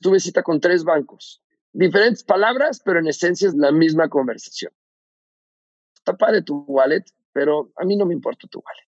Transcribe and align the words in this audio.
tuve 0.00 0.20
cita 0.20 0.42
con 0.42 0.60
tres 0.60 0.84
bancos. 0.84 1.42
Diferentes 1.72 2.24
palabras, 2.24 2.80
pero 2.84 3.00
en 3.00 3.08
esencia 3.08 3.48
es 3.48 3.54
la 3.54 3.72
misma 3.72 4.08
conversación. 4.08 4.72
Está 5.94 6.16
padre 6.16 6.42
tu 6.42 6.64
wallet, 6.68 7.04
pero 7.32 7.72
a 7.76 7.84
mí 7.84 7.96
no 7.96 8.06
me 8.06 8.14
importa 8.14 8.48
tu 8.48 8.60
wallet. 8.60 8.88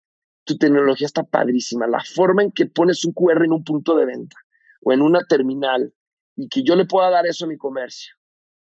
Tu 0.45 0.57
tecnología 0.57 1.07
está 1.07 1.23
padrísima. 1.23 1.87
La 1.87 2.03
forma 2.03 2.43
en 2.43 2.53
que 2.53 2.67
pones 2.67 3.05
un 3.05 3.13
QR 3.13 3.45
en 3.45 3.53
un 3.53 3.65
punto 3.65 3.97
de 3.97 4.07
venta 4.07 4.37
o 4.83 4.93
en 4.93 5.03
una 5.03 5.25
terminal 5.25 5.93
y 6.37 6.49
que 6.49 6.63
yo 6.63 6.75
le 6.75 6.87
pueda 6.87 7.11
dar 7.11 7.27
eso 7.27 7.45
a 7.45 7.49
mi 7.49 7.59
comercio 7.59 8.15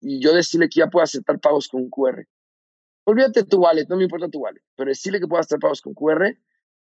y 0.00 0.20
yo 0.22 0.32
decirle 0.32 0.68
que 0.68 0.80
ya 0.80 0.88
puedo 0.88 1.02
aceptar 1.02 1.40
pagos 1.40 1.68
con 1.68 1.88
QR. 1.90 2.26
Olvídate 3.04 3.44
tu 3.44 3.58
wallet, 3.58 3.86
no 3.88 3.96
me 3.96 4.04
importa 4.04 4.28
tu 4.28 4.38
wallet, 4.38 4.62
pero 4.76 4.88
decirle 4.88 5.20
que 5.20 5.26
puedo 5.26 5.40
aceptar 5.40 5.60
pagos 5.60 5.80
con 5.80 5.94
QR, 5.94 6.36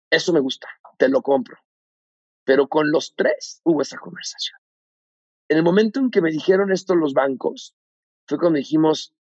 eso 0.09 0.33
me 0.33 0.39
gusta, 0.39 0.67
te 0.97 1.09
lo 1.09 1.21
compro. 1.21 1.57
Pero 2.43 2.67
con 2.67 2.91
los 2.91 3.15
tres 3.15 3.61
hubo 3.63 3.81
esa 3.81 3.97
conversación. 3.97 4.56
En 5.49 5.57
el 5.57 5.63
momento 5.63 6.01
en 6.01 6.11
que 6.11 6.21
me 6.21 6.29
dijeron 6.29 6.73
esto 6.73 6.93
los 6.93 7.13
bancos, 7.13 7.73
fue 8.27 8.37
cuando 8.37 8.57
dijimos, 8.57 9.13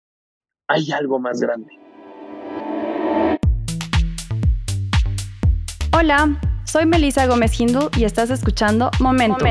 hay 0.66 0.91
algo 0.91 1.19
más 1.19 1.38
grande. 1.38 1.70
Hola, 5.92 6.41
soy 6.65 6.87
Melisa 6.87 7.27
Gómez 7.27 7.60
Hindu 7.60 7.91
y 7.98 8.05
estás 8.05 8.30
escuchando 8.30 8.91
Momento, 9.01 9.45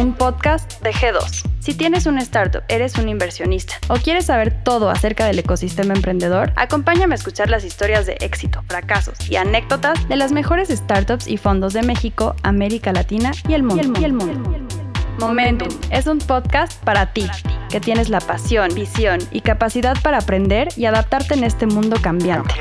un 0.00 0.14
podcast 0.14 0.82
de 0.82 0.92
G2. 0.92 1.48
Si 1.60 1.74
tienes 1.74 2.06
una 2.06 2.22
startup, 2.22 2.64
eres 2.68 2.98
un 2.98 3.08
inversionista 3.08 3.74
o 3.88 3.94
quieres 3.94 4.26
saber 4.26 4.64
todo 4.64 4.90
acerca 4.90 5.26
del 5.26 5.38
ecosistema 5.38 5.94
emprendedor, 5.94 6.52
acompáñame 6.56 7.14
a 7.14 7.18
escuchar 7.18 7.50
las 7.50 7.64
historias 7.64 8.04
de 8.04 8.16
éxito, 8.18 8.64
fracasos 8.66 9.30
y 9.30 9.36
anécdotas 9.36 10.08
de 10.08 10.16
las 10.16 10.32
mejores 10.32 10.70
startups 10.70 11.28
y 11.28 11.36
fondos 11.36 11.72
de 11.72 11.82
México, 11.82 12.34
América 12.42 12.92
Latina 12.92 13.30
y 13.48 13.54
el 13.54 13.62
mundo. 13.62 14.00
Y 14.00 14.04
el 14.04 14.12
mundo. 14.12 14.85
Momentum 15.18 15.68
es 15.90 16.06
un 16.06 16.18
podcast 16.18 16.82
para 16.84 17.12
ti, 17.14 17.26
que 17.70 17.80
tienes 17.80 18.10
la 18.10 18.20
pasión, 18.20 18.74
visión 18.74 19.18
y 19.30 19.40
capacidad 19.40 19.96
para 20.02 20.18
aprender 20.18 20.68
y 20.76 20.84
adaptarte 20.84 21.32
en 21.32 21.44
este 21.44 21.66
mundo 21.66 21.96
cambiante. 22.02 22.54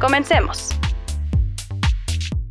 Comencemos. 0.00 0.70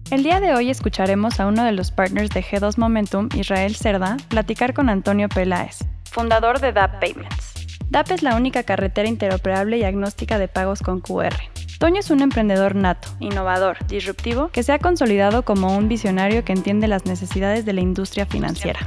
El 0.09 0.23
día 0.23 0.39
de 0.39 0.55
hoy 0.55 0.71
escucharemos 0.71 1.39
a 1.39 1.45
uno 1.45 1.63
de 1.63 1.71
los 1.71 1.91
partners 1.91 2.31
de 2.31 2.43
G2 2.43 2.77
Momentum, 2.77 3.29
Israel 3.35 3.75
Cerda, 3.75 4.17
platicar 4.27 4.73
con 4.73 4.89
Antonio 4.89 5.29
Peláez, 5.29 5.79
fundador 6.09 6.59
de 6.59 6.73
DAP 6.73 6.99
Payments. 6.99 7.53
DAP 7.89 8.11
es 8.11 8.23
la 8.23 8.35
única 8.35 8.63
carretera 8.63 9.07
interoperable 9.07 9.77
y 9.77 9.83
agnóstica 9.83 10.39
de 10.39 10.47
pagos 10.47 10.81
con 10.81 10.99
QR. 10.99 11.35
Toño 11.77 11.99
es 11.99 12.09
un 12.09 12.21
emprendedor 12.21 12.75
nato, 12.75 13.09
innovador, 13.19 13.85
disruptivo, 13.87 14.49
que 14.49 14.63
se 14.63 14.71
ha 14.71 14.79
consolidado 14.79 15.43
como 15.43 15.77
un 15.77 15.89
visionario 15.89 16.43
que 16.43 16.53
entiende 16.53 16.87
las 16.87 17.05
necesidades 17.05 17.65
de 17.65 17.73
la 17.73 17.81
industria 17.81 18.25
financiera. 18.25 18.79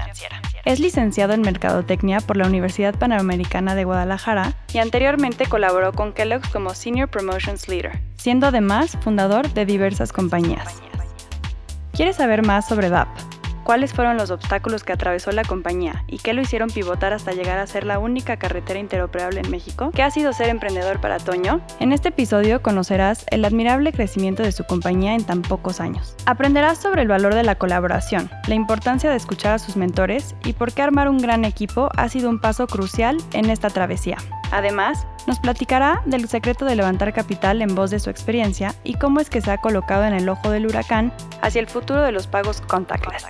Es 0.66 0.80
licenciado 0.80 1.32
en 1.32 1.42
Mercadotecnia 1.42 2.18
por 2.18 2.36
la 2.36 2.48
Universidad 2.48 2.92
Panamericana 2.96 3.76
de 3.76 3.84
Guadalajara 3.84 4.52
y 4.74 4.78
anteriormente 4.78 5.46
colaboró 5.46 5.92
con 5.92 6.12
Kellogg 6.12 6.42
como 6.50 6.74
Senior 6.74 7.08
Promotions 7.08 7.68
Leader, 7.68 8.00
siendo 8.16 8.48
además 8.48 8.98
fundador 9.00 9.48
de 9.54 9.64
diversas 9.64 10.12
compañías. 10.12 10.82
¿Quieres 11.92 12.16
saber 12.16 12.44
más 12.44 12.66
sobre 12.66 12.88
DAP? 12.88 13.06
Cuáles 13.66 13.92
fueron 13.92 14.16
los 14.16 14.30
obstáculos 14.30 14.84
que 14.84 14.92
atravesó 14.92 15.32
la 15.32 15.42
compañía 15.42 16.04
y 16.06 16.18
qué 16.18 16.32
lo 16.32 16.40
hicieron 16.40 16.70
pivotar 16.70 17.12
hasta 17.12 17.32
llegar 17.32 17.58
a 17.58 17.66
ser 17.66 17.84
la 17.84 17.98
única 17.98 18.36
carretera 18.36 18.78
interoperable 18.78 19.40
en 19.40 19.50
México, 19.50 19.90
qué 19.92 20.04
ha 20.04 20.10
sido 20.12 20.32
ser 20.32 20.50
emprendedor 20.50 21.00
para 21.00 21.18
Toño, 21.18 21.60
en 21.80 21.92
este 21.92 22.10
episodio 22.10 22.62
conocerás 22.62 23.26
el 23.30 23.44
admirable 23.44 23.92
crecimiento 23.92 24.44
de 24.44 24.52
su 24.52 24.62
compañía 24.62 25.14
en 25.14 25.24
tan 25.24 25.42
pocos 25.42 25.80
años. 25.80 26.14
Aprenderás 26.26 26.78
sobre 26.78 27.02
el 27.02 27.08
valor 27.08 27.34
de 27.34 27.42
la 27.42 27.56
colaboración, 27.56 28.30
la 28.46 28.54
importancia 28.54 29.10
de 29.10 29.16
escuchar 29.16 29.54
a 29.54 29.58
sus 29.58 29.76
mentores 29.76 30.36
y 30.44 30.52
por 30.52 30.72
qué 30.72 30.82
armar 30.82 31.08
un 31.08 31.18
gran 31.18 31.44
equipo 31.44 31.88
ha 31.96 32.08
sido 32.08 32.30
un 32.30 32.40
paso 32.40 32.68
crucial 32.68 33.16
en 33.32 33.50
esta 33.50 33.68
travesía. 33.68 34.18
Además, 34.52 35.06
nos 35.26 35.40
platicará 35.40 36.02
del 36.06 36.28
secreto 36.28 36.64
de 36.64 36.76
levantar 36.76 37.12
capital 37.12 37.62
en 37.62 37.74
voz 37.74 37.90
de 37.90 37.98
su 37.98 38.10
experiencia 38.10 38.74
y 38.84 38.94
cómo 38.94 39.20
es 39.20 39.28
que 39.28 39.40
se 39.40 39.50
ha 39.50 39.60
colocado 39.60 40.04
en 40.04 40.14
el 40.14 40.28
ojo 40.28 40.50
del 40.50 40.66
huracán 40.66 41.12
hacia 41.42 41.60
el 41.60 41.66
futuro 41.66 42.02
de 42.02 42.12
los 42.12 42.26
pagos 42.26 42.60
contactless. 42.60 43.26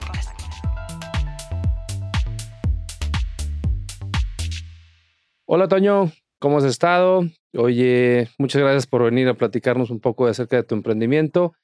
Hola 5.47 5.69
Toño, 5.69 6.13
¿cómo 6.39 6.59
has 6.59 6.65
estado? 6.65 7.25
Oye, 7.55 8.29
muchas 8.37 8.61
gracias 8.61 8.87
por 8.87 9.05
venir 9.05 9.29
a 9.29 9.35
platicarnos 9.35 9.91
un 9.91 10.01
poco 10.01 10.27
acerca 10.27 10.57
de 10.57 10.65
tu 10.65 10.75
emprendimiento. 10.75 11.55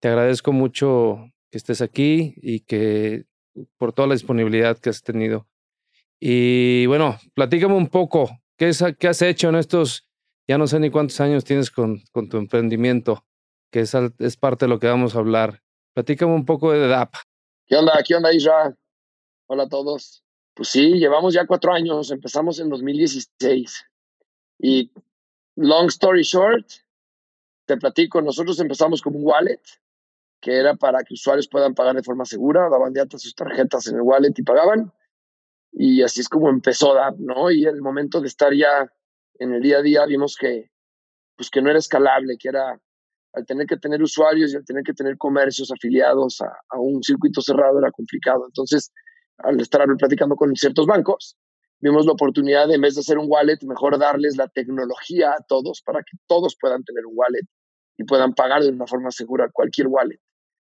Te 0.00 0.08
agradezco 0.08 0.52
mucho 0.52 1.30
que 1.50 1.58
estés 1.58 1.80
aquí 1.80 2.34
y 2.36 2.60
que 2.60 3.24
por 3.78 3.92
toda 3.92 4.06
la 4.06 4.14
disponibilidad 4.14 4.78
que 4.78 4.90
has 4.90 5.02
tenido. 5.02 5.48
Y 6.20 6.86
bueno, 6.86 7.18
platícame 7.34 7.74
un 7.74 7.88
poco, 7.88 8.30
¿qué, 8.62 8.96
qué 8.96 9.08
has 9.08 9.22
hecho 9.22 9.48
en 9.48 9.56
estos, 9.56 10.08
ya 10.46 10.56
no 10.56 10.68
sé 10.68 10.78
ni 10.78 10.90
cuántos 10.90 11.20
años 11.20 11.44
tienes 11.44 11.70
con, 11.70 12.00
con 12.12 12.28
tu 12.28 12.36
emprendimiento, 12.36 13.24
que 13.72 13.80
es, 13.80 13.92
es, 13.94 14.36
parte 14.36 14.66
de 14.66 14.68
lo 14.68 14.78
que 14.78 14.86
vamos 14.86 15.16
a 15.16 15.18
hablar. 15.18 15.62
Platícame 15.94 16.32
un 16.32 16.44
poco 16.44 16.70
de 16.70 16.86
DAP. 16.86 17.12
¿Qué 17.66 17.76
onda? 17.76 17.92
¿Qué 18.06 18.14
onda, 18.14 18.32
Isra? 18.32 18.76
Hola 19.48 19.64
a 19.64 19.68
todos. 19.68 20.22
Pues 20.54 20.68
sí, 20.68 20.92
llevamos 20.92 21.34
ya 21.34 21.44
cuatro 21.46 21.72
años, 21.72 22.12
empezamos 22.12 22.60
en 22.60 22.68
2016. 22.68 23.84
Y 24.60 24.92
long 25.56 25.88
story 25.88 26.22
short, 26.22 26.66
te 27.66 27.76
platico, 27.78 28.22
nosotros 28.22 28.60
empezamos 28.60 29.02
como 29.02 29.18
un 29.18 29.26
wallet, 29.26 29.62
que 30.40 30.56
era 30.56 30.74
para 30.74 31.02
que 31.02 31.14
usuarios 31.14 31.48
puedan 31.48 31.74
pagar 31.74 31.96
de 31.96 32.02
forma 32.04 32.24
segura, 32.26 32.68
daban 32.70 32.92
de 32.92 33.00
alta 33.00 33.18
sus 33.18 33.34
tarjetas 33.34 33.88
en 33.88 33.96
el 33.96 34.02
wallet 34.02 34.34
y 34.36 34.42
pagaban. 34.42 34.92
Y 35.72 36.02
así 36.02 36.20
es 36.20 36.28
como 36.28 36.48
empezó 36.48 36.94
DAP, 36.94 37.18
¿no? 37.18 37.50
Y 37.50 37.64
el 37.64 37.80
momento 37.80 38.20
de 38.20 38.28
estar 38.28 38.52
ya 38.54 38.92
en 39.38 39.54
el 39.54 39.62
día 39.62 39.78
a 39.78 39.82
día 39.82 40.06
vimos 40.06 40.36
que, 40.38 40.70
pues 41.36 41.50
que 41.50 41.62
no 41.62 41.70
era 41.70 41.78
escalable, 41.78 42.36
que 42.38 42.48
era 42.48 42.80
al 43.32 43.46
tener 43.46 43.66
que 43.66 43.78
tener 43.78 44.02
usuarios 44.02 44.52
y 44.52 44.56
al 44.56 44.64
tener 44.64 44.82
que 44.84 44.92
tener 44.92 45.16
comercios 45.16 45.70
afiliados 45.72 46.40
a, 46.42 46.52
a 46.68 46.78
un 46.78 47.02
circuito 47.02 47.40
cerrado 47.40 47.78
era 47.78 47.90
complicado. 47.90 48.44
Entonces, 48.46 48.92
al 49.38 49.60
estar 49.60 49.84
platicando 49.98 50.36
con 50.36 50.54
ciertos 50.54 50.86
bancos, 50.86 51.36
vimos 51.80 52.06
la 52.06 52.12
oportunidad 52.12 52.68
de, 52.68 52.74
en 52.74 52.80
vez 52.80 52.94
de 52.94 53.00
hacer 53.00 53.18
un 53.18 53.26
wallet, 53.28 53.58
mejor 53.62 53.98
darles 53.98 54.36
la 54.36 54.48
tecnología 54.48 55.30
a 55.30 55.42
todos 55.42 55.82
para 55.82 56.00
que 56.00 56.16
todos 56.26 56.56
puedan 56.60 56.84
tener 56.84 57.06
un 57.06 57.14
wallet 57.16 57.46
y 57.96 58.04
puedan 58.04 58.34
pagar 58.34 58.62
de 58.62 58.70
una 58.70 58.86
forma 58.86 59.10
segura 59.10 59.50
cualquier 59.52 59.88
wallet 59.88 60.20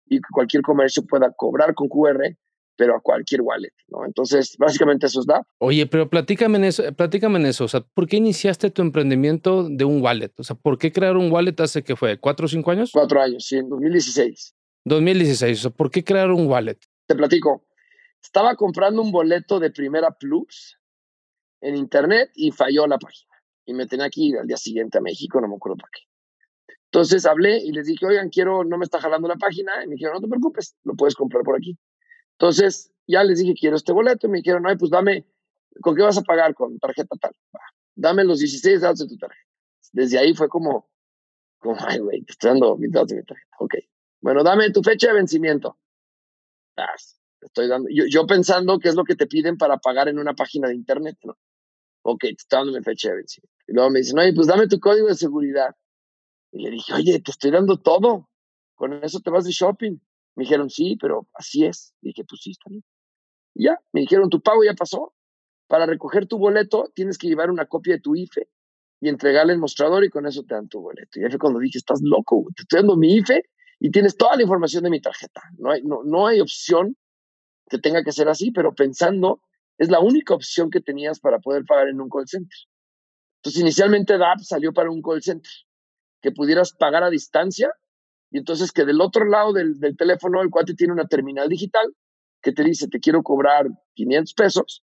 y 0.07 0.17
que 0.17 0.29
cualquier 0.33 0.63
comercio 0.63 1.05
pueda 1.07 1.33
cobrar 1.37 1.75
con 1.75 1.89
QR, 1.89 2.37
pero 2.77 2.97
a 2.97 3.01
cualquier 3.01 3.41
wallet, 3.43 3.73
¿no? 3.89 4.05
Entonces, 4.05 4.57
básicamente 4.59 5.07
eso 5.07 5.21
es 5.21 5.27
DAP. 5.27 5.47
Oye, 5.59 5.87
pero 5.87 6.09
platícame 6.09 6.59
en 6.59 6.65
eso, 6.65 6.83
platícame 6.95 7.39
en 7.39 7.47
eso, 7.47 7.65
o 7.65 7.69
sea, 7.69 7.81
¿por 7.81 8.07
qué 8.07 8.17
iniciaste 8.17 8.71
tu 8.71 8.83
emprendimiento 8.83 9.69
de 9.69 9.85
un 9.85 10.03
wallet? 10.03 10.33
O 10.39 10.45
sea, 10.45 10.57
¿por 10.57 10.79
qué 10.79 10.93
crear 10.93 11.17
un 11.17 11.31
wallet 11.31 11.55
hace 11.59 11.83
que 11.83 11.97
fue? 11.97 12.19
¿Cuatro 12.19 12.47
o 12.47 12.49
cinco 12.49 12.71
años? 12.71 12.91
Cuatro 12.93 13.21
años, 13.21 13.45
sí, 13.45 13.57
en 13.57 13.69
2016. 13.69 14.55
2016, 14.85 15.59
o 15.59 15.63
sea, 15.63 15.71
¿por 15.71 15.91
qué 15.91 16.05
crear 16.05 16.31
un 16.31 16.47
wallet? 16.47 16.79
Te 17.07 17.15
platico. 17.15 17.67
Estaba 18.23 18.57
comprando 18.57 19.03
un 19.03 19.13
boleto 19.13 19.61
de 19.61 19.71
Primera 19.71 20.11
Plus 20.11 20.79
en 21.61 21.77
internet 21.77 22.31
y 22.35 22.51
falló 22.51 22.87
la 22.87 22.99
página. 22.99 23.35
Y 23.67 23.75
me 23.75 23.87
tenía 23.87 24.11
que 24.11 24.21
ir 24.21 24.39
al 24.39 24.47
día 24.47 24.57
siguiente 24.57 24.99
a 24.99 25.01
México, 25.01 25.41
no 25.41 25.49
me 25.49 25.57
acuerdo 25.57 25.77
para 25.77 25.91
qué. 25.93 26.03
Entonces 26.95 27.27
hablé 27.27 27.59
y 27.59 27.73
les 27.73 27.87
dije, 27.87 28.07
oigan, 28.07 28.29
quiero, 28.29 28.63
no 28.63 28.79
me 28.79 28.85
está 28.85 29.01
jalando 29.01 29.27
la 29.27 29.37
página. 29.37 29.73
Y 29.83 29.89
me 29.89 29.95
dijeron, 29.95 30.15
no 30.15 30.21
te 30.21 30.29
preocupes, 30.29 30.77
lo 30.85 30.95
puedes 30.95 31.15
comprar 31.17 31.43
por 31.43 31.57
aquí. 31.57 31.77
Entonces 32.39 32.93
ya 33.07 33.23
les 33.25 33.39
dije, 33.39 33.55
quiero 33.55 33.77
este 33.77 33.93
boleto. 33.93 34.27
Y 34.27 34.31
me 34.31 34.39
dijeron, 34.39 34.67
ay, 34.67 34.77
pues 34.77 34.91
dame, 34.91 35.27
¿con 35.81 35.95
qué 35.95 36.03
vas 36.03 36.19
a 36.19 36.23
pagar? 36.23 36.55
Con 36.55 36.79
tarjeta 36.79 37.17
tal. 37.21 37.33
dame 37.95 38.25
los 38.25 38.39
16 38.39 38.81
datos 38.81 39.01
de 39.01 39.09
tu 39.09 39.17
tarjeta. 39.17 39.49
Desde 39.93 40.19
ahí 40.19 40.35
fue 40.35 40.49
como, 40.49 40.91
ay, 41.79 41.99
güey, 41.99 42.23
te 42.23 42.33
estoy 42.33 42.51
dando 42.51 42.77
mis 42.77 42.93
datos 42.93 43.09
de 43.09 43.17
mi 43.17 43.25
tarjeta. 43.25 43.57
Ok. 43.61 43.75
Bueno, 44.21 44.43
dame 44.43 44.71
tu 44.71 44.83
fecha 44.83 45.09
de 45.09 45.15
vencimiento. 45.15 45.79
Das 46.77 47.21
estoy 47.47 47.69
dando, 47.69 47.89
yo, 47.91 48.27
pensando 48.27 48.79
qué 48.79 48.89
es 48.89 48.95
lo 48.95 49.05
que 49.05 49.15
te 49.15 49.27
piden 49.27 49.57
para 49.57 49.79
pagar 49.79 50.09
en 50.09 50.19
una 50.19 50.35
página 50.35 50.69
de 50.69 50.75
internet, 50.75 51.19
¿no? 51.23 51.37
Ok, 52.03 52.21
te 52.21 52.31
estoy 52.31 52.59
dando 52.59 52.73
mi 52.73 52.83
fecha 52.83 53.11
de 53.11 53.17
vencimiento. 53.17 53.55
Y 53.67 53.73
luego 53.73 53.91
me 53.91 54.01
dicen, 54.01 54.19
oye, 54.19 54.33
pues 54.35 54.47
dame 54.47 54.69
tu 54.69 54.79
código 54.79 55.09
de 55.09 55.15
seguridad. 55.15 55.75
Y 56.53 56.63
le 56.63 56.71
dije, 56.71 56.93
oye, 56.93 57.21
te 57.21 57.31
estoy 57.31 57.51
dando 57.51 57.79
todo. 57.79 58.29
Con 58.75 58.93
eso 59.05 59.21
te 59.21 59.31
vas 59.31 59.45
de 59.45 59.53
shopping. 59.53 59.99
Me 60.37 60.45
dijeron, 60.45 60.71
sí, 60.71 60.97
pero 61.01 61.29
así 61.35 61.65
es. 61.65 61.95
Y 62.03 62.09
dije, 62.09 62.25
pues 62.29 62.41
sí, 62.43 62.51
está 62.51 62.69
bien. 62.69 62.85
Y 63.55 63.65
ya, 63.65 63.79
me 63.93 64.01
dijeron, 64.01 64.29
tu 64.31 64.41
pago 64.41 64.65
ya 64.65 64.75
pasó. 64.75 65.15
Para 65.67 65.87
recoger 65.87 66.27
tu 66.27 66.39
boleto 66.39 66.91
tienes 66.95 67.17
que 67.17 67.27
llevar 67.27 67.51
una 67.51 67.67
copia 67.67 67.95
de 67.95 68.01
tu 68.01 68.15
IFE 68.15 68.49
y 69.01 69.09
entregarle 69.09 69.53
el 69.53 69.59
mostrador 69.59 70.05
y 70.05 70.11
con 70.11 70.27
eso 70.27 70.43
te 70.43 70.55
dan 70.55 70.69
tu 70.69 70.81
boleto. 70.81 71.19
Y 71.19 71.25
ahí 71.25 71.31
fue 71.31 71.39
cuando 71.39 71.59
dije, 71.59 71.79
estás 71.79 72.01
loco, 72.03 72.45
te 72.55 72.63
estoy 72.63 72.81
dando 72.81 72.97
mi 72.97 73.17
IFE 73.17 73.43
y 73.81 73.91
tienes 73.91 74.17
toda 74.17 74.37
la 74.37 74.43
información 74.43 74.85
de 74.85 74.91
mi 74.91 75.01
tarjeta. 75.01 75.43
No 75.59 75.71
hay, 75.71 75.83
no, 75.83 76.03
no 76.05 76.27
hay 76.27 76.41
opción 76.41 76.97
que 77.69 77.79
tenga 77.79 78.03
que 78.03 78.13
ser 78.13 78.29
así, 78.29 78.51
pero 78.51 78.75
pensando, 78.75 79.41
es 79.79 79.89
la 79.89 80.01
única 80.01 80.35
opción 80.35 80.71
que 80.71 80.81
tenías 80.81 81.21
para 81.21 81.39
poder 81.39 81.65
pagar 81.65 81.89
en 81.89 82.01
un 82.01 82.09
call 82.09 82.29
center. 82.29 82.59
Entonces, 83.39 83.61
inicialmente 83.61 84.17
DAP 84.17 84.41
salió 84.41 84.73
para 84.73 84.91
un 84.91 85.03
call 85.03 85.23
center, 85.23 85.53
que 86.23 86.33
pudieras 86.33 86.73
pagar 86.73 87.03
a 87.03 87.11
distancia 87.11 87.71
y 88.35 88.39
entonces 88.39 88.73
que 88.73 88.85
del 88.85 89.01
otro 89.01 89.27
lado 89.27 89.53
del, 89.53 89.79
del 89.79 89.97
teléfono 89.97 90.43
el 90.43 90.51
cuate 90.51 90.75
tiene 90.75 90.93
una 90.93 91.07
terminal 91.07 91.49
digital 91.49 91.95
que 92.43 92.51
te 92.51 92.65
dice, 92.65 92.89
te 92.89 92.99
quiero 92.99 93.23
cobrar 93.23 93.69
500 93.95 94.35
pesos 94.35 94.83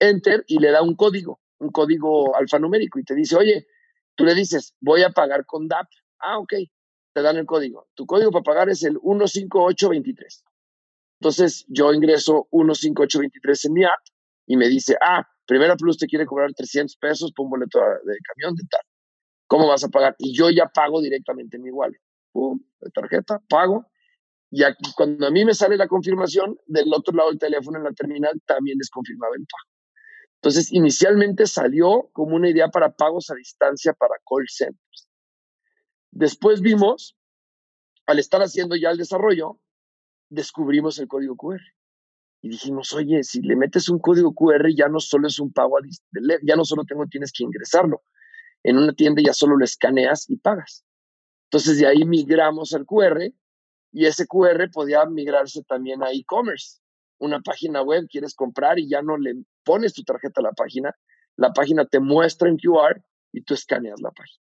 enter 0.00 0.42
y 0.46 0.58
le 0.58 0.70
da 0.70 0.80
un 0.80 0.94
código, 0.94 1.38
un 1.58 1.70
código 1.70 2.34
alfanumérico 2.34 2.98
y 2.98 3.04
te 3.04 3.14
dice, 3.14 3.36
oye, 3.36 3.66
tú 4.14 4.24
le 4.24 4.34
dices, 4.34 4.74
voy 4.80 5.02
a 5.02 5.10
pagar 5.10 5.44
con 5.44 5.68
DAP. 5.68 5.86
Ah, 6.20 6.38
ok, 6.38 6.54
te 7.12 7.20
dan 7.20 7.36
el 7.36 7.44
código. 7.44 7.88
Tu 7.94 8.06
código 8.06 8.30
para 8.30 8.42
pagar 8.42 8.70
es 8.70 8.82
el 8.82 8.96
15823. 9.02 10.44
Entonces 11.20 11.66
yo 11.68 11.92
ingreso 11.92 12.48
15823 12.52 13.66
en 13.66 13.72
mi 13.74 13.84
app 13.84 14.00
y 14.46 14.56
me 14.56 14.66
dice, 14.66 14.96
ah, 15.02 15.28
Primera 15.44 15.76
Plus 15.76 15.98
te 15.98 16.06
quiere 16.06 16.24
cobrar 16.24 16.54
300 16.54 16.96
pesos 16.96 17.32
por 17.36 17.44
un 17.44 17.50
boleto 17.50 17.80
de 17.80 18.16
camión 18.22 18.54
de 18.54 18.64
tal. 18.70 18.80
¿Cómo 19.46 19.68
vas 19.68 19.84
a 19.84 19.88
pagar? 19.88 20.16
Y 20.18 20.34
yo 20.34 20.48
ya 20.48 20.68
pago 20.72 21.02
directamente 21.02 21.58
en 21.58 21.64
mi 21.64 21.70
wallet. 21.70 22.00
Pum, 22.32 22.60
tarjeta, 22.94 23.40
pago. 23.48 23.86
Y 24.50 24.62
cuando 24.96 25.26
a 25.26 25.30
mí 25.30 25.44
me 25.44 25.54
sale 25.54 25.76
la 25.76 25.88
confirmación, 25.88 26.58
del 26.66 26.92
otro 26.94 27.14
lado 27.14 27.28
del 27.30 27.38
teléfono 27.38 27.78
en 27.78 27.84
la 27.84 27.92
terminal 27.92 28.40
también 28.46 28.78
les 28.78 28.90
confirmaba 28.90 29.34
el 29.36 29.46
pago. 29.46 29.78
Entonces, 30.36 30.72
inicialmente 30.72 31.46
salió 31.46 32.10
como 32.12 32.36
una 32.36 32.48
idea 32.48 32.68
para 32.68 32.94
pagos 32.94 33.30
a 33.30 33.34
distancia 33.34 33.92
para 33.92 34.14
call 34.28 34.46
centers. 34.48 35.08
Después 36.12 36.60
vimos, 36.60 37.16
al 38.06 38.18
estar 38.18 38.40
haciendo 38.40 38.76
ya 38.76 38.90
el 38.90 38.98
desarrollo, 38.98 39.58
descubrimos 40.30 40.98
el 40.98 41.08
código 41.08 41.36
QR. 41.36 41.60
Y 42.40 42.50
dijimos, 42.50 42.92
oye, 42.92 43.24
si 43.24 43.42
le 43.42 43.56
metes 43.56 43.88
un 43.88 43.98
código 43.98 44.32
QR, 44.32 44.72
ya 44.74 44.88
no 44.88 45.00
solo 45.00 45.26
es 45.26 45.40
un 45.40 45.52
pago, 45.52 45.76
a 45.76 45.80
ya 46.42 46.54
no 46.54 46.64
solo 46.64 46.84
tienes 47.10 47.32
que 47.32 47.42
ingresarlo. 47.42 48.02
En 48.62 48.78
una 48.78 48.92
tienda 48.92 49.20
ya 49.24 49.32
solo 49.32 49.56
lo 49.56 49.64
escaneas 49.64 50.30
y 50.30 50.36
pagas. 50.36 50.84
Entonces 51.50 51.78
de 51.78 51.86
ahí 51.86 52.04
migramos 52.04 52.74
al 52.74 52.84
QR 52.84 53.32
y 53.92 54.06
ese 54.06 54.26
QR 54.26 54.70
podía 54.70 55.04
migrarse 55.06 55.62
también 55.64 56.02
a 56.02 56.12
e-commerce. 56.12 56.80
Una 57.18 57.40
página 57.40 57.82
web 57.82 58.06
quieres 58.10 58.34
comprar 58.34 58.78
y 58.78 58.88
ya 58.88 59.02
no 59.02 59.16
le 59.16 59.34
pones 59.64 59.92
tu 59.94 60.02
tarjeta 60.02 60.40
a 60.40 60.44
la 60.44 60.52
página, 60.52 60.94
la 61.36 61.52
página 61.52 61.84
te 61.86 62.00
muestra 62.00 62.48
en 62.48 62.58
QR 62.58 63.02
y 63.32 63.42
tú 63.42 63.54
escaneas 63.54 64.00
la 64.00 64.10
página. 64.10 64.42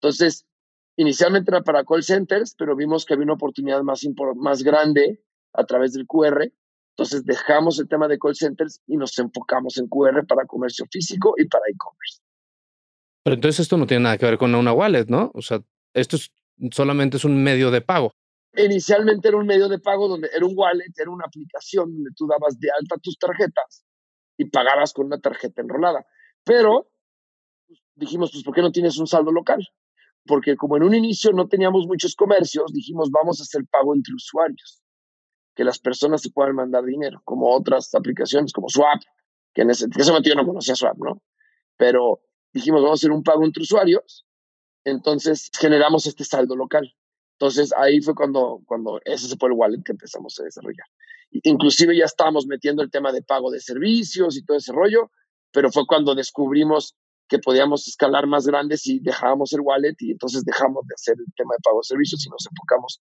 Entonces, 0.00 0.46
inicialmente 0.96 1.50
era 1.50 1.62
para 1.62 1.84
call 1.84 2.02
centers, 2.02 2.54
pero 2.58 2.76
vimos 2.76 3.04
que 3.04 3.14
había 3.14 3.24
una 3.24 3.34
oportunidad 3.34 3.82
más, 3.82 4.06
más 4.36 4.62
grande 4.62 5.22
a 5.52 5.64
través 5.64 5.92
del 5.92 6.06
QR 6.06 6.52
entonces 7.00 7.24
dejamos 7.24 7.78
el 7.78 7.88
tema 7.88 8.08
de 8.08 8.18
call 8.18 8.36
centers 8.36 8.82
y 8.86 8.98
nos 8.98 9.18
enfocamos 9.18 9.78
en 9.78 9.88
QR 9.88 10.26
para 10.26 10.44
comercio 10.44 10.84
físico 10.90 11.32
y 11.38 11.46
para 11.46 11.64
e-commerce. 11.70 12.20
Pero 13.24 13.34
entonces 13.36 13.60
esto 13.60 13.78
no 13.78 13.86
tiene 13.86 14.04
nada 14.04 14.18
que 14.18 14.26
ver 14.26 14.36
con 14.36 14.54
una 14.54 14.74
wallet, 14.74 15.06
¿no? 15.08 15.30
O 15.32 15.40
sea, 15.40 15.62
esto 15.94 16.18
solamente 16.72 17.16
es 17.16 17.24
un 17.24 17.42
medio 17.42 17.70
de 17.70 17.80
pago. 17.80 18.12
Inicialmente 18.56 19.28
era 19.28 19.36
un 19.36 19.46
medio 19.46 19.68
de 19.68 19.78
pago 19.78 20.08
donde 20.08 20.28
era 20.34 20.44
un 20.44 20.54
wallet, 20.56 20.92
era 20.96 21.10
una 21.10 21.24
aplicación 21.26 21.92
donde 21.92 22.10
tú 22.16 22.26
dabas 22.26 22.58
de 22.58 22.68
alta 22.70 22.96
tus 23.00 23.16
tarjetas 23.18 23.84
y 24.36 24.46
pagabas 24.46 24.92
con 24.92 25.06
una 25.06 25.20
tarjeta 25.20 25.62
enrolada. 25.62 26.04
Pero 26.44 26.90
pues, 27.66 27.80
dijimos, 27.94 28.30
pues, 28.32 28.42
¿por 28.42 28.54
qué 28.54 28.62
no 28.62 28.72
tienes 28.72 28.98
un 28.98 29.06
saldo 29.06 29.30
local? 29.30 29.66
Porque 30.26 30.56
como 30.56 30.76
en 30.76 30.82
un 30.82 30.94
inicio 30.94 31.32
no 31.32 31.46
teníamos 31.46 31.86
muchos 31.86 32.14
comercios, 32.14 32.72
dijimos, 32.72 33.10
vamos 33.10 33.40
a 33.40 33.44
hacer 33.44 33.62
pago 33.70 33.94
entre 33.94 34.14
usuarios 34.14 34.82
que 35.54 35.64
las 35.64 35.78
personas 35.78 36.22
se 36.22 36.30
puedan 36.30 36.54
mandar 36.54 36.84
dinero, 36.84 37.20
como 37.24 37.54
otras 37.54 37.94
aplicaciones 37.94 38.52
como 38.52 38.68
Swap, 38.68 39.00
que 39.52 39.62
en 39.62 39.70
ese, 39.70 39.88
momento 39.88 40.28
yo 40.28 40.34
no 40.34 40.46
conocía 40.46 40.74
Swap, 40.74 40.96
¿no? 40.98 41.22
Pero 41.76 42.20
dijimos, 42.52 42.82
vamos 42.82 42.98
a 42.98 43.00
hacer 43.00 43.10
un 43.10 43.22
pago 43.22 43.44
entre 43.44 43.62
usuarios, 43.62 44.26
entonces 44.84 45.50
generamos 45.58 46.06
este 46.06 46.24
saldo 46.24 46.56
local. 46.56 46.94
Entonces 47.38 47.72
ahí 47.76 48.00
fue 48.00 48.14
cuando, 48.14 48.60
cuando 48.66 49.00
ese 49.04 49.34
fue 49.38 49.48
el 49.48 49.54
wallet 49.54 49.82
que 49.84 49.92
empezamos 49.92 50.38
a 50.38 50.44
desarrollar. 50.44 50.86
Inclusive 51.30 51.96
ya 51.96 52.04
estábamos 52.04 52.46
metiendo 52.46 52.82
el 52.82 52.90
tema 52.90 53.12
de 53.12 53.22
pago 53.22 53.50
de 53.50 53.60
servicios 53.60 54.36
y 54.36 54.44
todo 54.44 54.56
ese 54.58 54.72
rollo, 54.72 55.10
pero 55.52 55.70
fue 55.70 55.86
cuando 55.86 56.14
descubrimos 56.14 56.94
que 57.28 57.38
podíamos 57.38 57.86
escalar 57.86 58.26
más 58.26 58.46
grandes 58.46 58.86
y 58.86 58.98
dejábamos 58.98 59.52
el 59.52 59.60
wallet 59.60 59.94
y 60.00 60.10
entonces 60.10 60.44
dejamos 60.44 60.84
de 60.86 60.94
hacer 60.94 61.14
el 61.18 61.32
tema 61.36 61.54
de 61.56 61.62
pago 61.62 61.78
de 61.78 61.84
servicios 61.84 62.26
y 62.26 62.28
nos 62.28 62.46
enfocamos 62.50 63.00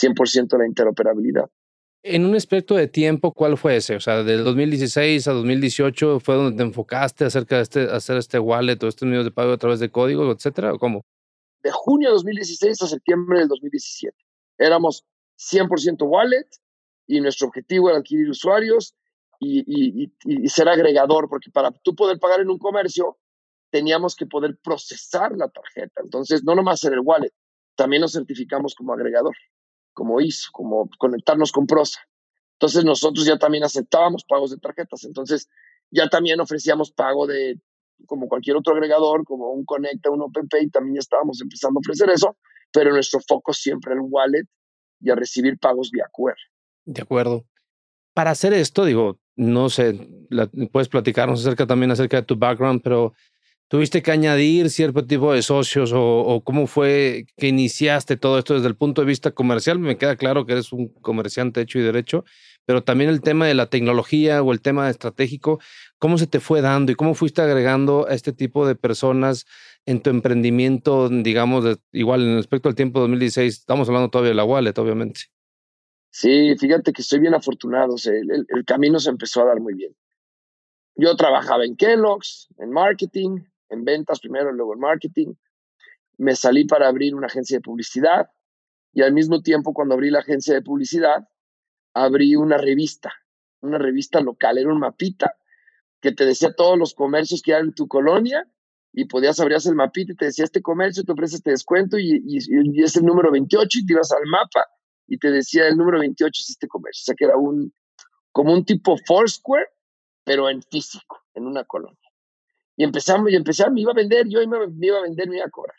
100% 0.00 0.54
en 0.54 0.58
la 0.60 0.66
interoperabilidad. 0.66 1.50
En 2.06 2.26
un 2.26 2.34
aspecto 2.36 2.74
de 2.74 2.86
tiempo, 2.86 3.32
¿cuál 3.32 3.56
fue 3.56 3.76
ese? 3.76 3.96
O 3.96 4.00
sea, 4.00 4.22
del 4.22 4.44
2016 4.44 5.26
a 5.26 5.32
2018 5.32 6.20
fue 6.20 6.34
donde 6.36 6.56
te 6.56 6.62
enfocaste 6.62 7.24
acerca 7.24 7.56
de 7.56 7.62
este, 7.62 7.82
hacer 7.90 8.18
este 8.18 8.38
wallet 8.38 8.78
o 8.82 8.88
este 8.88 9.06
medio 9.06 9.24
de 9.24 9.30
pago 9.30 9.52
a 9.52 9.58
través 9.58 9.80
de 9.80 9.90
código, 9.90 10.30
etcétera, 10.30 10.74
¿o 10.74 10.78
cómo? 10.78 11.02
De 11.64 11.72
junio 11.72 12.10
de 12.10 12.14
2016 12.14 12.82
a 12.82 12.86
septiembre 12.86 13.40
del 13.40 13.48
2017. 13.48 14.16
Éramos 14.58 15.04
100% 15.38 16.06
wallet 16.06 16.46
y 17.08 17.20
nuestro 17.20 17.48
objetivo 17.48 17.88
era 17.88 17.98
adquirir 17.98 18.30
usuarios 18.30 18.94
y, 19.40 20.12
ser 20.46 20.68
agregador, 20.68 21.28
porque 21.28 21.50
para 21.50 21.72
tú 21.72 21.96
poder 21.96 22.20
pagar 22.20 22.40
en 22.40 22.50
un 22.50 22.58
comercio 22.58 23.18
teníamos 23.70 24.14
que 24.14 24.26
poder 24.26 24.56
procesar 24.62 25.36
la 25.36 25.48
tarjeta. 25.48 26.00
Entonces, 26.02 26.44
no 26.44 26.54
nomás 26.54 26.78
ser 26.78 26.92
el 26.92 27.00
wallet, 27.00 27.32
también 27.74 28.02
nos 28.02 28.12
certificamos 28.12 28.76
como 28.76 28.92
agregador 28.92 29.34
como 29.94 30.20
hizo, 30.20 30.50
como 30.52 30.90
conectarnos 30.98 31.52
con 31.52 31.66
Prosa. 31.66 32.00
Entonces 32.58 32.84
nosotros 32.84 33.24
ya 33.24 33.38
también 33.38 33.64
aceptábamos 33.64 34.24
pagos 34.24 34.50
de 34.50 34.58
tarjetas, 34.58 35.04
entonces 35.04 35.48
ya 35.90 36.08
también 36.08 36.40
ofrecíamos 36.40 36.92
pago 36.92 37.26
de 37.26 37.58
como 38.06 38.28
cualquier 38.28 38.56
otro 38.56 38.74
agregador, 38.74 39.24
como 39.24 39.50
un 39.50 39.64
Conecta, 39.64 40.10
un 40.10 40.22
OpenPay, 40.22 40.68
también 40.70 40.98
estábamos 40.98 41.40
empezando 41.40 41.78
a 41.78 41.80
ofrecer 41.80 42.10
eso, 42.10 42.36
pero 42.72 42.90
nuestro 42.90 43.20
foco 43.20 43.52
siempre 43.52 43.92
era 43.92 44.02
el 44.02 44.08
wallet 44.10 44.46
y 45.00 45.10
a 45.10 45.14
recibir 45.14 45.58
pagos 45.58 45.90
vía 45.90 46.06
QR. 46.12 46.36
De 46.84 47.02
acuerdo. 47.02 47.44
Para 48.12 48.30
hacer 48.30 48.52
esto, 48.52 48.84
digo, 48.84 49.18
no 49.36 49.68
sé, 49.68 49.98
puedes 50.72 50.88
platicarnos 50.88 51.40
acerca 51.40 51.66
también 51.66 51.90
acerca 51.90 52.18
de 52.18 52.22
tu 52.22 52.36
background, 52.36 52.80
pero 52.82 53.12
¿Tuviste 53.68 54.02
que 54.02 54.12
añadir 54.12 54.68
cierto 54.70 55.06
tipo 55.06 55.32
de 55.32 55.42
socios 55.42 55.90
o, 55.94 56.42
cómo 56.44 56.66
fue 56.66 57.26
que 57.36 57.48
iniciaste 57.48 58.16
todo 58.16 58.38
esto 58.38 58.54
desde 58.54 58.68
el 58.68 58.76
punto 58.76 59.00
de 59.00 59.08
vista 59.08 59.30
comercial? 59.30 59.78
Me 59.78 59.96
queda 59.96 60.16
claro 60.16 60.44
que 60.44 60.52
eres 60.52 60.72
un 60.72 60.88
comerciante 61.00 61.62
hecho 61.62 61.78
y 61.78 61.82
derecho, 61.82 62.24
pero 62.66 62.82
también 62.82 63.10
el 63.10 63.20
tema 63.20 63.46
de 63.46 63.54
la 63.54 63.68
tecnología 63.68 64.42
o 64.42 64.52
el 64.52 64.60
tema 64.60 64.88
estratégico, 64.88 65.60
¿cómo 65.98 66.18
se 66.18 66.26
te 66.26 66.40
fue 66.40 66.60
dando 66.60 66.92
y 66.92 66.94
cómo 66.94 67.14
fuiste 67.14 67.42
agregando 67.42 68.06
a 68.08 68.14
este 68.14 68.32
tipo 68.32 68.66
de 68.66 68.74
personas 68.74 69.46
en 69.86 70.02
tu 70.02 70.10
emprendimiento, 70.10 71.08
digamos, 71.08 71.78
igual 71.92 72.22
en 72.22 72.36
respecto 72.36 72.68
al 72.68 72.74
tiempo 72.74 73.00
2016? 73.00 73.58
Estamos 73.58 73.88
hablando 73.88 74.10
todavía 74.10 74.30
de 74.30 74.36
la 74.36 74.44
wallet, 74.44 74.78
obviamente. 74.78 75.22
Sí, 76.10 76.54
fíjate 76.56 76.92
que 76.92 77.02
estoy 77.02 77.18
bien 77.18 77.34
afortunado, 77.34 77.96
el 78.04 78.64
camino 78.64 79.00
se 79.00 79.10
empezó 79.10 79.42
a 79.42 79.46
dar 79.46 79.60
muy 79.60 79.74
bien. 79.74 79.94
Yo 80.96 81.16
trabajaba 81.16 81.64
en 81.64 81.76
Kellogg's, 81.76 82.48
en 82.58 82.70
marketing, 82.70 83.40
en 83.68 83.84
ventas 83.84 84.20
primero, 84.20 84.52
luego 84.52 84.74
en 84.74 84.80
marketing. 84.80 85.34
Me 86.16 86.36
salí 86.36 86.64
para 86.64 86.86
abrir 86.86 87.14
una 87.14 87.26
agencia 87.26 87.56
de 87.56 87.62
publicidad 87.62 88.30
y 88.92 89.02
al 89.02 89.12
mismo 89.12 89.42
tiempo 89.42 89.74
cuando 89.74 89.94
abrí 89.94 90.10
la 90.10 90.20
agencia 90.20 90.54
de 90.54 90.62
publicidad, 90.62 91.28
abrí 91.94 92.36
una 92.36 92.58
revista, 92.58 93.12
una 93.60 93.78
revista 93.78 94.20
local, 94.20 94.58
era 94.58 94.72
un 94.72 94.80
mapita 94.80 95.36
que 96.00 96.12
te 96.12 96.26
decía 96.26 96.54
todos 96.54 96.78
los 96.78 96.94
comercios 96.94 97.40
que 97.40 97.54
hay 97.54 97.62
en 97.62 97.74
tu 97.74 97.88
colonia 97.88 98.46
y 98.92 99.06
podías 99.06 99.40
abrías 99.40 99.64
el 99.66 99.74
mapita 99.74 100.12
y 100.12 100.16
te 100.16 100.26
decía 100.26 100.44
este 100.44 100.60
comercio 100.60 101.04
te 101.04 101.12
ofrece 101.12 101.36
este 101.36 101.50
descuento 101.50 101.98
y, 101.98 102.22
es 102.36 102.96
el 102.96 103.04
número 103.04 103.32
28 103.32 103.78
y 103.78 103.86
te 103.86 103.92
ibas 103.94 104.12
al 104.12 104.26
mapa 104.26 104.66
y 105.06 105.18
te 105.18 105.30
decía 105.30 105.66
el 105.66 105.76
número 105.76 106.00
28 106.00 106.30
es 106.42 106.50
este 106.50 106.68
comercio, 106.68 107.02
o 107.02 107.06
sea 107.06 107.14
que 107.14 107.24
era 107.24 107.36
un 107.36 107.72
como 108.34 108.52
un 108.52 108.64
tipo 108.64 108.96
Foursquare, 109.06 109.68
pero 110.24 110.50
en 110.50 110.60
físico, 110.60 111.22
en 111.34 111.46
una 111.46 111.62
colonia. 111.62 112.10
Y 112.76 112.82
empezamos, 112.82 113.30
y 113.30 113.36
empezamos, 113.36 113.74
me 113.74 113.82
iba 113.82 113.92
a 113.92 113.94
vender, 113.94 114.26
yo 114.28 114.40
me, 114.48 114.66
me 114.66 114.86
iba 114.88 114.98
a 114.98 115.02
vender, 115.02 115.28
me 115.28 115.36
iba 115.36 115.46
a 115.46 115.50
cobrar. 115.50 115.76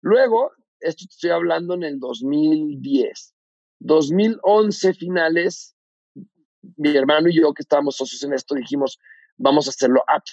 Luego, 0.00 0.50
esto 0.80 1.04
te 1.06 1.14
estoy 1.14 1.30
hablando 1.30 1.74
en 1.74 1.84
el 1.84 2.00
2010. 2.00 3.35
2011 3.80 4.94
finales, 4.94 5.76
mi 6.76 6.96
hermano 6.96 7.28
y 7.28 7.36
yo 7.36 7.52
que 7.52 7.62
estábamos 7.62 7.96
socios 7.96 8.22
en 8.24 8.32
esto 8.32 8.54
dijimos, 8.54 8.98
vamos 9.36 9.66
a 9.66 9.70
hacerlo 9.70 10.02
app. 10.06 10.24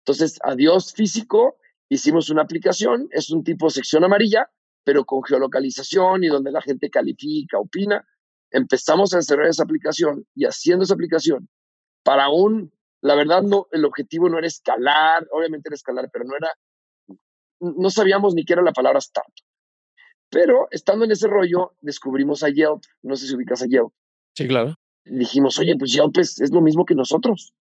Entonces, 0.00 0.38
adiós 0.42 0.92
físico, 0.92 1.56
hicimos 1.88 2.30
una 2.30 2.42
aplicación, 2.42 3.08
es 3.10 3.30
un 3.30 3.42
tipo 3.42 3.70
sección 3.70 4.04
amarilla, 4.04 4.50
pero 4.84 5.04
con 5.04 5.22
geolocalización 5.22 6.24
y 6.24 6.28
donde 6.28 6.52
la 6.52 6.60
gente 6.60 6.90
califica, 6.90 7.58
opina. 7.58 8.06
Empezamos 8.50 9.14
a 9.14 9.16
desarrollar 9.16 9.50
esa 9.50 9.64
aplicación 9.64 10.26
y 10.34 10.44
haciendo 10.44 10.84
esa 10.84 10.94
aplicación 10.94 11.48
para 12.02 12.28
un 12.28 12.70
la 13.04 13.14
verdad, 13.16 13.42
no, 13.42 13.66
el 13.70 13.84
objetivo 13.84 14.30
no 14.30 14.38
era 14.38 14.46
escalar, 14.46 15.28
obviamente 15.30 15.68
era 15.68 15.74
escalar, 15.74 16.08
pero 16.10 16.24
no 16.24 16.34
era, 16.34 16.50
no 17.60 17.90
sabíamos 17.90 18.34
ni 18.34 18.46
qué 18.46 18.54
era 18.54 18.62
la 18.62 18.72
palabra 18.72 18.98
startup. 18.98 19.44
Pero 20.34 20.66
estando 20.72 21.04
en 21.04 21.12
ese 21.12 21.28
rollo, 21.28 21.74
descubrimos 21.80 22.42
a 22.42 22.48
Yelp. 22.48 22.82
No 23.02 23.14
sé 23.14 23.28
si 23.28 23.36
ubicas 23.36 23.62
a 23.62 23.66
Yelp. 23.66 23.92
Sí, 24.34 24.48
claro. 24.48 24.74
dijimos, 25.04 25.56
oye, 25.60 25.76
pues 25.78 25.92
Yelp 25.92 26.18
es, 26.18 26.50
lo 26.50 26.60
mismo 26.60 26.84
que 26.84 26.96
nosotros, 26.96 27.54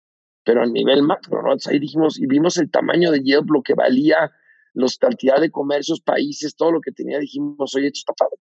pero 0.44 0.64
a 0.64 0.66
nivel 0.66 1.04
macro, 1.04 1.44
¿no? 1.44 1.50
Entonces 1.50 1.72
ahí 1.72 1.78
dijimos, 1.78 2.20
y 2.20 2.26
vimos 2.26 2.58
el 2.58 2.72
tamaño 2.72 3.12
de 3.12 3.22
Yelp, 3.22 3.48
lo 3.52 3.62
que 3.62 3.76
valía, 3.76 4.32
los 4.74 4.98
cantidad 4.98 5.40
de 5.40 5.52
comercios, 5.52 6.02
países, 6.02 6.56
todo 6.56 6.72
lo 6.72 6.82
que 6.82 6.92
tenía, 6.92 7.20
dijimos, 7.20 7.76
oye, 7.76 7.88
esto 7.88 8.00
está 8.00 8.14
padre. 8.14 8.38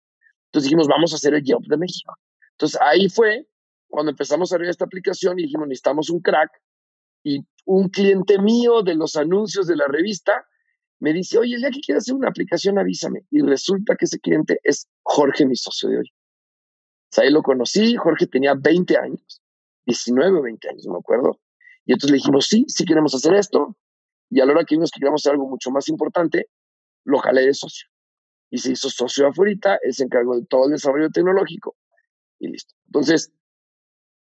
Entonces 0.46 0.68
dijimos, 0.68 0.86
vamos 0.86 1.12
a 1.12 1.16
hacer 1.16 1.34
el 1.34 1.42
Yelp 1.42 1.66
de 1.66 1.76
México. 1.76 2.14
Entonces 2.52 2.80
ahí 2.80 3.08
fue 3.08 3.48
cuando 3.88 4.12
empezamos 4.12 4.52
a 4.52 4.58
ver 4.58 4.68
esta 4.68 4.84
aplicación 4.84 5.40
y 5.40 5.42
dijimos, 5.42 5.66
necesitamos 5.66 6.08
un 6.08 6.20
crack 6.20 6.52
y 7.24 7.40
un 7.64 7.88
cliente 7.88 8.38
mío 8.38 8.82
de 8.82 8.94
los 8.94 9.16
anuncios 9.16 9.66
de 9.66 9.74
la 9.74 9.86
revista 9.88 10.46
me 11.00 11.12
dice, 11.12 11.38
oye, 11.38 11.54
el 11.54 11.62
día 11.62 11.70
que 11.70 11.80
quieras 11.80 12.04
hacer 12.04 12.14
una 12.14 12.28
aplicación, 12.28 12.78
avísame. 12.78 13.24
Y 13.30 13.40
resulta 13.40 13.96
que 13.96 14.04
ese 14.04 14.20
cliente 14.20 14.60
es 14.62 14.88
Jorge, 15.02 15.46
mi 15.46 15.56
socio 15.56 15.88
de 15.88 15.98
hoy. 15.98 16.12
O 16.12 17.12
sea, 17.12 17.24
ahí 17.24 17.30
lo 17.30 17.42
conocí, 17.42 17.96
Jorge 17.96 18.26
tenía 18.26 18.54
20 18.54 18.96
años, 18.98 19.42
19 19.86 20.38
o 20.38 20.42
20 20.42 20.68
años, 20.68 20.86
no 20.86 20.92
me 20.92 20.98
acuerdo. 20.98 21.40
Y 21.86 21.92
entonces 21.92 22.12
le 22.12 22.16
dijimos, 22.18 22.46
sí, 22.46 22.64
sí 22.68 22.84
queremos 22.84 23.14
hacer 23.14 23.34
esto. 23.34 23.76
Y 24.28 24.40
a 24.40 24.44
la 24.44 24.52
hora 24.52 24.64
que 24.64 24.76
vimos 24.76 24.90
que 24.90 25.00
queríamos 25.00 25.22
hacer 25.22 25.32
algo 25.32 25.48
mucho 25.48 25.70
más 25.70 25.88
importante, 25.88 26.48
lo 27.04 27.18
jalé 27.18 27.42
de 27.42 27.54
socio. 27.54 27.88
Y 28.50 28.58
se 28.58 28.72
hizo 28.72 28.90
socio 28.90 29.26
afuera, 29.26 29.78
él 29.82 29.94
se 29.94 30.04
encargó 30.04 30.36
de 30.36 30.44
todo 30.46 30.66
el 30.66 30.72
desarrollo 30.72 31.10
tecnológico 31.10 31.76
y 32.38 32.48
listo. 32.48 32.74
Entonces, 32.86 33.32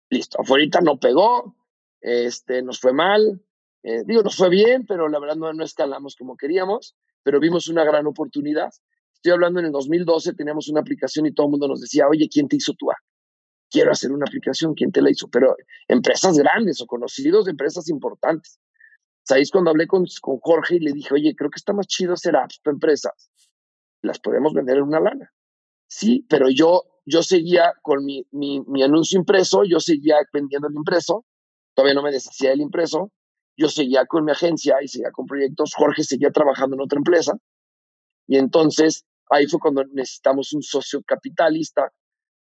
listo, 0.09 0.39
afuera 0.39 0.81
no 0.81 0.99
pegó, 0.99 1.55
este, 2.01 2.61
nos 2.61 2.79
fue 2.79 2.93
mal, 2.93 3.41
eh, 3.83 4.03
digo, 4.05 4.21
nos 4.24 4.36
fue 4.36 4.50
bien, 4.50 4.86
pero 4.86 5.07
la 5.07 5.19
verdad 5.19 5.36
no, 5.36 5.53
no 5.53 5.63
escalamos 5.63 6.15
como 6.15 6.36
queríamos, 6.36 6.95
pero 7.24 7.39
vimos 7.39 7.67
una 7.67 7.83
gran 7.83 8.05
oportunidad. 8.07 8.69
Estoy 9.13 9.31
hablando 9.33 9.59
en 9.59 9.67
el 9.67 9.71
2012, 9.71 10.33
teníamos 10.33 10.69
una 10.69 10.81
aplicación 10.81 11.25
y 11.25 11.33
todo 11.33 11.48
el 11.48 11.51
mundo 11.51 11.67
nos 11.67 11.81
decía, 11.81 12.07
oye, 12.07 12.27
¿quién 12.31 12.48
te 12.48 12.57
hizo 12.57 12.74
tu 12.74 12.91
app? 12.91 12.98
Quiero 13.69 13.91
hacer 13.91 14.12
una 14.12 14.25
aplicación, 14.27 14.74
¿quién 14.74 14.91
te 14.91 15.01
la 15.01 15.12
hizo? 15.12 15.27
Pero 15.29 15.55
empresas 15.88 16.38
grandes 16.38 16.81
o 16.81 16.88
conocidos 16.88 17.48
empresas 17.48 17.89
importantes. 17.89 18.59
¿Sabéis 19.24 19.51
cuando 19.51 19.69
hablé 19.69 19.86
con, 19.88 20.05
con 20.21 20.39
Jorge 20.39 20.77
y 20.77 20.79
le 20.79 20.91
dije, 20.91 21.13
oye, 21.13 21.36
creo 21.36 21.51
que 21.51 21.57
está 21.57 21.71
más 21.71 21.88
chido 21.88 22.13
hacer 22.13 22.36
apps 22.36 22.59
para 22.63 22.74
empresas? 22.74 23.29
Las 24.01 24.19
podemos 24.19 24.53
vender 24.53 24.77
en 24.77 24.83
una 24.83 25.00
lana. 25.00 25.31
Sí, 25.88 26.25
pero 26.29 26.50
yo, 26.50 26.83
yo 27.05 27.21
seguía 27.21 27.74
con 27.83 28.05
mi, 28.05 28.25
mi, 28.31 28.62
mi 28.62 28.81
anuncio 28.81 29.19
impreso, 29.19 29.63
yo 29.63 29.79
seguía 29.79 30.15
vendiendo 30.33 30.67
el 30.67 30.75
impreso, 30.75 31.25
todavía 31.75 31.93
no 31.93 32.01
me 32.01 32.12
deshacía 32.12 32.51
del 32.51 32.62
impreso, 32.62 33.12
yo 33.59 33.67
seguía 33.67 34.05
con 34.05 34.23
mi 34.23 34.31
agencia 34.31 34.77
y 34.81 34.87
seguía 34.87 35.11
con 35.11 35.25
proyectos, 35.25 35.73
Jorge 35.75 36.03
seguía 36.03 36.31
trabajando 36.31 36.75
en 36.75 36.81
otra 36.81 36.97
empresa 36.97 37.33
y 38.27 38.37
entonces 38.37 39.05
ahí 39.29 39.47
fue 39.47 39.59
cuando 39.59 39.83
necesitamos 39.91 40.53
un 40.53 40.61
socio 40.61 41.01
capitalista 41.05 41.91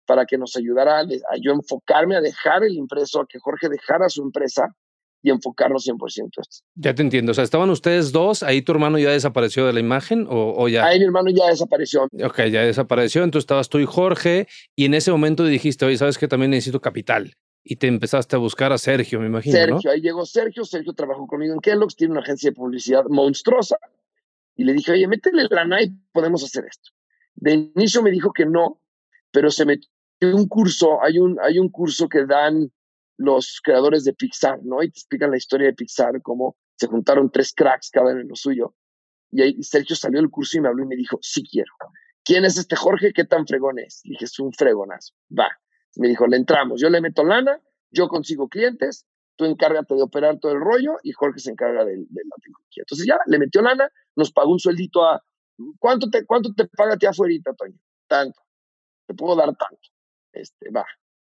para 0.06 0.24
que 0.24 0.38
nos 0.38 0.56
ayudara 0.56 1.00
a, 1.00 1.04
yo 1.40 1.52
enfocarme 1.52 2.16
a 2.16 2.20
dejar 2.20 2.64
el 2.64 2.74
impreso, 2.74 3.20
a 3.20 3.26
que 3.26 3.38
Jorge 3.38 3.68
dejara 3.68 4.08
su 4.08 4.22
empresa 4.22 4.74
y 5.22 5.30
enfocarnos 5.30 5.86
100% 5.86 6.28
esto. 6.40 6.64
Ya 6.76 6.94
te 6.94 7.02
entiendo. 7.02 7.32
O 7.32 7.34
sea, 7.34 7.44
estaban 7.44 7.68
ustedes 7.70 8.12
dos, 8.12 8.42
ahí 8.42 8.62
tu 8.62 8.72
hermano 8.72 8.98
ya 8.98 9.10
desapareció 9.10 9.66
de 9.66 9.72
la 9.72 9.80
imagen 9.80 10.26
o, 10.30 10.54
o, 10.56 10.68
ya. 10.68 10.86
Ahí 10.86 10.98
mi 10.98 11.06
hermano 11.06 11.30
ya 11.30 11.46
desapareció. 11.48 12.04
Ok, 12.24 12.38
ya 12.50 12.62
desapareció. 12.62 13.24
Entonces 13.24 13.44
estabas 13.44 13.68
tú 13.68 13.80
y 13.80 13.84
Jorge 13.84 14.46
y 14.76 14.84
en 14.84 14.94
ese 14.94 15.10
momento 15.10 15.44
dijiste, 15.44 15.84
oye, 15.84 15.98
¿sabes 15.98 16.16
que 16.18 16.28
también 16.28 16.52
necesito 16.52 16.80
capital? 16.80 17.34
Y 17.62 17.76
te 17.76 17.86
empezaste 17.86 18.36
a 18.36 18.38
buscar 18.38 18.72
a 18.72 18.78
Sergio, 18.78 19.20
me 19.20 19.26
imagino. 19.26 19.54
Sergio, 19.54 19.90
ahí 19.90 20.00
llegó 20.00 20.24
Sergio. 20.24 20.64
Sergio 20.64 20.92
trabajó 20.94 21.26
conmigo 21.26 21.52
en 21.54 21.60
Kellogg's, 21.60 21.96
tiene 21.96 22.12
una 22.12 22.22
agencia 22.22 22.50
de 22.50 22.54
publicidad 22.54 23.04
monstruosa. 23.08 23.76
Y 24.56 24.64
le 24.64 24.72
dije, 24.72 24.92
oye, 24.92 25.06
métele 25.06 25.46
lana 25.50 25.82
y 25.82 25.90
podemos 26.12 26.42
hacer 26.42 26.64
esto. 26.64 26.90
De 27.34 27.52
inicio 27.52 28.02
me 28.02 28.10
dijo 28.10 28.32
que 28.32 28.46
no, 28.46 28.80
pero 29.30 29.50
se 29.50 29.64
metió 29.64 29.88
un 30.20 30.48
curso, 30.48 31.02
hay 31.02 31.18
un, 31.18 31.38
hay 31.40 31.58
un 31.58 31.68
curso 31.68 32.08
que 32.08 32.26
dan 32.26 32.72
los 33.16 33.60
creadores 33.62 34.04
de 34.04 34.14
Pixar, 34.14 34.60
¿no? 34.64 34.82
Y 34.82 34.90
te 34.90 34.98
explican 34.98 35.30
la 35.30 35.36
historia 35.36 35.66
de 35.66 35.74
Pixar, 35.74 36.20
cómo 36.22 36.56
se 36.76 36.86
juntaron 36.86 37.30
tres 37.30 37.52
cracks 37.52 37.90
cada 37.90 38.12
uno 38.12 38.20
en 38.20 38.28
lo 38.28 38.36
suyo. 38.36 38.74
Y 39.30 39.42
ahí 39.42 39.62
Sergio 39.62 39.94
salió 39.94 40.20
del 40.20 40.30
curso 40.30 40.56
y 40.56 40.60
me 40.60 40.68
habló 40.68 40.84
y 40.84 40.86
me 40.86 40.96
dijo, 40.96 41.18
sí 41.20 41.42
quiero. 41.42 41.72
¿Quién 42.24 42.44
es 42.44 42.56
este 42.56 42.76
Jorge? 42.76 43.12
¿Qué 43.12 43.24
tan 43.24 43.46
fregón 43.46 43.78
es? 43.78 44.00
dije, 44.04 44.24
es 44.24 44.38
un 44.38 44.52
fregonazo. 44.52 45.14
Va. 45.36 45.48
Me 45.98 46.08
dijo, 46.08 46.26
le 46.26 46.36
entramos, 46.36 46.80
yo 46.80 46.88
le 46.90 47.00
meto 47.00 47.24
lana, 47.24 47.60
yo 47.90 48.08
consigo 48.08 48.48
clientes, 48.48 49.04
tú 49.36 49.44
encárgate 49.44 49.94
de 49.94 50.02
operar 50.02 50.38
todo 50.38 50.52
el 50.52 50.60
rollo 50.60 50.96
y 51.02 51.12
Jorge 51.12 51.40
se 51.40 51.50
encarga 51.50 51.84
de, 51.84 51.96
la 51.96 52.36
tecnología. 52.42 52.82
Entonces 52.82 53.06
ya 53.06 53.18
le 53.26 53.38
metió 53.38 53.60
lana, 53.62 53.90
nos 54.16 54.32
pagó 54.32 54.52
un 54.52 54.60
sueldito 54.60 55.04
a, 55.04 55.22
¿cuánto 55.78 56.08
te, 56.08 56.24
cuánto 56.24 56.54
te 56.54 56.66
paga 56.66 56.94
a 56.94 56.96
ti 56.96 57.06
afuera, 57.06 57.34
Toño? 57.56 57.78
Tanto. 58.06 58.40
Te 59.06 59.14
puedo 59.14 59.36
dar 59.36 59.56
tanto. 59.56 59.88
Este, 60.32 60.70
va. 60.70 60.86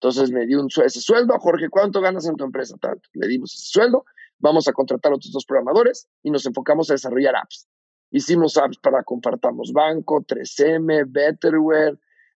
Entonces 0.00 0.30
me 0.30 0.46
dio 0.46 0.60
un, 0.60 0.68
ese 0.84 1.00
sueldo. 1.00 1.38
Jorge, 1.38 1.68
¿cuánto 1.68 2.00
ganas 2.00 2.26
en 2.26 2.36
tu 2.36 2.44
empresa? 2.44 2.76
Tanto. 2.80 3.08
Le 3.12 3.28
dimos 3.28 3.54
ese 3.54 3.66
sueldo. 3.66 4.04
Vamos 4.38 4.68
a 4.68 4.72
contratar 4.72 5.12
a 5.12 5.16
otros 5.16 5.32
dos 5.32 5.44
programadores 5.44 6.08
y 6.22 6.30
nos 6.30 6.46
enfocamos 6.46 6.90
a 6.90 6.94
desarrollar 6.94 7.36
apps. 7.36 7.68
Hicimos 8.10 8.56
apps 8.56 8.78
para 8.78 9.02
Compartamos 9.02 9.72
Banco, 9.72 10.22
3M, 10.22 11.04
Betterware, 11.08 11.98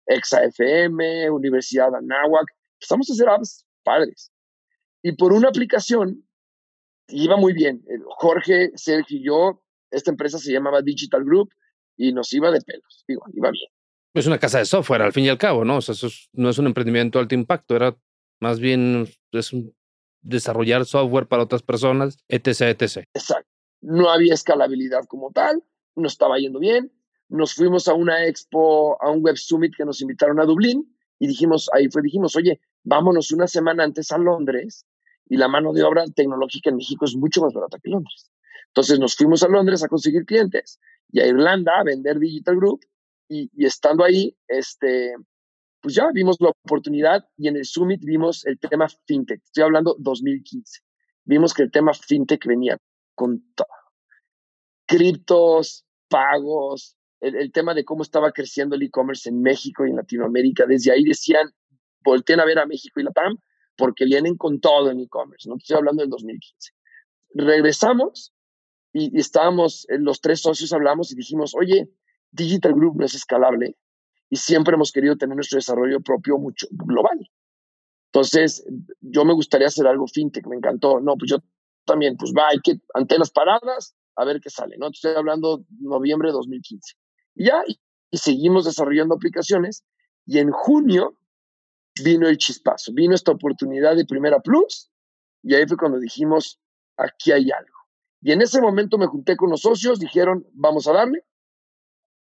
ExaFM, 0.10 1.30
Universidad 1.30 1.96
Anáhuac. 1.96 2.46
Empezamos 2.75 3.10
a 3.10 3.13
hacer 3.13 3.30
apps 3.30 3.66
padres. 3.84 4.32
Y 5.01 5.13
por 5.13 5.32
una 5.34 5.50
aplicación, 5.50 6.28
iba 7.08 7.38
muy 7.38 7.54
bien. 7.54 7.84
Jorge, 8.18 8.72
Sergio 8.75 9.18
y 9.18 9.25
yo, 9.25 9.63
esta 9.92 10.12
empresa 10.12 10.38
se 10.39 10.51
llamaba 10.51 10.82
Digital 10.82 11.24
Group 11.24 11.50
y 11.96 12.12
nos 12.12 12.34
iba 12.34 12.51
de 12.51 12.62
pelos. 12.62 13.04
Digo, 13.08 13.24
iba 13.34 13.51
bien. 13.51 13.70
Es 14.13 14.25
una 14.28 14.39
casa 14.39 14.60
de 14.60 14.66
software, 14.66 15.04
al 15.04 15.13
fin 15.13 15.25
y 15.25 15.30
al 15.30 15.38
cabo, 15.38 15.63
¿no? 15.63 15.78
O 15.78 15.82
sea, 15.82 15.94
eso 15.94 16.08
no 16.34 16.50
es 16.50 16.58
un 16.58 16.66
emprendimiento 16.66 17.20
de 17.20 17.24
alto 17.24 17.36
impacto, 17.36 17.75
era 17.75 17.96
más 18.39 18.60
bien 18.60 19.08
es 19.32 19.54
un 19.54 19.75
desarrollar 20.22 20.86
software 20.86 21.28
para 21.28 21.44
otras 21.44 21.62
personas, 21.62 22.18
etc., 22.28 22.62
etc. 22.80 23.06
Exacto. 23.13 23.50
No 23.82 24.10
había 24.10 24.34
escalabilidad 24.34 25.06
como 25.08 25.32
tal, 25.32 25.63
no 25.96 26.08
estaba 26.08 26.38
yendo 26.39 26.60
bien. 26.60 26.92
Nos 27.29 27.53
fuimos 27.53 27.88
a 27.88 27.93
una 27.93 28.27
expo, 28.27 29.01
a 29.01 29.09
un 29.12 29.21
web 29.21 29.38
summit 29.38 29.75
que 29.75 29.86
nos 29.86 30.01
invitaron 30.01 30.39
a 30.39 30.45
Dublín 30.45 30.95
y 31.19 31.27
dijimos, 31.27 31.69
ahí 31.74 31.89
fue, 31.89 32.01
dijimos, 32.01 32.36
oye, 32.36 32.59
vámonos 32.83 33.31
una 33.31 33.48
semana 33.48 33.83
antes 33.83 34.12
a 34.12 34.17
Londres 34.17 34.86
y 35.27 35.38
la 35.38 35.48
mano 35.48 35.71
de 35.74 35.83
obra 35.83 36.05
tecnológica 36.07 36.71
en 36.71 36.77
México 36.77 37.05
es 37.05 37.15
mucho 37.15 37.41
más 37.41 37.53
barata 37.53 37.77
que 37.79 37.89
Londres. 37.89 38.31
Entonces 38.67 39.00
nos 39.00 39.15
fuimos 39.15 39.43
a 39.43 39.48
Londres 39.48 39.83
a 39.83 39.88
conseguir 39.88 40.25
clientes 40.25 40.79
y 41.12 41.19
a 41.19 41.27
Irlanda 41.27 41.79
a 41.79 41.83
vender 41.83 42.19
Digital 42.19 42.55
Group 42.55 42.81
y, 43.27 43.50
estando 43.63 44.03
ahí, 44.03 44.36
este, 44.48 45.13
pues 45.81 45.93
ya 45.93 46.09
vimos 46.12 46.38
la 46.39 46.50
oportunidad 46.50 47.27
y 47.38 47.48
en 47.48 47.57
el 47.57 47.65
Summit 47.65 48.03
vimos 48.03 48.45
el 48.45 48.59
tema 48.59 48.88
FinTech. 49.05 49.41
Estoy 49.43 49.63
hablando 49.63 49.95
2015. 50.00 50.81
Vimos 51.25 51.53
que 51.53 51.63
el 51.63 51.71
tema 51.71 51.93
FinTech 51.93 52.43
venía 52.48 52.77
con 53.13 53.43
todo. 53.53 53.67
Criptos, 54.88 55.86
pagos, 56.07 56.98
el, 57.22 57.52
tema 57.52 57.74
de 57.74 57.86
cómo 57.86 58.04
estaba 58.04 58.32
creciendo 58.32 58.76
el 58.76 58.84
e-commerce 58.84 59.30
en 59.30 59.42
México 59.42 59.86
y 59.86 59.90
en 59.90 59.98
Latinoamérica. 59.98 60.66
Desde 60.66 60.92
ahí 60.92 61.04
decían, 61.04 61.52
volteen 62.04 62.40
a 62.40 62.46
ver 62.46 62.60
a 62.60 62.66
México 62.66 63.00
y 63.00 63.04
la 63.04 63.12
TAM 63.12 63.38
porque 63.76 64.06
vienen 64.06 64.36
con 64.36 64.60
todo 64.60 64.90
en 64.92 65.00
e-commerce. 65.00 65.48
No 65.50 65.56
estoy 65.58 65.78
hablando 65.78 66.02
del 66.02 66.10
2015. 66.10 66.72
Regresamos 67.34 68.34
y, 68.94 69.16
y 69.16 69.20
estábamos, 69.20 69.86
los 69.90 70.22
tres 70.22 70.42
socios 70.42 70.74
hablamos 70.74 71.12
y 71.12 71.16
dijimos, 71.16 71.54
oye, 71.56 71.90
Digital 72.32 72.74
Group 72.74 72.98
no 72.98 73.06
es 73.06 73.16
escalable 73.16 73.76
y 74.30 74.36
siempre 74.36 74.76
hemos 74.76 74.92
querido 74.92 75.18
tener 75.18 75.36
nuestro 75.36 75.58
desarrollo 75.58 76.02
propio 76.02 76.38
mucho 76.38 76.68
global. 76.72 77.20
Entonces, 78.12 78.66
yo 79.02 79.26
me 79.26 79.34
gustaría 79.34 79.68
hacer 79.68 79.86
algo 79.88 80.08
fintech, 80.08 80.46
me 80.48 80.56
encantó. 80.56 81.00
No, 81.00 81.16
pues 81.16 81.32
yo 81.32 81.38
también, 81.86 82.18
pues 82.18 82.34
va, 82.38 82.50
hay 82.50 82.60
que, 82.60 82.80
ante 82.94 83.18
las 83.18 83.32
paradas, 83.32 83.96
a 84.16 84.26
ver 84.26 84.40
qué 84.42 84.50
sale, 84.50 84.78
¿no? 84.78 84.90
Estoy 84.90 85.14
hablando 85.16 85.64
noviembre 85.80 86.30
de 86.30 86.34
2015. 86.34 86.96
Y 87.39 88.17
seguimos 88.17 88.65
desarrollando 88.65 89.15
aplicaciones 89.15 89.86
y 90.25 90.39
en 90.39 90.51
junio 90.51 91.17
vino 92.03 92.27
el 92.27 92.38
chispazo, 92.38 92.91
vino 92.93 93.15
esta 93.15 93.31
oportunidad 93.31 93.96
de 93.96 94.05
Primera 94.05 94.41
Plus 94.41 94.91
y 95.41 95.55
ahí 95.55 95.65
fue 95.65 95.77
cuando 95.77 96.00
dijimos, 96.00 96.60
aquí 96.98 97.31
hay 97.31 97.50
algo. 97.51 97.77
Y 98.22 98.34
en 98.34 98.41
ese 98.41 98.62
momento 98.62 98.98
me 98.98 99.08
junté 99.08 99.38
con 99.38 99.50
los 99.50 99.62
socios, 99.62 100.00
dijeron, 100.00 100.46
vamos 100.51 100.88
a 100.88 100.93
darle, 100.93 101.24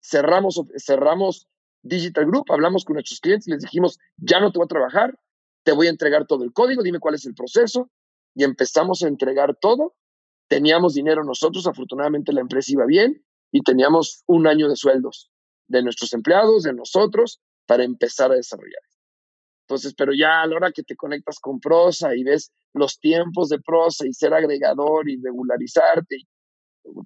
cerramos, 0.03 0.61
cerramos 0.77 1.47
Digital 1.81 2.27
Group, 2.27 2.51
hablamos 2.51 2.85
con 2.85 2.93
nuestros 2.93 3.19
clientes, 3.19 3.47
les 3.47 3.63
dijimos, 3.63 3.97
ya 4.17 4.39
no 4.39 4.51
te 4.51 4.59
voy 4.59 4.65
a 4.65 4.67
trabajar, 4.67 5.19
te 5.63 5.71
voy 5.71 5.87
a 5.87 5.89
entregar 5.89 6.27
todo 6.27 6.43
el 6.43 6.53
código, 6.53 6.83
dime 6.83 6.99
cuál 6.99 7.15
es 7.15 7.25
el 7.25 7.33
proceso, 7.33 7.89
y 8.35 8.43
empezamos 8.43 9.01
a 9.01 9.07
entregar 9.07 9.55
todo. 9.59 9.95
Teníamos 10.47 10.93
dinero 10.93 11.23
nosotros, 11.23 11.65
afortunadamente 11.65 12.33
la 12.33 12.41
empresa 12.41 12.71
iba 12.71 12.85
bien, 12.85 13.25
y 13.51 13.61
teníamos 13.61 14.23
un 14.27 14.47
año 14.47 14.69
de 14.69 14.75
sueldos 14.75 15.31
de 15.67 15.83
nuestros 15.83 16.13
empleados, 16.13 16.63
de 16.63 16.73
nosotros, 16.73 17.41
para 17.65 17.83
empezar 17.83 18.31
a 18.31 18.35
desarrollar. 18.35 18.81
Entonces, 19.67 19.93
pero 19.95 20.13
ya 20.13 20.41
a 20.41 20.47
la 20.47 20.55
hora 20.55 20.71
que 20.71 20.83
te 20.83 20.95
conectas 20.95 21.39
con 21.39 21.59
prosa 21.59 22.15
y 22.15 22.23
ves 22.23 22.53
los 22.73 22.99
tiempos 22.99 23.49
de 23.49 23.59
prosa 23.59 24.07
y 24.07 24.13
ser 24.13 24.33
agregador 24.33 25.09
y 25.09 25.21
regularizarte 25.21 26.15
y 26.15 26.27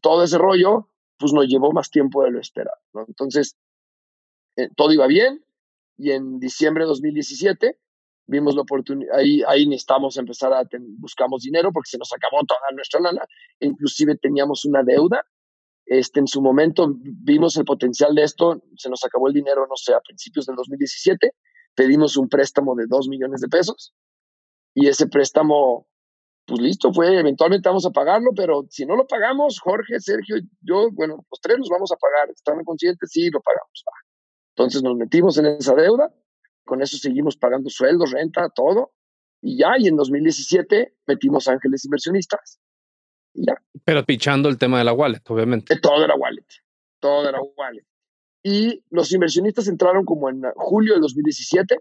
todo 0.01 0.23
ese 0.23 0.37
rollo, 0.37 0.89
pues 1.17 1.33
nos 1.33 1.47
llevó 1.47 1.71
más 1.71 1.89
tiempo 1.89 2.23
de 2.23 2.31
lo 2.31 2.39
esperado. 2.39 2.77
Entonces, 3.07 3.55
eh, 4.57 4.69
todo 4.75 4.91
iba 4.91 5.07
bien 5.07 5.43
y 5.97 6.11
en 6.11 6.39
diciembre 6.39 6.83
de 6.83 6.89
2017 6.89 7.79
vimos 8.27 8.55
la 8.55 8.61
oportunidad, 8.61 9.17
ahí, 9.17 9.41
ahí 9.47 9.65
necesitamos 9.67 10.17
empezar 10.17 10.53
a, 10.53 10.63
buscamos 10.99 11.41
dinero 11.41 11.71
porque 11.73 11.89
se 11.89 11.97
nos 11.97 12.13
acabó 12.13 12.43
toda 12.45 12.59
nuestra 12.73 12.99
lana, 12.99 13.25
inclusive 13.59 14.15
teníamos 14.17 14.65
una 14.65 14.83
deuda. 14.83 15.25
Este, 15.85 16.19
en 16.19 16.27
su 16.27 16.41
momento 16.41 16.93
vimos 16.99 17.57
el 17.57 17.65
potencial 17.65 18.15
de 18.15 18.23
esto, 18.23 18.61
se 18.77 18.89
nos 18.89 19.03
acabó 19.03 19.27
el 19.27 19.33
dinero, 19.33 19.65
no 19.67 19.75
sé, 19.75 19.93
a 19.93 19.99
principios 19.99 20.45
del 20.45 20.55
2017, 20.55 21.31
pedimos 21.75 22.17
un 22.17 22.29
préstamo 22.29 22.75
de 22.75 22.85
2 22.87 23.07
millones 23.09 23.41
de 23.41 23.47
pesos 23.47 23.93
y 24.73 24.87
ese 24.87 25.07
préstamo 25.07 25.87
pues 26.45 26.59
listo, 26.61 26.91
fue, 26.91 27.17
eventualmente 27.17 27.69
vamos 27.69 27.85
a 27.85 27.91
pagarlo, 27.91 28.31
pero 28.35 28.65
si 28.69 28.85
no 28.85 28.95
lo 28.95 29.05
pagamos, 29.07 29.59
Jorge, 29.59 29.99
Sergio, 29.99 30.37
yo, 30.61 30.89
bueno, 30.91 31.25
los 31.29 31.39
tres 31.41 31.57
los 31.57 31.69
vamos 31.69 31.91
a 31.91 31.95
pagar. 31.95 32.29
¿Están 32.29 32.63
conscientes? 32.63 33.09
Sí, 33.11 33.29
lo 33.29 33.41
pagamos. 33.41 33.83
Entonces 34.55 34.83
nos 34.83 34.95
metimos 34.97 35.37
en 35.37 35.45
esa 35.45 35.75
deuda, 35.75 36.13
con 36.65 36.81
eso 36.81 36.97
seguimos 36.97 37.37
pagando 37.37 37.69
sueldos, 37.69 38.11
renta, 38.11 38.49
todo. 38.49 38.91
Y 39.41 39.57
ya, 39.57 39.69
y 39.77 39.87
en 39.87 39.95
2017 39.95 40.97
metimos 41.07 41.47
ángeles 41.47 41.85
inversionistas. 41.85 42.59
Ya. 43.33 43.53
Pero 43.85 44.05
pichando 44.05 44.49
el 44.49 44.57
tema 44.57 44.77
de 44.77 44.83
la 44.83 44.93
wallet, 44.93 45.21
obviamente. 45.27 45.79
todo 45.79 46.03
era 46.03 46.15
wallet. 46.15 46.45
Todo 46.99 47.27
era 47.27 47.39
wallet. 47.57 47.85
Y 48.43 48.83
los 48.89 49.11
inversionistas 49.11 49.67
entraron 49.67 50.05
como 50.05 50.29
en 50.29 50.41
julio 50.55 50.93
del 50.93 51.01
2017 51.01 51.77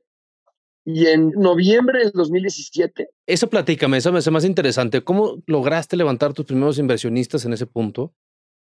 y 0.84 1.06
en 1.06 1.30
noviembre 1.30 2.00
del 2.00 2.12
2017. 2.12 3.08
Eso 3.26 3.48
platícame, 3.48 3.98
eso 3.98 4.12
me 4.12 4.18
hace 4.18 4.30
más 4.30 4.44
interesante. 4.44 5.02
¿Cómo 5.02 5.42
lograste 5.46 5.96
levantar 5.96 6.32
tus 6.32 6.46
primeros 6.46 6.78
inversionistas 6.78 7.44
en 7.44 7.52
ese 7.52 7.66
punto? 7.66 8.14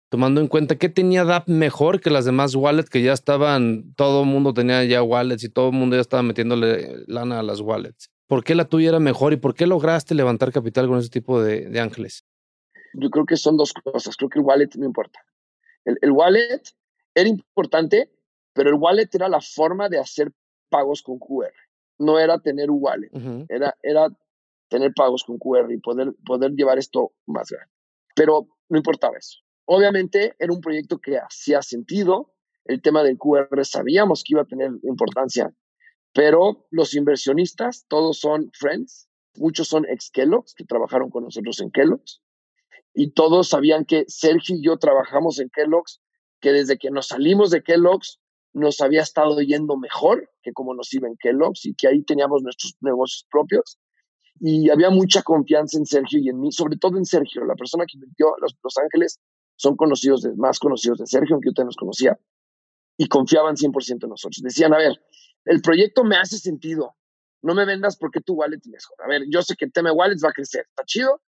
Tomando 0.09 0.41
en 0.41 0.47
cuenta 0.47 0.77
que 0.77 0.89
tenía 0.89 1.23
DAP 1.23 1.47
mejor 1.47 1.99
que 1.99 2.11
las 2.11 2.25
demás 2.25 2.53
wallets 2.53 2.89
que 2.89 3.01
ya 3.01 3.13
estaban, 3.13 3.93
todo 3.95 4.21
el 4.23 4.29
mundo 4.29 4.53
tenía 4.53 4.83
ya 4.83 5.01
wallets 5.01 5.43
y 5.43 5.49
todo 5.49 5.69
el 5.69 5.75
mundo 5.75 5.95
ya 5.95 6.01
estaba 6.01 6.21
metiéndole 6.21 7.03
lana 7.07 7.39
a 7.39 7.43
las 7.43 7.61
wallets. 7.61 8.11
¿Por 8.27 8.43
qué 8.43 8.53
la 8.53 8.65
tuya 8.65 8.89
era 8.89 8.99
mejor 8.99 9.33
y 9.33 9.37
por 9.37 9.55
qué 9.55 9.65
lograste 9.65 10.13
levantar 10.13 10.51
capital 10.51 10.87
con 10.87 10.99
ese 10.99 11.09
tipo 11.09 11.41
de, 11.41 11.67
de 11.67 11.79
ángeles? 11.79 12.25
Yo 12.93 13.09
creo 13.09 13.25
que 13.25 13.37
son 13.37 13.57
dos 13.57 13.73
cosas. 13.73 14.15
Creo 14.15 14.29
que 14.29 14.39
el 14.39 14.45
wallet 14.45 14.69
no 14.75 14.85
importa. 14.85 15.19
El, 15.85 15.97
el 16.01 16.11
wallet 16.11 16.61
era 17.15 17.29
importante, 17.29 18.11
pero 18.53 18.69
el 18.69 18.75
wallet 18.75 19.09
era 19.13 19.27
la 19.29 19.41
forma 19.41 19.89
de 19.89 19.99
hacer 19.99 20.31
pagos 20.69 21.01
con 21.01 21.19
QR 21.19 21.53
no 21.99 22.19
era 22.19 22.39
tener 22.39 22.69
un 22.71 22.79
wallet, 22.81 23.11
era, 23.49 23.75
era 23.81 24.07
tener 24.69 24.91
pagos 24.95 25.23
con 25.23 25.37
QR 25.37 25.71
y 25.71 25.79
poder, 25.79 26.13
poder 26.25 26.51
llevar 26.51 26.77
esto 26.77 27.13
más 27.25 27.49
grande. 27.49 27.71
Pero 28.15 28.47
no 28.69 28.77
importaba 28.77 29.17
eso. 29.17 29.39
Obviamente 29.65 30.35
era 30.39 30.53
un 30.53 30.61
proyecto 30.61 30.99
que 30.99 31.17
hacía 31.17 31.61
sentido, 31.61 32.33
el 32.65 32.81
tema 32.81 33.03
del 33.03 33.17
QR 33.17 33.65
sabíamos 33.65 34.23
que 34.23 34.33
iba 34.33 34.41
a 34.41 34.45
tener 34.45 34.71
importancia, 34.83 35.53
pero 36.13 36.67
los 36.69 36.93
inversionistas, 36.95 37.85
todos 37.87 38.19
son 38.19 38.51
friends, 38.53 39.09
muchos 39.35 39.67
son 39.67 39.85
ex 39.85 40.11
Kellogg's 40.11 40.53
que 40.53 40.65
trabajaron 40.65 41.09
con 41.09 41.23
nosotros 41.23 41.59
en 41.61 41.71
Kellogg's, 41.71 42.21
y 42.93 43.11
todos 43.11 43.49
sabían 43.49 43.85
que 43.85 44.05
Sergio 44.07 44.55
y 44.55 44.63
yo 44.63 44.77
trabajamos 44.77 45.39
en 45.39 45.49
Kellogg's, 45.49 46.01
que 46.39 46.51
desde 46.51 46.77
que 46.77 46.91
nos 46.91 47.07
salimos 47.07 47.49
de 47.49 47.63
Kellogg's 47.63 48.19
nos 48.53 48.81
había 48.81 49.01
estado 49.01 49.39
yendo 49.41 49.77
mejor 49.77 50.29
que 50.43 50.53
como 50.53 50.75
nos 50.75 50.93
iba 50.93 51.07
en 51.07 51.17
Kellogg's 51.17 51.65
y 51.65 51.73
que 51.73 51.87
ahí 51.87 52.03
teníamos 52.03 52.43
nuestros 52.43 52.75
negocios 52.81 53.25
propios. 53.31 53.79
Y 54.39 54.69
había 54.69 54.89
mucha 54.89 55.23
confianza 55.23 55.77
en 55.77 55.85
Sergio 55.85 56.19
y 56.19 56.29
en 56.29 56.39
mí, 56.39 56.51
sobre 56.51 56.77
todo 56.77 56.97
en 56.97 57.05
Sergio, 57.05 57.45
la 57.45 57.55
persona 57.55 57.85
que 57.85 57.97
metió 57.97 58.35
Los, 58.41 58.55
los 58.61 58.77
Ángeles 58.77 59.19
son 59.55 59.75
conocidos, 59.75 60.21
de, 60.21 60.35
más 60.35 60.59
conocidos 60.59 60.99
de 60.99 61.07
Sergio, 61.07 61.35
aunque 61.35 61.49
usted 61.49 61.63
nos 61.63 61.75
conocía, 61.75 62.19
y 62.97 63.07
confiaban 63.07 63.55
100% 63.55 64.03
en 64.03 64.09
nosotros. 64.09 64.41
Decían, 64.41 64.73
a 64.73 64.77
ver, 64.77 65.01
el 65.45 65.61
proyecto 65.61 66.03
me 66.03 66.17
hace 66.17 66.37
sentido, 66.37 66.95
no 67.41 67.55
me 67.55 67.65
vendas 67.65 67.97
porque 67.97 68.21
tu 68.21 68.33
wallet 68.33 68.59
mejor. 68.65 68.97
A 69.03 69.07
ver, 69.07 69.23
yo 69.29 69.41
sé 69.41 69.55
que 69.55 69.67
de 69.67 69.91
wallets 69.91 70.23
va 70.23 70.29
a 70.29 70.33
crecer, 70.33 70.65
está 70.67 70.83
chido, 70.85 71.21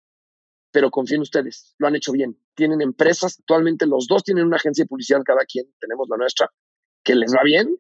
pero 0.74 0.90
confío 0.90 1.18
en 1.18 1.22
ustedes, 1.22 1.76
lo 1.78 1.88
han 1.88 1.96
hecho 1.96 2.12
bien. 2.12 2.36
Tienen 2.56 2.82
empresas, 2.82 3.38
actualmente 3.40 3.86
los 3.86 4.08
dos 4.08 4.24
tienen 4.24 4.46
una 4.46 4.58
agencia 4.58 4.84
de 4.84 4.88
publicidad 4.88 5.22
cada 5.24 5.46
quien, 5.46 5.68
tenemos 5.80 6.08
la 6.10 6.18
nuestra, 6.18 6.50
que 7.04 7.14
les 7.16 7.32
va 7.32 7.44
bien 7.44 7.78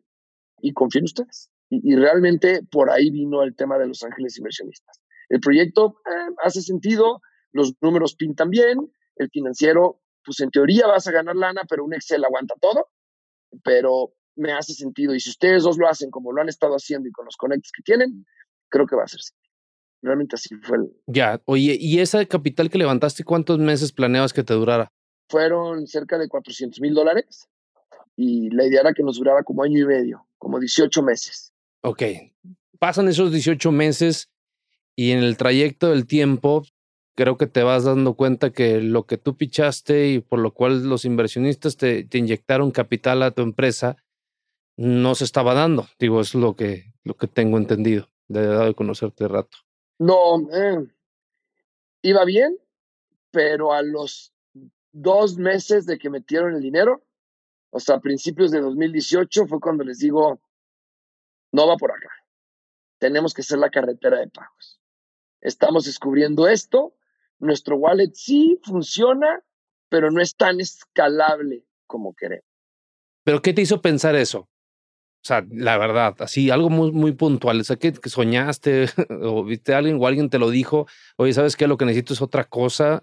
y 0.61 0.73
confío 0.73 0.99
en 0.99 1.05
ustedes. 1.05 1.49
Y, 1.69 1.95
realmente 1.95 2.61
por 2.69 2.91
ahí 2.91 3.09
vino 3.09 3.41
el 3.41 3.55
tema 3.55 3.79
de 3.79 3.87
los 3.87 4.03
ángeles 4.03 4.37
inversionistas. 4.37 5.01
El 5.27 5.39
proyecto 5.39 5.97
eh, 6.05 6.35
hace 6.43 6.61
sentido, 6.61 7.19
los 7.51 7.73
números 7.81 8.15
pintan 8.15 8.51
bien, 8.51 8.93
el 9.15 9.29
financiero, 9.31 9.99
pues 10.23 10.39
en 10.41 10.51
teoría 10.51 10.85
vas 10.85 11.07
a 11.07 11.11
ganar 11.11 11.35
lana, 11.35 11.63
pero 11.67 11.83
un 11.83 11.95
Excel 11.95 12.23
aguanta 12.23 12.53
todo, 12.61 12.89
pero 13.63 14.13
me 14.35 14.51
hace 14.51 14.73
sentido. 14.73 15.15
Y 15.15 15.19
si 15.19 15.31
ustedes 15.31 15.63
dos 15.63 15.79
lo 15.79 15.87
hacen 15.87 16.11
como 16.11 16.31
lo 16.31 16.41
han 16.41 16.49
estado 16.49 16.75
haciendo 16.75 17.09
y 17.09 17.11
con 17.11 17.25
los 17.25 17.37
conectos 17.37 17.71
que 17.75 17.81
tienen, 17.81 18.23
creo 18.69 18.85
que 18.85 18.95
va 18.95 19.05
a 19.05 19.07
ser 19.07 19.21
Realmente 20.03 20.35
así 20.35 20.55
fue 20.61 20.77
el... 20.77 20.91
Ya, 21.07 21.41
oye, 21.45 21.77
¿y 21.79 21.99
esa 21.99 22.23
capital 22.25 22.69
que 22.69 22.77
levantaste, 22.77 23.23
cuántos 23.23 23.57
meses 23.57 23.93
planeabas 23.93 24.33
que 24.33 24.43
te 24.43 24.53
durara? 24.53 24.91
Fueron 25.29 25.87
cerca 25.87 26.17
de 26.17 26.27
400 26.27 26.79
mil 26.81 26.93
dólares 26.93 27.47
y 28.17 28.49
la 28.49 28.67
idea 28.67 28.81
era 28.81 28.93
que 28.93 29.01
nos 29.01 29.17
durara 29.17 29.43
como 29.43 29.63
año 29.63 29.81
y 29.81 29.85
medio, 29.85 30.27
como 30.37 30.59
18 30.59 31.01
meses. 31.01 31.53
Ok, 31.81 32.03
pasan 32.79 33.07
esos 33.07 33.31
18 33.31 33.71
meses 33.71 34.29
y 34.95 35.11
en 35.11 35.19
el 35.19 35.37
trayecto 35.37 35.89
del 35.89 36.05
tiempo 36.05 36.63
creo 37.15 37.37
que 37.37 37.47
te 37.47 37.63
vas 37.63 37.85
dando 37.85 38.15
cuenta 38.15 38.51
que 38.51 38.81
lo 38.81 39.05
que 39.05 39.17
tú 39.17 39.37
pichaste 39.37 40.09
y 40.09 40.19
por 40.19 40.39
lo 40.39 40.53
cual 40.53 40.83
los 40.89 41.05
inversionistas 41.05 41.77
te, 41.77 42.03
te 42.03 42.17
inyectaron 42.17 42.71
capital 42.71 43.23
a 43.23 43.31
tu 43.31 43.41
empresa 43.41 43.97
no 44.77 45.15
se 45.15 45.23
estaba 45.23 45.53
dando. 45.53 45.87
Digo, 45.99 46.19
es 46.19 46.35
lo 46.35 46.55
que, 46.55 46.93
lo 47.03 47.15
que 47.15 47.27
tengo 47.27 47.57
entendido 47.57 48.09
de 48.27 48.41
edad 48.41 48.65
de 48.65 48.73
conocerte 48.73 49.27
rato. 49.27 49.57
No, 49.99 50.49
eh, 50.51 50.87
iba 52.01 52.25
bien, 52.25 52.57
pero 53.31 53.73
a 53.73 53.81
los 53.81 54.33
dos 54.91 55.37
meses 55.37 55.85
de 55.85 55.97
que 55.97 56.09
metieron 56.09 56.53
el 56.55 56.61
dinero, 56.61 57.03
o 57.69 57.79
sea, 57.79 57.95
a 57.95 58.01
principios 58.01 58.51
de 58.51 58.61
2018 58.61 59.47
fue 59.47 59.59
cuando 59.59 59.83
les 59.83 59.99
digo, 59.99 60.39
no 61.51 61.67
va 61.67 61.75
por 61.77 61.91
acá. 61.91 62.09
Tenemos 62.99 63.33
que 63.33 63.43
ser 63.43 63.59
la 63.59 63.69
carretera 63.69 64.19
de 64.19 64.27
pagos. 64.27 64.79
Estamos 65.41 65.85
descubriendo 65.85 66.47
esto. 66.47 66.95
Nuestro 67.39 67.75
wallet 67.75 68.11
sí 68.13 68.59
funciona, 68.63 69.43
pero 69.89 70.11
no 70.11 70.21
es 70.21 70.35
tan 70.35 70.61
escalable 70.61 71.65
como 71.87 72.13
queremos. 72.13 72.45
¿Pero 73.23 73.41
qué 73.41 73.53
te 73.53 73.61
hizo 73.61 73.81
pensar 73.81 74.15
eso? 74.15 74.49
O 75.23 75.25
sea, 75.25 75.45
la 75.49 75.77
verdad, 75.77 76.15
así, 76.19 76.49
algo 76.49 76.69
muy, 76.69 77.13
puntual. 77.13 77.61
O 77.61 77.63
sea, 77.63 77.77
que, 77.77 77.93
soñaste 78.05 78.87
o 79.21 79.43
viste 79.45 79.73
a 79.73 79.77
alguien 79.77 79.97
o 79.99 80.05
alguien 80.05 80.29
te 80.29 80.37
lo 80.37 80.49
dijo, 80.49 80.85
oye, 81.15 81.33
¿sabes 81.33 81.55
qué? 81.55 81.67
Lo 81.67 81.77
que 81.77 81.85
necesito 81.85 82.13
es 82.13 82.21
otra 82.21 82.43
cosa 82.43 83.01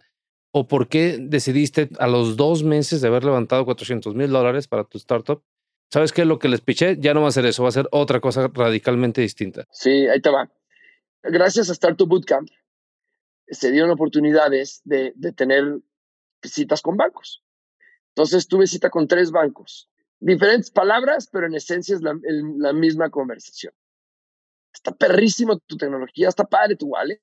¿O 0.52 0.66
por 0.66 0.88
qué 0.88 1.18
decidiste 1.20 1.90
a 1.98 2.09
los 2.09 2.37
dos 2.37 2.64
meses 2.64 3.00
de 3.00 3.09
haber 3.09 3.24
levantado 3.24 3.64
400 3.64 4.16
mil 4.16 4.30
dólares 4.30 4.66
para 4.66 4.85
tu 4.85 4.98
startup? 4.98 5.42
¿Sabes 5.92 6.12
qué? 6.12 6.24
Lo 6.24 6.38
que 6.38 6.48
les 6.48 6.61
piché 6.61 6.96
ya 6.98 7.14
no 7.14 7.22
va 7.22 7.28
a 7.28 7.33
ser 7.33 7.46
eso, 7.46 7.62
va 7.62 7.68
a 7.68 7.72
ser 7.72 7.88
otra 7.92 8.20
cosa 8.20 8.48
radicalmente 8.52 9.20
distinta. 9.20 9.66
Sí, 9.70 10.09
ahí 10.09 10.20
te 10.20 10.30
va. 10.30 10.50
Gracias 11.22 11.68
a 11.68 11.72
Startup 11.72 12.09
Bootcamp 12.09 12.48
se 13.46 13.72
dieron 13.72 13.90
oportunidades 13.90 14.80
de, 14.85 15.12
de 15.16 15.33
tener 15.33 15.80
citas 16.42 16.83
con 16.83 16.96
bancos. 16.96 17.44
Entonces 18.14 18.46
tuve 18.46 18.66
cita 18.66 18.90
con 18.90 19.09
tres 19.09 19.33
bancos. 19.33 19.89
Diferentes 20.20 20.70
palabras, 20.70 21.28
pero 21.33 21.46
en 21.46 21.54
esencia 21.54 21.94
es 21.94 22.02
la, 22.02 22.14
la 22.59 22.72
misma 22.72 23.11
conversación. 23.11 23.72
Está 24.72 24.92
perrísimo 24.92 25.59
tu 25.59 25.76
tecnología, 25.76 26.28
está 26.28 26.44
padre 26.44 26.76
tu 26.76 26.87
wallet, 26.87 27.20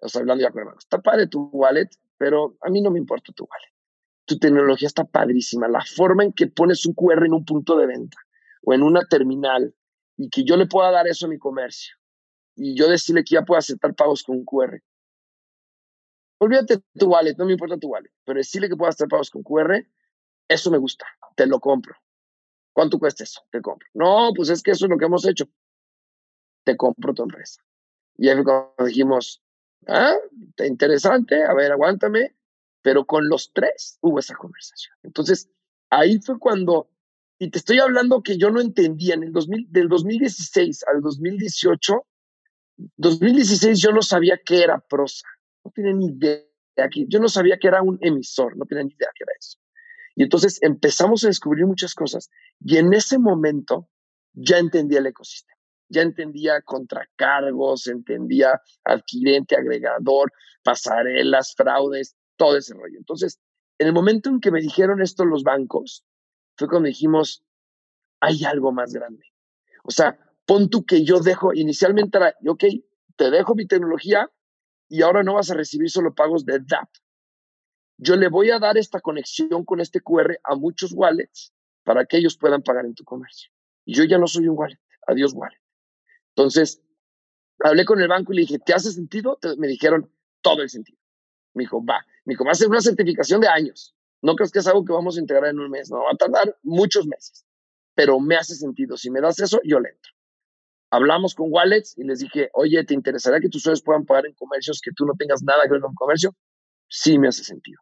o 0.00 0.06
hablando 0.18 0.42
ya 0.42 0.50
con 0.50 0.60
hermanos, 0.60 0.84
está 0.84 1.02
padre 1.02 1.26
tu 1.26 1.50
wallet, 1.52 1.90
pero 2.16 2.56
a 2.62 2.70
mí 2.70 2.80
no 2.80 2.90
me 2.90 2.98
importa 2.98 3.32
tu 3.32 3.44
wallet. 3.44 3.72
Tu 4.26 4.38
tecnología 4.38 4.86
está 4.86 5.04
padrísima. 5.04 5.68
La 5.68 5.84
forma 5.84 6.24
en 6.24 6.32
que 6.32 6.46
pones 6.46 6.86
un 6.86 6.94
QR 6.94 7.26
en 7.26 7.32
un 7.32 7.44
punto 7.44 7.76
de 7.76 7.86
venta 7.86 8.18
o 8.62 8.72
en 8.72 8.82
una 8.82 9.04
terminal 9.06 9.74
y 10.16 10.30
que 10.30 10.44
yo 10.44 10.56
le 10.56 10.66
pueda 10.66 10.90
dar 10.90 11.06
eso 11.06 11.26
a 11.26 11.28
mi 11.28 11.38
comercio 11.38 11.96
y 12.56 12.76
yo 12.76 12.88
decirle 12.88 13.22
que 13.22 13.34
ya 13.34 13.42
puedo 13.42 13.58
aceptar 13.58 13.94
pagos 13.94 14.22
con 14.22 14.44
QR. 14.44 14.82
Olvídate 16.38 16.78
tu 16.98 17.06
wallet, 17.06 17.36
no 17.38 17.46
me 17.46 17.52
importa 17.52 17.78
tu 17.78 17.88
wallet, 17.88 18.10
pero 18.24 18.38
decirle 18.38 18.68
que 18.68 18.76
puedo 18.76 18.88
hacer 18.88 19.08
pagos 19.08 19.30
con 19.30 19.42
QR, 19.42 19.86
eso 20.48 20.70
me 20.70 20.78
gusta, 20.78 21.06
te 21.34 21.46
lo 21.46 21.60
compro. 21.60 21.96
¿Cuánto 22.72 22.98
cuesta 22.98 23.24
eso? 23.24 23.42
Te 23.50 23.62
compro. 23.62 23.88
No, 23.94 24.32
pues 24.34 24.50
es 24.50 24.62
que 24.62 24.72
eso 24.72 24.84
es 24.84 24.90
lo 24.90 24.98
que 24.98 25.06
hemos 25.06 25.26
hecho. 25.26 25.46
Te 26.64 26.76
compro 26.76 27.14
tu 27.14 27.22
empresa. 27.22 27.62
Y 28.18 28.28
ahí 28.28 28.36
dijimos, 28.84 29.42
Ah, 29.86 30.16
interesante, 30.64 31.42
a 31.44 31.54
ver, 31.54 31.72
aguántame. 31.72 32.34
Pero 32.82 33.04
con 33.04 33.28
los 33.28 33.52
tres 33.52 33.98
hubo 34.00 34.18
esa 34.20 34.34
conversación. 34.36 34.94
Entonces, 35.02 35.50
ahí 35.90 36.18
fue 36.20 36.38
cuando, 36.38 36.88
y 37.38 37.50
te 37.50 37.58
estoy 37.58 37.80
hablando 37.80 38.22
que 38.22 38.38
yo 38.38 38.50
no 38.50 38.60
entendía, 38.60 39.14
en 39.14 39.24
el 39.24 39.32
2000, 39.32 39.66
del 39.70 39.88
2016 39.88 40.84
al 40.92 41.00
2018, 41.00 42.06
2016 42.96 43.80
yo 43.80 43.90
no 43.90 44.02
sabía 44.02 44.38
qué 44.44 44.62
era 44.62 44.78
prosa, 44.78 45.26
no 45.64 45.72
tenía 45.72 45.94
ni 45.94 46.06
idea, 46.06 46.44
yo 47.08 47.18
no 47.18 47.28
sabía 47.28 47.58
que 47.58 47.68
era 47.68 47.82
un 47.82 47.98
emisor, 48.02 48.56
no 48.56 48.66
tenía 48.66 48.84
ni 48.84 48.92
idea 48.92 49.08
qué 49.16 49.24
era 49.24 49.32
eso. 49.36 49.58
Y 50.16 50.24
entonces 50.24 50.58
empezamos 50.62 51.22
a 51.24 51.28
descubrir 51.28 51.66
muchas 51.66 51.94
cosas 51.94 52.30
y 52.60 52.78
en 52.78 52.92
ese 52.92 53.18
momento 53.18 53.88
ya 54.32 54.58
entendía 54.58 54.98
el 54.98 55.06
ecosistema 55.06 55.56
ya 55.88 56.02
entendía 56.02 56.60
contracargos, 56.62 57.86
entendía 57.86 58.60
adquirente, 58.84 59.56
agregador, 59.56 60.32
pasarelas, 60.62 61.54
fraudes, 61.56 62.16
todo 62.36 62.56
ese 62.56 62.74
rollo. 62.74 62.98
Entonces, 62.98 63.38
en 63.78 63.88
el 63.88 63.92
momento 63.92 64.30
en 64.30 64.40
que 64.40 64.50
me 64.50 64.60
dijeron 64.60 65.00
esto 65.00 65.24
los 65.24 65.42
bancos, 65.42 66.04
fue 66.56 66.68
cuando 66.68 66.88
dijimos, 66.88 67.44
hay 68.20 68.44
algo 68.44 68.72
más 68.72 68.92
grande. 68.92 69.24
O 69.84 69.90
sea, 69.90 70.18
pon 70.46 70.70
tú 70.70 70.84
que 70.84 71.04
yo 71.04 71.20
dejo, 71.20 71.52
inicialmente 71.54 72.18
era, 72.18 72.34
ok, 72.46 72.64
te 73.16 73.30
dejo 73.30 73.54
mi 73.54 73.66
tecnología, 73.66 74.30
y 74.88 75.02
ahora 75.02 75.22
no 75.22 75.34
vas 75.34 75.50
a 75.50 75.54
recibir 75.54 75.90
solo 75.90 76.14
pagos 76.14 76.44
de 76.44 76.60
DAP. 76.60 76.88
Yo 77.98 78.16
le 78.16 78.28
voy 78.28 78.50
a 78.50 78.58
dar 78.58 78.76
esta 78.76 79.00
conexión 79.00 79.64
con 79.64 79.80
este 79.80 80.00
QR 80.00 80.38
a 80.44 80.54
muchos 80.54 80.92
wallets 80.92 81.52
para 81.82 82.04
que 82.04 82.18
ellos 82.18 82.36
puedan 82.36 82.62
pagar 82.62 82.84
en 82.84 82.94
tu 82.94 83.04
comercio. 83.04 83.50
Y 83.84 83.94
yo 83.94 84.04
ya 84.04 84.18
no 84.18 84.26
soy 84.26 84.48
un 84.48 84.58
wallet, 84.58 84.80
adiós 85.06 85.32
wallet. 85.34 85.60
Entonces, 86.34 86.82
hablé 87.60 87.84
con 87.84 88.00
el 88.00 88.08
banco 88.08 88.32
y 88.32 88.36
le 88.36 88.42
dije, 88.42 88.58
¿te 88.58 88.74
hace 88.74 88.90
sentido? 88.92 89.38
me 89.56 89.68
dijeron, 89.68 90.10
todo 90.42 90.62
el 90.62 90.68
sentido. 90.68 90.98
Me 91.54 91.62
dijo, 91.62 91.82
va. 91.84 92.04
Me 92.24 92.32
dijo, 92.32 92.44
va 92.44 92.52
a 92.52 92.54
ser 92.54 92.68
una 92.68 92.80
certificación 92.80 93.40
de 93.40 93.48
años. 93.48 93.94
No 94.20 94.34
crees 94.34 94.52
que 94.52 94.58
es 94.58 94.66
algo 94.66 94.84
que 94.84 94.92
vamos 94.92 95.16
a 95.16 95.20
integrar 95.20 95.50
en 95.50 95.60
un 95.60 95.70
mes. 95.70 95.90
No, 95.90 95.98
va 96.02 96.10
a 96.12 96.16
tardar 96.16 96.58
muchos 96.62 97.06
meses. 97.06 97.46
Pero 97.94 98.20
me 98.20 98.36
hace 98.36 98.54
sentido. 98.54 98.96
Si 98.96 99.10
me 99.10 99.20
das 99.20 99.38
eso, 99.38 99.60
yo 99.64 99.80
le 99.80 99.90
entro. 99.90 100.12
Hablamos 100.90 101.34
con 101.34 101.46
wallets 101.50 101.96
y 101.96 102.04
les 102.04 102.18
dije, 102.20 102.50
oye, 102.52 102.84
¿te 102.84 102.94
interesaría 102.94 103.40
que 103.40 103.48
tus 103.48 103.62
usuarios 103.62 103.82
puedan 103.82 104.04
pagar 104.04 104.26
en 104.26 104.34
comercios 104.34 104.80
que 104.82 104.92
tú 104.92 105.06
no 105.06 105.14
tengas 105.14 105.42
nada 105.42 105.62
que 105.64 105.70
ver 105.70 105.80
con 105.80 105.94
comercio? 105.94 106.34
Sí 106.88 107.18
me 107.18 107.28
hace 107.28 107.42
sentido. 107.42 107.80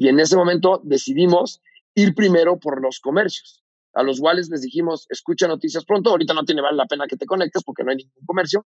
Y 0.00 0.08
en 0.08 0.18
ese 0.18 0.34
momento 0.34 0.80
decidimos 0.82 1.60
ir 1.94 2.14
primero 2.14 2.58
por 2.58 2.80
los 2.80 3.00
comercios. 3.00 3.62
A 3.92 4.02
los 4.02 4.18
wallets 4.18 4.48
les 4.48 4.62
dijimos, 4.62 5.06
escucha 5.10 5.46
noticias 5.46 5.84
pronto, 5.84 6.08
ahorita 6.08 6.32
no 6.32 6.44
tiene 6.44 6.62
la 6.72 6.86
pena 6.86 7.06
que 7.06 7.18
te 7.18 7.26
conectes 7.26 7.62
porque 7.62 7.84
no 7.84 7.90
hay 7.90 7.98
ningún 7.98 8.24
comercio. 8.24 8.64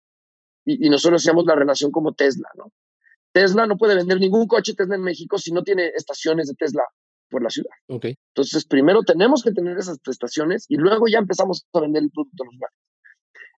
Y, 0.66 0.86
y 0.86 0.90
nosotros 0.90 1.22
hacíamos 1.22 1.46
la 1.46 1.56
relación 1.56 1.90
como 1.90 2.14
Tesla, 2.14 2.50
¿no? 2.58 2.74
Tesla 3.32 3.66
no 3.66 3.78
puede 3.78 3.96
vender 3.96 4.20
ningún 4.20 4.46
coche 4.46 4.74
Tesla 4.74 4.96
en 4.96 5.04
México 5.04 5.38
si 5.38 5.54
no 5.54 5.64
tiene 5.64 5.88
estaciones 5.96 6.50
de 6.50 6.56
Tesla 6.56 6.84
por 7.30 7.42
la 7.42 7.50
ciudad. 7.50 7.72
Okay. 7.88 8.18
Entonces, 8.36 8.66
primero 8.66 9.04
tenemos 9.04 9.42
que 9.42 9.54
tener 9.54 9.78
esas 9.78 10.00
estaciones 10.06 10.66
y 10.68 10.76
luego 10.76 11.06
ya 11.08 11.20
empezamos 11.20 11.66
a 11.72 11.80
vender 11.80 12.04
el 12.04 12.12
producto 12.12 12.44
a 12.44 12.48
los 12.48 12.60
bancos. 12.60 12.80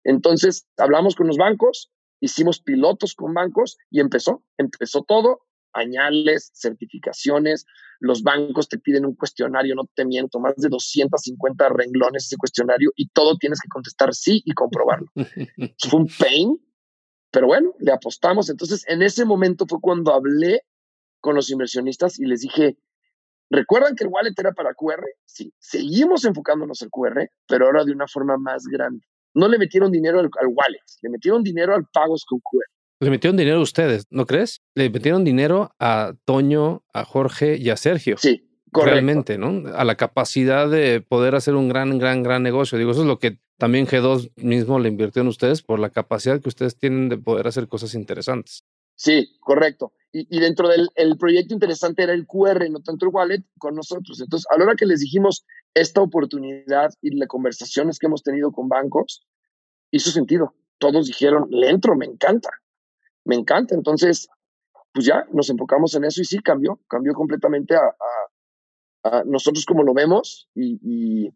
Entonces, 0.03 0.67
hablamos 0.77 1.15
con 1.15 1.25
los 1.25 1.37
bancos, 1.37 1.91
hicimos 2.19 2.61
pilotos 2.61 3.15
con 3.15 3.33
bancos 3.33 3.77
y 3.89 3.99
empezó, 3.99 4.43
empezó 4.59 5.01
todo, 5.01 5.39
añales, 5.73 6.51
certificaciones, 6.53 7.65
los 7.99 8.21
bancos 8.21 8.67
te 8.67 8.79
piden 8.79 9.05
un 9.05 9.15
cuestionario, 9.15 9.75
no 9.75 9.89
te 9.95 10.05
miento, 10.05 10.39
más 10.39 10.55
de 10.57 10.67
250 10.67 11.69
renglones 11.69 12.25
ese 12.25 12.35
cuestionario 12.35 12.91
y 12.97 13.07
todo 13.07 13.37
tienes 13.37 13.59
que 13.61 13.69
contestar 13.69 14.13
sí 14.13 14.41
y 14.45 14.51
comprobarlo. 14.51 15.07
Fue 15.89 15.99
un 15.99 16.07
pain, 16.07 16.59
pero 17.31 17.47
bueno, 17.47 17.73
le 17.79 17.93
apostamos. 17.93 18.49
Entonces, 18.49 18.83
en 18.89 19.01
ese 19.01 19.23
momento 19.25 19.65
fue 19.67 19.79
cuando 19.81 20.13
hablé 20.13 20.63
con 21.21 21.35
los 21.35 21.49
inversionistas 21.49 22.19
y 22.19 22.25
les 22.25 22.41
dije, 22.41 22.77
¿recuerdan 23.49 23.95
que 23.95 24.03
el 24.03 24.09
wallet 24.09 24.33
era 24.37 24.51
para 24.51 24.73
QR? 24.73 25.03
Sí, 25.23 25.53
seguimos 25.57 26.25
enfocándonos 26.25 26.81
en 26.81 26.89
QR, 26.89 27.29
pero 27.47 27.65
ahora 27.65 27.85
de 27.85 27.93
una 27.93 28.07
forma 28.07 28.37
más 28.37 28.65
grande. 28.65 29.05
No 29.33 29.47
le 29.47 29.57
metieron 29.57 29.91
dinero 29.91 30.19
al, 30.19 30.29
wallet, 30.29 30.83
le 31.01 31.09
metieron 31.09 31.41
dinero 31.41 31.73
al 31.73 31.85
pagos 31.91 32.25
con 32.25 32.39
QR. 32.39 32.65
Le 32.99 33.09
metieron 33.09 33.37
dinero 33.37 33.59
a 33.59 33.63
ustedes, 33.63 34.05
¿no 34.09 34.25
crees? 34.25 34.61
Le 34.75 34.89
metieron 34.89 35.23
dinero 35.23 35.73
a 35.79 36.13
Toño, 36.25 36.83
a 36.93 37.05
Jorge 37.05 37.57
y 37.57 37.69
a 37.69 37.77
Sergio. 37.77 38.17
Sí, 38.17 38.49
Correcto. 38.73 38.93
Realmente, 38.95 39.37
¿no? 39.37 39.69
A 39.75 39.83
la 39.83 39.95
capacidad 39.95 40.67
de 40.67 40.99
poder 40.99 41.35
hacer 41.35 41.53
un 41.53 41.69
gran, 41.69 41.99
gran, 41.99 42.23
gran 42.23 42.41
negocio. 42.41 42.79
Digo, 42.79 42.91
eso 42.91 43.01
es 43.01 43.07
lo 43.07 43.19
que 43.19 43.37
también 43.57 43.85
G2 43.85 44.31
mismo 44.35 44.79
le 44.79 44.89
invirtió 44.89 45.21
en 45.21 45.27
ustedes 45.27 45.61
por 45.61 45.79
la 45.79 45.91
capacidad 45.91 46.41
que 46.41 46.49
ustedes 46.49 46.75
tienen 46.75 47.07
de 47.07 47.17
poder 47.17 47.47
hacer 47.47 47.67
cosas 47.67 47.93
interesantes. 47.93 48.65
Sí, 48.95 49.37
correcto. 49.39 49.93
Y, 50.11 50.39
dentro 50.39 50.69
del 50.69 50.89
el 50.95 51.17
proyecto 51.17 51.53
interesante 51.53 52.03
era 52.03 52.13
el 52.13 52.25
QR, 52.25 52.69
no 52.69 52.79
tanto 52.81 53.05
el 53.05 53.11
wallet, 53.13 53.43
con 53.59 53.75
nosotros. 53.75 54.19
Entonces, 54.21 54.47
a 54.51 54.57
la 54.57 54.65
hora 54.65 54.75
que 54.75 54.85
les 54.85 55.01
dijimos 55.01 55.45
esta 55.75 56.01
oportunidad 56.01 56.91
y 57.01 57.15
las 57.15 57.27
conversaciones 57.27 57.99
que 57.99 58.07
hemos 58.07 58.23
tenido 58.23 58.51
con 58.51 58.69
bancos, 58.69 59.25
hizo 59.91 60.09
sentido. 60.09 60.55
Todos 60.79 61.07
dijeron, 61.07 61.47
le 61.51 61.69
entro, 61.69 61.95
me 61.95 62.05
encanta, 62.05 62.49
me 63.23 63.35
encanta. 63.35 63.75
Entonces, 63.75 64.29
pues 64.93 65.05
ya 65.05 65.25
nos 65.31 65.49
enfocamos 65.49 65.95
en 65.95 66.05
eso 66.05 66.21
y 66.21 66.25
sí, 66.25 66.39
cambió, 66.39 66.79
cambió 66.87 67.13
completamente 67.13 67.75
a, 67.75 67.95
a, 69.03 69.23
nosotros 69.25 69.65
como 69.65 69.83
lo 69.83 69.93
vemos 69.93 70.49
y 70.55 71.29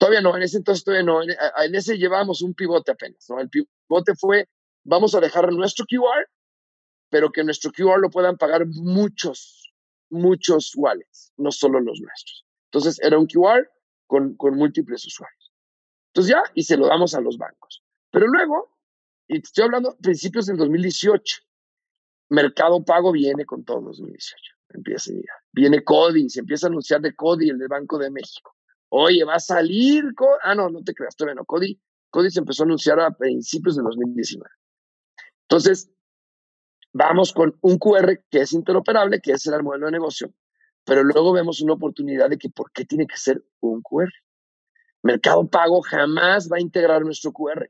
Todavía 0.00 0.22
no, 0.22 0.34
en 0.34 0.42
ese 0.42 0.56
entonces 0.56 0.82
todavía 0.82 1.04
no. 1.04 1.22
En, 1.22 1.74
ese 1.74 1.98
llevamos 1.98 2.40
un 2.40 2.54
pivote 2.54 2.90
apenas. 2.90 3.28
¿no? 3.28 3.38
El 3.38 3.50
pivote 3.50 4.14
fue, 4.18 4.48
vamos 4.82 5.14
a 5.14 5.20
dejar 5.20 5.52
nuestro 5.52 5.84
QR, 5.84 6.26
pero 7.10 7.30
que 7.30 7.44
nuestro 7.44 7.70
QR 7.70 8.00
lo 8.00 8.08
puedan 8.08 8.38
pagar 8.38 8.64
muchos, 8.66 9.74
muchos 10.08 10.72
wallets, 10.74 11.34
no 11.36 11.52
solo 11.52 11.80
los 11.80 12.00
nuestros. 12.00 12.46
Entonces 12.72 12.98
era 13.02 13.18
un 13.18 13.26
QR 13.26 13.68
con, 14.06 14.36
con 14.36 14.56
múltiples 14.56 15.04
usuarios. 15.04 15.52
Entonces 16.14 16.30
ya, 16.30 16.42
y 16.54 16.62
se 16.62 16.78
lo 16.78 16.86
damos 16.86 17.14
a 17.14 17.20
los 17.20 17.36
bancos. 17.36 17.84
Pero 18.10 18.26
luego, 18.26 18.74
y 19.28 19.36
estoy 19.36 19.64
hablando 19.64 19.98
principios 19.98 20.46
del 20.46 20.56
2018, 20.56 21.42
Mercado 22.30 22.84
Pago 22.84 23.12
viene 23.12 23.44
con 23.44 23.64
todo 23.64 23.80
2018. 23.82 24.36
Empieza, 24.70 25.12
viene 25.52 25.82
Cody, 25.82 26.28
se 26.28 26.40
empieza 26.40 26.66
a 26.66 26.70
anunciar 26.70 27.00
de 27.00 27.14
Cody, 27.14 27.50
el 27.50 27.58
del 27.58 27.68
Banco 27.68 27.98
de 27.98 28.10
México. 28.10 28.54
Oye, 28.88 29.24
va 29.24 29.34
a 29.34 29.40
salir. 29.40 30.04
Ah, 30.42 30.54
no, 30.54 30.68
no 30.68 30.82
te 30.82 30.94
creas, 30.94 31.16
todavía 31.16 31.34
no. 31.34 31.44
Cody, 31.44 31.78
Cody 32.08 32.30
se 32.30 32.38
empezó 32.38 32.62
a 32.62 32.66
anunciar 32.66 33.00
a 33.00 33.10
principios 33.10 33.76
de 33.76 33.82
2019. 33.82 34.48
Entonces, 35.42 35.90
vamos 36.92 37.32
con 37.32 37.58
un 37.62 37.78
QR 37.78 38.22
que 38.30 38.42
es 38.42 38.52
interoperable, 38.52 39.20
que 39.20 39.32
era 39.32 39.56
el 39.56 39.64
modelo 39.64 39.86
de 39.86 39.92
negocio, 39.92 40.32
pero 40.84 41.02
luego 41.02 41.32
vemos 41.32 41.60
una 41.60 41.74
oportunidad 41.74 42.30
de 42.30 42.38
que 42.38 42.48
por 42.48 42.70
qué 42.70 42.84
tiene 42.84 43.08
que 43.08 43.16
ser 43.16 43.44
un 43.58 43.82
QR. 43.82 44.12
Mercado 45.02 45.48
Pago 45.48 45.80
jamás 45.82 46.48
va 46.50 46.58
a 46.58 46.60
integrar 46.60 47.02
nuestro 47.02 47.32
QR. 47.32 47.68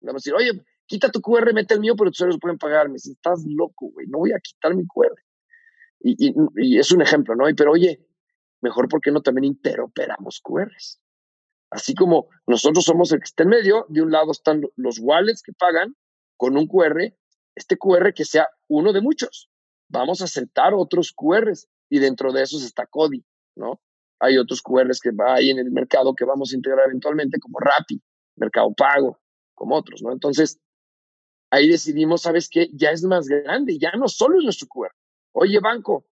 Vamos 0.00 0.16
a 0.16 0.30
decir, 0.30 0.34
oye, 0.34 0.62
quita 0.86 1.10
tu 1.10 1.20
QR, 1.20 1.52
mete 1.52 1.74
el 1.74 1.80
mío, 1.80 1.94
pero 1.96 2.10
tus 2.10 2.18
usuarios 2.18 2.38
pueden 2.40 2.58
pagarme. 2.58 2.96
Estás 2.96 3.44
loco, 3.46 3.90
güey, 3.90 4.06
no 4.08 4.18
voy 4.18 4.32
a 4.32 4.40
quitar 4.40 4.74
mi 4.74 4.86
QR. 4.86 5.14
Y, 6.00 6.78
es 6.78 6.92
un 6.92 7.00
ejemplo, 7.00 7.34
¿no? 7.34 7.44
Pero 7.56 7.72
oye, 7.72 8.06
mejor 8.60 8.88
porque 8.88 9.10
no 9.10 9.22
también 9.22 9.44
interoperamos 9.44 10.40
QRs. 10.42 11.00
Así 11.70 11.94
como 11.94 12.28
nosotros 12.46 12.84
somos 12.84 13.10
el 13.12 13.20
que 13.20 13.24
está 13.24 13.42
en 13.44 13.48
medio, 13.48 13.86
de 13.88 14.02
un 14.02 14.12
lado 14.12 14.30
están 14.30 14.62
los 14.76 14.98
wallets 15.00 15.42
que 15.42 15.52
pagan 15.52 15.96
con 16.36 16.56
un 16.56 16.66
QR, 16.66 17.14
este 17.54 17.76
QR 17.78 18.12
que 18.12 18.24
sea 18.24 18.48
uno 18.68 18.92
de 18.92 19.00
muchos. 19.00 19.48
Vamos 19.88 20.20
a 20.20 20.24
aceptar 20.24 20.74
otros 20.74 21.12
QRs 21.16 21.68
y 21.88 22.00
dentro 22.00 22.32
de 22.32 22.42
esos 22.42 22.62
está 22.64 22.86
Cody, 22.86 23.24
¿no? 23.56 23.80
Hay 24.20 24.36
otros 24.38 24.62
QRs 24.62 25.00
que 25.00 25.10
hay 25.26 25.50
en 25.50 25.58
el 25.58 25.70
mercado 25.70 26.14
que 26.14 26.24
vamos 26.24 26.52
a 26.52 26.56
integrar 26.56 26.86
eventualmente 26.86 27.38
como 27.40 27.58
Rappi, 27.58 28.00
Mercado 28.36 28.72
Pago, 28.76 29.18
como 29.54 29.76
otros, 29.76 30.02
¿no? 30.02 30.12
Entonces, 30.12 30.60
ahí 31.54 31.68
decidimos, 31.68 32.22
¿sabes 32.22 32.48
qué? 32.48 32.68
Ya 32.72 32.90
es 32.90 33.02
más 33.04 33.28
grande, 33.28 33.78
ya 33.78 33.92
no 33.92 34.08
solo 34.08 34.38
es 34.38 34.44
nuestro 34.44 34.68
QR. 34.68 34.92
Oye, 35.32 35.60
banco, 35.60 36.04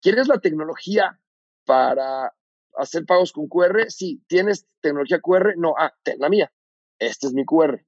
¿quieres 0.00 0.28
la 0.28 0.38
tecnología 0.38 1.18
para 1.64 2.32
hacer 2.76 3.04
pagos 3.06 3.32
con 3.32 3.48
QR, 3.48 3.90
sí, 3.90 4.22
¿tienes 4.26 4.66
tecnología 4.80 5.20
QR? 5.20 5.54
No, 5.56 5.74
ah, 5.78 5.92
la 6.18 6.28
mía. 6.28 6.52
Este 6.98 7.26
es 7.26 7.32
mi 7.32 7.44
QR. 7.44 7.84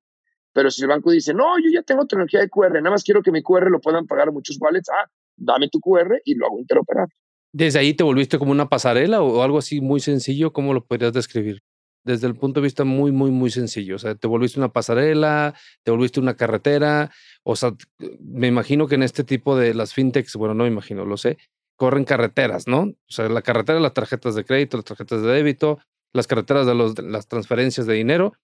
Pero 0.53 0.71
si 0.71 0.83
el 0.83 0.89
banco 0.89 1.11
dice, 1.11 1.33
no, 1.35 1.59
yo 1.59 1.71
ya 1.73 1.83
tengo 1.83 2.07
tecnología 2.07 2.41
de 2.41 2.49
QR, 2.49 2.75
nada 2.75 2.91
más 2.91 3.05
quiero 3.05 3.23
que 3.23 3.33
mi 3.33 3.43
QR 3.43 3.71
lo 3.71 3.81
puedan 3.81 4.07
pagar 4.07 4.33
muchos 4.33 4.59
wallets, 4.61 4.89
ah, 4.91 5.11
dame 5.37 5.69
tu 5.69 5.81
QR 5.81 6.21
y 6.25 6.35
lo 6.35 6.47
hago 6.47 6.59
interoperable. 6.59 7.15
¿Desde 7.53 7.79
ahí 7.79 7.95
te 7.95 8.05
volviste 8.05 8.39
como 8.39 8.53
una 8.53 8.69
pasarela 8.69 9.23
o 9.23 9.43
algo 9.43 9.59
así 9.59 9.81
muy 9.81 10.01
sencillo? 10.01 10.53
¿Cómo 10.53 10.73
lo 10.73 10.85
podrías 10.85 11.13
describir? 11.13 11.63
Desde 12.05 12.27
el 12.27 12.35
punto 12.35 12.61
de 12.61 12.65
vista 12.65 12.85
muy, 12.85 13.13
muy, 13.13 13.31
muy 13.31 13.51
sencillo. 13.51 13.97
O 13.97 13.99
sea, 13.99 14.15
te 14.15 14.27
volviste 14.27 14.59
una 14.59 14.73
pasarela, 14.73 15.55
te 15.85 15.91
volviste 15.91 16.19
una 16.19 16.35
carretera. 16.35 17.13
O 17.45 17.55
sea, 17.55 17.75
me 18.21 18.49
imagino 18.49 18.89
que 18.89 18.97
en 18.97 19.05
este 19.05 19.25
tipo 19.25 19.57
de 19.57 19.75
las 19.75 19.95
fintechs, 19.95 20.35
bueno, 20.35 20.55
no 20.55 20.65
me 20.65 20.71
imagino, 20.71 21.05
lo 21.05 21.17
sé, 21.17 21.39
corren 21.77 22.05
carreteras, 22.05 22.67
¿no? 22.67 22.81
O 22.81 22.97
sea, 23.09 23.29
la 23.29 23.43
carretera, 23.43 23.81
las 23.81 23.95
tarjetas 23.95 24.35
de 24.35 24.45
crédito, 24.45 24.77
las 24.77 24.85
tarjetas 24.85 25.23
de 25.23 25.29
débito, 25.29 25.79
las 26.13 26.27
carreteras 26.27 26.67
de, 26.67 26.75
los, 26.75 26.99
las 26.99 27.27
transferencias 27.27 27.87
de 27.87 27.95
dinero, 27.95 28.35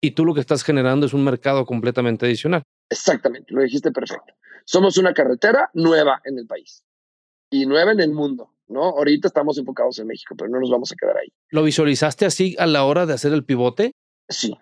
y 0.00 0.12
tú 0.12 0.24
lo 0.24 0.34
que 0.34 0.40
estás 0.40 0.62
generando 0.62 1.06
es 1.06 1.12
un 1.12 1.24
mercado 1.24 1.64
completamente 1.64 2.26
adicional. 2.26 2.62
Exactamente, 2.90 3.52
lo 3.52 3.62
dijiste 3.62 3.90
perfecto. 3.90 4.34
Somos 4.64 4.98
una 4.98 5.12
carretera 5.14 5.70
nueva 5.74 6.20
en 6.24 6.38
el 6.38 6.46
país 6.46 6.84
y 7.50 7.66
nueva 7.66 7.92
en 7.92 8.00
el 8.00 8.12
mundo, 8.12 8.55
¿no? 8.68 8.82
Ahorita 8.82 9.28
estamos 9.28 9.58
enfocados 9.58 9.98
en 9.98 10.06
México, 10.06 10.34
pero 10.36 10.50
no 10.50 10.60
nos 10.60 10.70
vamos 10.70 10.92
a 10.92 10.96
quedar 10.96 11.16
ahí. 11.18 11.28
¿Lo 11.50 11.62
visualizaste 11.62 12.26
así 12.26 12.56
a 12.58 12.66
la 12.66 12.84
hora 12.84 13.06
de 13.06 13.14
hacer 13.14 13.32
el 13.32 13.44
pivote? 13.44 13.92
Sí. 14.28 14.56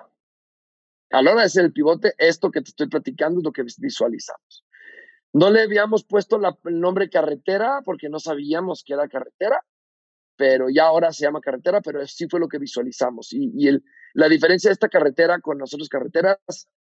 A 1.11 1.23
la 1.23 1.33
hora 1.33 1.40
de 1.40 1.47
hacer 1.47 1.64
el 1.64 1.73
pivote, 1.73 2.12
esto 2.19 2.51
que 2.51 2.61
te 2.61 2.71
estoy 2.71 2.88
platicando 2.88 3.40
es 3.40 3.45
lo 3.45 3.53
que 3.53 3.64
visualizamos. 3.79 4.64
No 5.33 5.51
le 5.51 5.62
habíamos 5.62 6.05
puesto 6.05 6.38
el 6.64 6.81
nombre 6.81 7.11
carretera 7.11 7.81
porque 7.85 8.09
no 8.09 8.21
sabíamos 8.21 8.85
que 8.85 8.95
era 8.95 9.09
carretera, 9.09 9.61
pero 10.37 10.67
ya 10.69 10.85
ahora 10.85 11.12
se 11.12 11.25
llama 11.25 11.40
carretera, 11.40 11.81
pero 11.81 12.07
sí 12.07 12.27
fue 12.29 12.40
lo 12.40 12.49
que 12.49 12.59
visualizamos. 12.59 13.33
Y, 13.33 13.69
el, 13.69 13.83
la 14.12 14.29
diferencia 14.29 14.69
de 14.69 14.75
esta 14.75 14.88
carretera 14.88 15.40
con 15.40 15.59
nosotros 15.59 15.88
carreteras, 15.88 16.38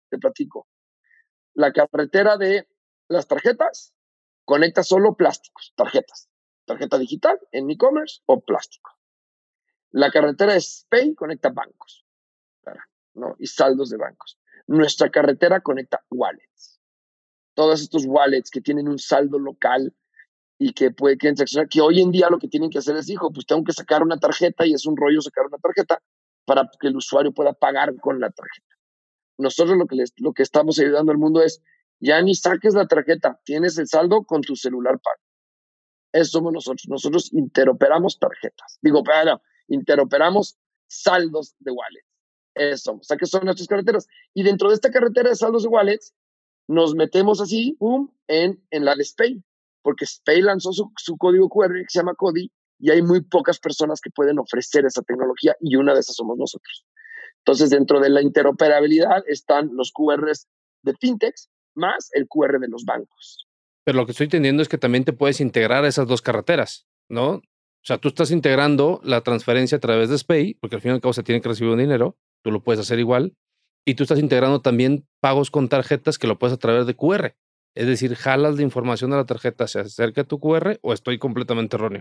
te 0.10 0.18
platico. 0.18 0.68
La 1.56 1.72
carretera 1.72 2.38
de 2.38 2.68
las 3.08 3.28
tarjetas 3.28 3.94
conecta 4.46 4.84
solo 4.84 5.16
plásticos, 5.16 5.74
tarjetas. 5.76 6.30
Tarjeta 6.66 6.98
digital 6.98 7.40
en 7.52 7.70
e-commerce 7.70 8.22
o 8.26 8.40
plástico. 8.42 8.92
La 9.92 10.12
carretera 10.12 10.58
Pay 10.90 11.14
conecta 11.16 11.50
bancos 11.50 12.06
¿no? 13.14 13.36
y 13.38 13.48
saldos 13.48 13.90
de 13.90 13.98
bancos. 13.98 14.40
Nuestra 14.68 15.10
carretera 15.10 15.62
conecta 15.62 16.04
wallets 16.10 16.74
todos 17.54 17.82
estos 17.82 18.06
wallets 18.06 18.50
que 18.50 18.62
tienen 18.62 18.88
un 18.88 19.00
saldo 19.00 19.40
local 19.40 19.94
y 20.58 20.74
que 20.74 20.92
puede 20.92 21.18
que 21.18 21.34
que 21.70 21.82
hoy 21.82 22.02
en 22.02 22.12
día 22.12 22.30
lo 22.30 22.40
que 22.40 22.48
tienen 22.48 22.70
que 22.70 22.78
hacer 22.78 22.96
es, 22.96 23.10
hijo, 23.10 23.32
pues 23.32 23.46
tengo 23.46 23.64
que 23.64 23.74
sacar 23.74 24.02
una 24.02 24.18
tarjeta 24.18 24.66
y 24.66 24.74
es 24.74 24.86
un 24.86 24.96
rollo 24.96 25.22
sacar 25.22 25.46
una 25.46 25.58
tarjeta 25.58 26.02
para 26.46 26.70
que 26.80 26.88
el 26.88 26.96
usuario 26.96 27.34
pueda 27.34 27.54
pagar 27.54 27.96
con 28.00 28.20
la 28.20 28.30
tarjeta. 28.30 28.76
Nosotros 29.38 29.78
lo 29.78 29.88
que, 29.88 29.96
les, 29.96 30.14
lo 30.18 30.34
que 30.34 30.44
estamos 30.44 30.80
ayudando 30.80 31.12
al 31.12 31.18
mundo 31.18 31.42
es, 31.42 31.62
ya 32.00 32.22
ni 32.22 32.36
saques 32.36 32.76
la 32.76 32.88
tarjeta, 32.88 33.40
tienes 33.44 33.78
el 33.78 33.88
saldo 33.88 34.24
con 34.24 34.42
tu 34.42 34.56
celular 34.56 35.00
pago. 35.00 35.23
Eso 36.14 36.32
somos 36.32 36.54
nosotros. 36.54 36.86
Nosotros 36.88 37.34
interoperamos 37.34 38.20
tarjetas. 38.20 38.80
Digo, 38.82 39.04
pero 39.04 39.42
interoperamos 39.68 40.58
saldos 40.88 41.56
de 41.60 41.72
wallets. 41.72 42.08
Eso, 42.56 42.94
o 42.94 43.04
sea 43.04 43.18
que 43.18 43.26
son 43.26 43.46
nuestras 43.46 43.68
carreteras. 43.68 44.08
Y 44.34 44.44
dentro 44.44 44.70
de 44.70 44.76
esta 44.76 44.92
carretera 44.92 45.30
de 45.30 45.36
saldos 45.36 45.64
de 45.64 45.70
wallets, 45.70 46.14
nos 46.68 46.96
metemos 46.96 47.42
así, 47.42 47.76
boom, 47.80 48.14
en, 48.28 48.64
en 48.70 48.86
la 48.86 48.96
de 48.96 49.04
Spay, 49.04 49.44
porque 49.82 50.06
Spay 50.06 50.42
lanzó 50.42 50.72
su, 50.72 50.92
su 50.98 51.18
código 51.18 51.50
QR 51.50 51.74
que 51.74 51.90
se 51.90 52.00
llama 52.00 52.16
CODI 52.16 52.52
y 52.80 52.92
hay 52.92 53.02
muy 53.02 53.22
pocas 53.22 53.60
personas 53.60 54.02
que 54.02 54.12
pueden 54.12 54.40
ofrecer 54.40 54.86
esa 54.86 55.02
tecnología 55.02 55.56
y 55.60 55.76
una 55.76 55.94
de 55.94 56.00
esas 56.00 56.16
somos 56.16 56.38
nosotros. 56.38 56.86
Entonces, 57.40 57.70
dentro 57.70 58.00
de 58.00 58.10
la 58.10 58.22
interoperabilidad 58.22 59.24
están 59.28 59.72
los 59.74 59.92
QRs 59.92 60.48
de 60.84 60.94
fintechs 61.00 61.50
más 61.76 62.10
el 62.14 62.28
QR 62.28 62.60
de 62.60 62.68
los 62.70 62.86
bancos. 62.86 63.48
Pero 63.84 63.98
lo 63.98 64.06
que 64.06 64.12
estoy 64.12 64.26
entendiendo 64.26 64.62
es 64.62 64.70
que 64.70 64.78
también 64.78 65.04
te 65.04 65.14
puedes 65.14 65.42
integrar 65.42 65.84
a 65.84 65.88
esas 65.88 66.08
dos 66.08 66.22
carreteras, 66.22 66.88
¿no? 67.10 67.42
O 67.84 67.86
sea, 67.86 67.98
tú 67.98 68.08
estás 68.08 68.32
integrando 68.32 69.02
la 69.04 69.22
transferencia 69.22 69.78
a 69.78 69.82
través 69.82 70.10
de 70.10 70.18
SPAY, 70.18 70.56
porque 70.62 70.78
al 70.78 70.82
fin 70.82 70.92
y 70.92 70.94
al 70.96 71.02
cabo 71.02 71.14
se 71.14 71.24
tiene 71.24 71.42
que 71.42 71.50
recibir 71.50 71.74
un 71.74 71.80
dinero, 71.80 72.18
tú 72.42 72.52
lo 72.52 72.64
puedes 72.64 72.80
hacer 72.80 73.00
igual, 73.00 73.36
y 73.86 73.96
tú 73.96 74.04
estás 74.04 74.20
integrando 74.20 74.62
también 74.62 75.06
pagos 75.20 75.52
con 75.52 75.68
tarjetas 75.68 76.18
que 76.18 76.28
lo 76.28 76.40
puedes 76.40 76.54
a 76.54 76.60
través 76.60 76.88
de 76.88 76.96
QR. 76.96 77.36
Es 77.76 77.88
decir, 77.88 78.16
jalas 78.16 78.56
la 78.56 78.62
información 78.62 79.12
de 79.12 79.18
la 79.18 79.26
tarjeta, 79.26 79.68
se 79.68 79.80
acerca 79.80 80.22
a 80.22 80.24
tu 80.24 80.40
QR 80.40 80.80
o 80.82 80.94
estoy 80.94 81.18
completamente 81.18 81.76
erróneo. 81.76 82.00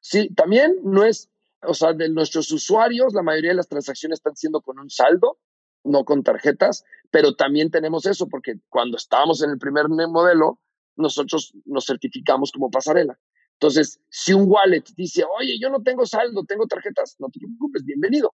Sí, 0.00 0.32
también 0.34 0.76
no 0.84 1.04
es, 1.04 1.30
o 1.62 1.74
sea, 1.74 1.92
de 1.92 2.08
nuestros 2.08 2.50
usuarios, 2.52 3.12
la 3.12 3.22
mayoría 3.22 3.50
de 3.50 3.56
las 3.56 3.68
transacciones 3.68 4.20
están 4.20 4.36
siendo 4.36 4.62
con 4.62 4.78
un 4.78 4.88
saldo, 4.88 5.38
no 5.84 6.04
con 6.04 6.22
tarjetas, 6.22 6.84
pero 7.10 7.34
también 7.34 7.70
tenemos 7.70 8.06
eso, 8.06 8.28
porque 8.28 8.54
cuando 8.70 8.96
estábamos 8.96 9.42
en 9.42 9.50
el 9.50 9.58
primer 9.58 9.88
modelo, 9.88 10.60
nosotros 10.96 11.52
nos 11.64 11.86
certificamos 11.86 12.52
como 12.52 12.70
pasarela. 12.70 13.18
Entonces, 13.54 14.00
si 14.08 14.32
un 14.32 14.44
wallet 14.48 14.84
dice, 14.96 15.24
oye, 15.38 15.58
yo 15.60 15.68
no 15.68 15.82
tengo 15.82 16.06
saldo, 16.06 16.44
tengo 16.44 16.66
tarjetas, 16.66 17.16
no 17.18 17.28
te 17.28 17.40
preocupes, 17.40 17.84
bienvenido. 17.84 18.34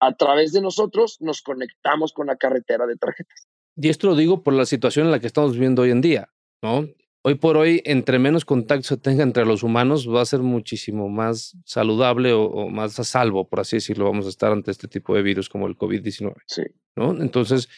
A 0.00 0.14
través 0.14 0.52
de 0.52 0.60
nosotros 0.60 1.16
nos 1.20 1.40
conectamos 1.40 2.12
con 2.12 2.26
la 2.26 2.36
carretera 2.36 2.86
de 2.86 2.96
tarjetas. 2.96 3.46
Y 3.76 3.88
esto 3.88 4.08
lo 4.08 4.16
digo 4.16 4.42
por 4.42 4.52
la 4.52 4.66
situación 4.66 5.06
en 5.06 5.12
la 5.12 5.20
que 5.20 5.26
estamos 5.26 5.52
viviendo 5.52 5.82
hoy 5.82 5.90
en 5.90 6.02
día, 6.02 6.30
¿no? 6.62 6.86
Hoy 7.22 7.34
por 7.34 7.56
hoy, 7.56 7.82
entre 7.84 8.18
menos 8.18 8.44
contacto 8.44 8.86
se 8.86 8.96
tenga 8.98 9.22
entre 9.22 9.44
los 9.44 9.62
humanos, 9.62 10.08
va 10.08 10.20
a 10.20 10.26
ser 10.26 10.40
muchísimo 10.40 11.08
más 11.08 11.56
saludable 11.64 12.32
o, 12.32 12.68
más 12.68 13.00
a 13.00 13.04
salvo, 13.04 13.48
por 13.48 13.60
así 13.60 13.78
decirlo, 13.78 14.04
vamos 14.04 14.26
a 14.26 14.28
estar 14.28 14.52
ante 14.52 14.70
este 14.70 14.86
tipo 14.86 15.14
de 15.14 15.22
virus 15.22 15.48
como 15.48 15.66
el 15.66 15.76
COVID-19. 15.76 16.34
Sí. 16.46 16.62
¿no? 16.94 17.20
Entonces, 17.20 17.68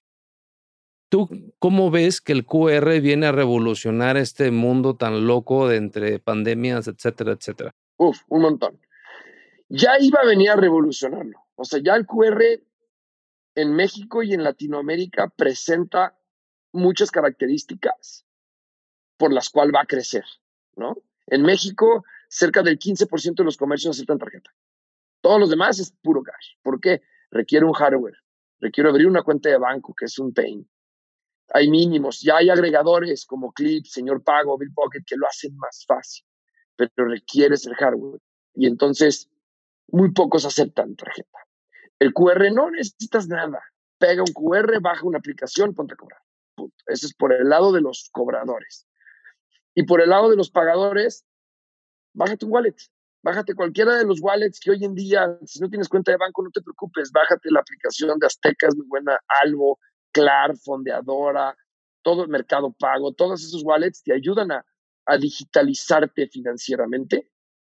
¿tú 1.09 1.29
cómo 1.59 1.90
ves 1.90 2.21
que 2.21 2.33
el 2.33 2.44
QR 2.44 3.01
viene 3.01 3.27
a 3.27 3.33
revolucionar 3.33 4.16
este 4.16 4.51
mundo 4.51 4.97
tan 4.97 5.27
loco 5.27 5.68
de 5.68 5.77
entre 5.77 6.18
pandemias, 6.18 6.88
etcétera, 6.88 7.33
etcétera? 7.33 7.75
Uf, 7.97 8.21
un 8.29 8.42
montón. 8.42 8.81
Ya 9.68 9.92
iba 10.01 10.21
a 10.21 10.27
venir 10.27 10.51
a 10.51 10.57
revolucionarlo. 10.57 11.38
O 11.57 11.64
sea, 11.64 11.81
ya 11.83 11.94
el 11.94 12.07
QR 12.07 12.42
en 13.55 13.75
México 13.75 14.23
y 14.23 14.33
en 14.33 14.44
Latinoamérica 14.44 15.29
presenta 15.29 16.16
muchas 16.73 17.11
características 17.11 18.25
por 19.16 19.33
las 19.33 19.51
cuales 19.51 19.75
va 19.75 19.83
a 19.83 19.87
crecer, 19.87 20.25
¿no? 20.77 20.97
En 21.27 21.42
México, 21.42 22.05
cerca 22.29 22.62
del 22.62 22.79
15% 22.79 23.35
de 23.35 23.44
los 23.44 23.57
comercios 23.57 23.97
aceptan 23.97 24.18
tarjeta. 24.18 24.55
Todos 25.21 25.40
los 25.40 25.51
demás 25.51 25.81
es 25.81 25.90
puro 25.90 26.23
cash. 26.23 26.55
¿Por 26.62 26.81
qué? 26.81 27.03
Requiere 27.31 27.66
un 27.66 27.73
hardware. 27.73 28.16
Requiere 28.61 28.88
abrir 28.88 29.07
una 29.07 29.23
cuenta 29.23 29.49
de 29.49 29.59
banco, 29.59 29.94
que 29.94 30.07
es 30.07 30.18
un 30.18 30.33
pain. 30.33 30.68
Hay 31.53 31.71
mínimos. 31.71 32.21
Ya 32.21 32.37
hay 32.37 32.51
agregadores 32.51 33.25
como 33.27 33.53
Clip, 33.53 33.85
Señor 33.87 34.23
Pago, 34.23 34.59
Bill 34.59 34.73
Pocket, 34.73 35.03
que 35.07 35.17
lo 35.17 35.27
hacen 35.27 35.57
más 35.57 35.85
fácil. 35.87 36.25
Pero 36.77 37.09
requieres 37.09 37.67
el 37.67 37.75
hardware. 37.75 38.21
Y 38.55 38.67
entonces, 38.67 39.29
muy 39.89 40.13
pocos 40.13 40.45
aceptan 40.45 40.97
tarjeta. 40.97 41.39
El 41.99 42.13
QR 42.13 42.53
no 42.53 42.71
necesitas 42.71 43.29
nada. 43.29 43.61
Pega 43.99 44.23
un 44.23 44.33
QR, 44.33 44.81
baja 44.81 45.05
una 45.05 45.19
aplicación, 45.19 45.75
ponte 45.75 45.95
a 45.95 45.97
cobrar. 45.97 46.21
Eso 46.87 47.07
es 47.07 47.15
por 47.15 47.33
el 47.33 47.49
lado 47.49 47.73
de 47.73 47.81
los 47.81 48.09
cobradores. 48.13 48.87
Y 49.75 49.85
por 49.85 50.01
el 50.01 50.11
lado 50.11 50.31
de 50.31 50.37
los 50.37 50.51
pagadores, 50.51 51.25
bájate 52.15 52.45
un 52.45 52.53
wallet. 52.53 52.77
Bájate 53.23 53.55
cualquiera 53.55 53.97
de 53.97 54.05
los 54.05 54.21
wallets 54.21 54.61
que 54.61 54.71
hoy 54.71 54.85
en 54.85 54.95
día, 54.95 55.39
si 55.45 55.61
no 55.61 55.69
tienes 55.69 55.89
cuenta 55.89 56.13
de 56.13 56.19
banco, 56.19 56.43
no 56.43 56.51
te 56.51 56.63
preocupes. 56.63 57.11
Bájate 57.11 57.51
la 57.51 57.61
aplicación 57.61 58.19
de 58.19 58.27
Azteca, 58.27 58.69
es 58.69 58.77
muy 58.77 58.87
buena. 58.87 59.19
Albo, 59.43 59.79
Clar, 60.12 60.57
Fondeadora, 60.57 61.57
todo 62.03 62.23
el 62.23 62.29
mercado 62.29 62.73
pago, 62.73 63.12
todos 63.12 63.44
esos 63.44 63.62
wallets 63.64 64.03
te 64.03 64.14
ayudan 64.14 64.53
a, 64.53 64.64
a 65.07 65.16
digitalizarte 65.16 66.29
financieramente. 66.29 67.31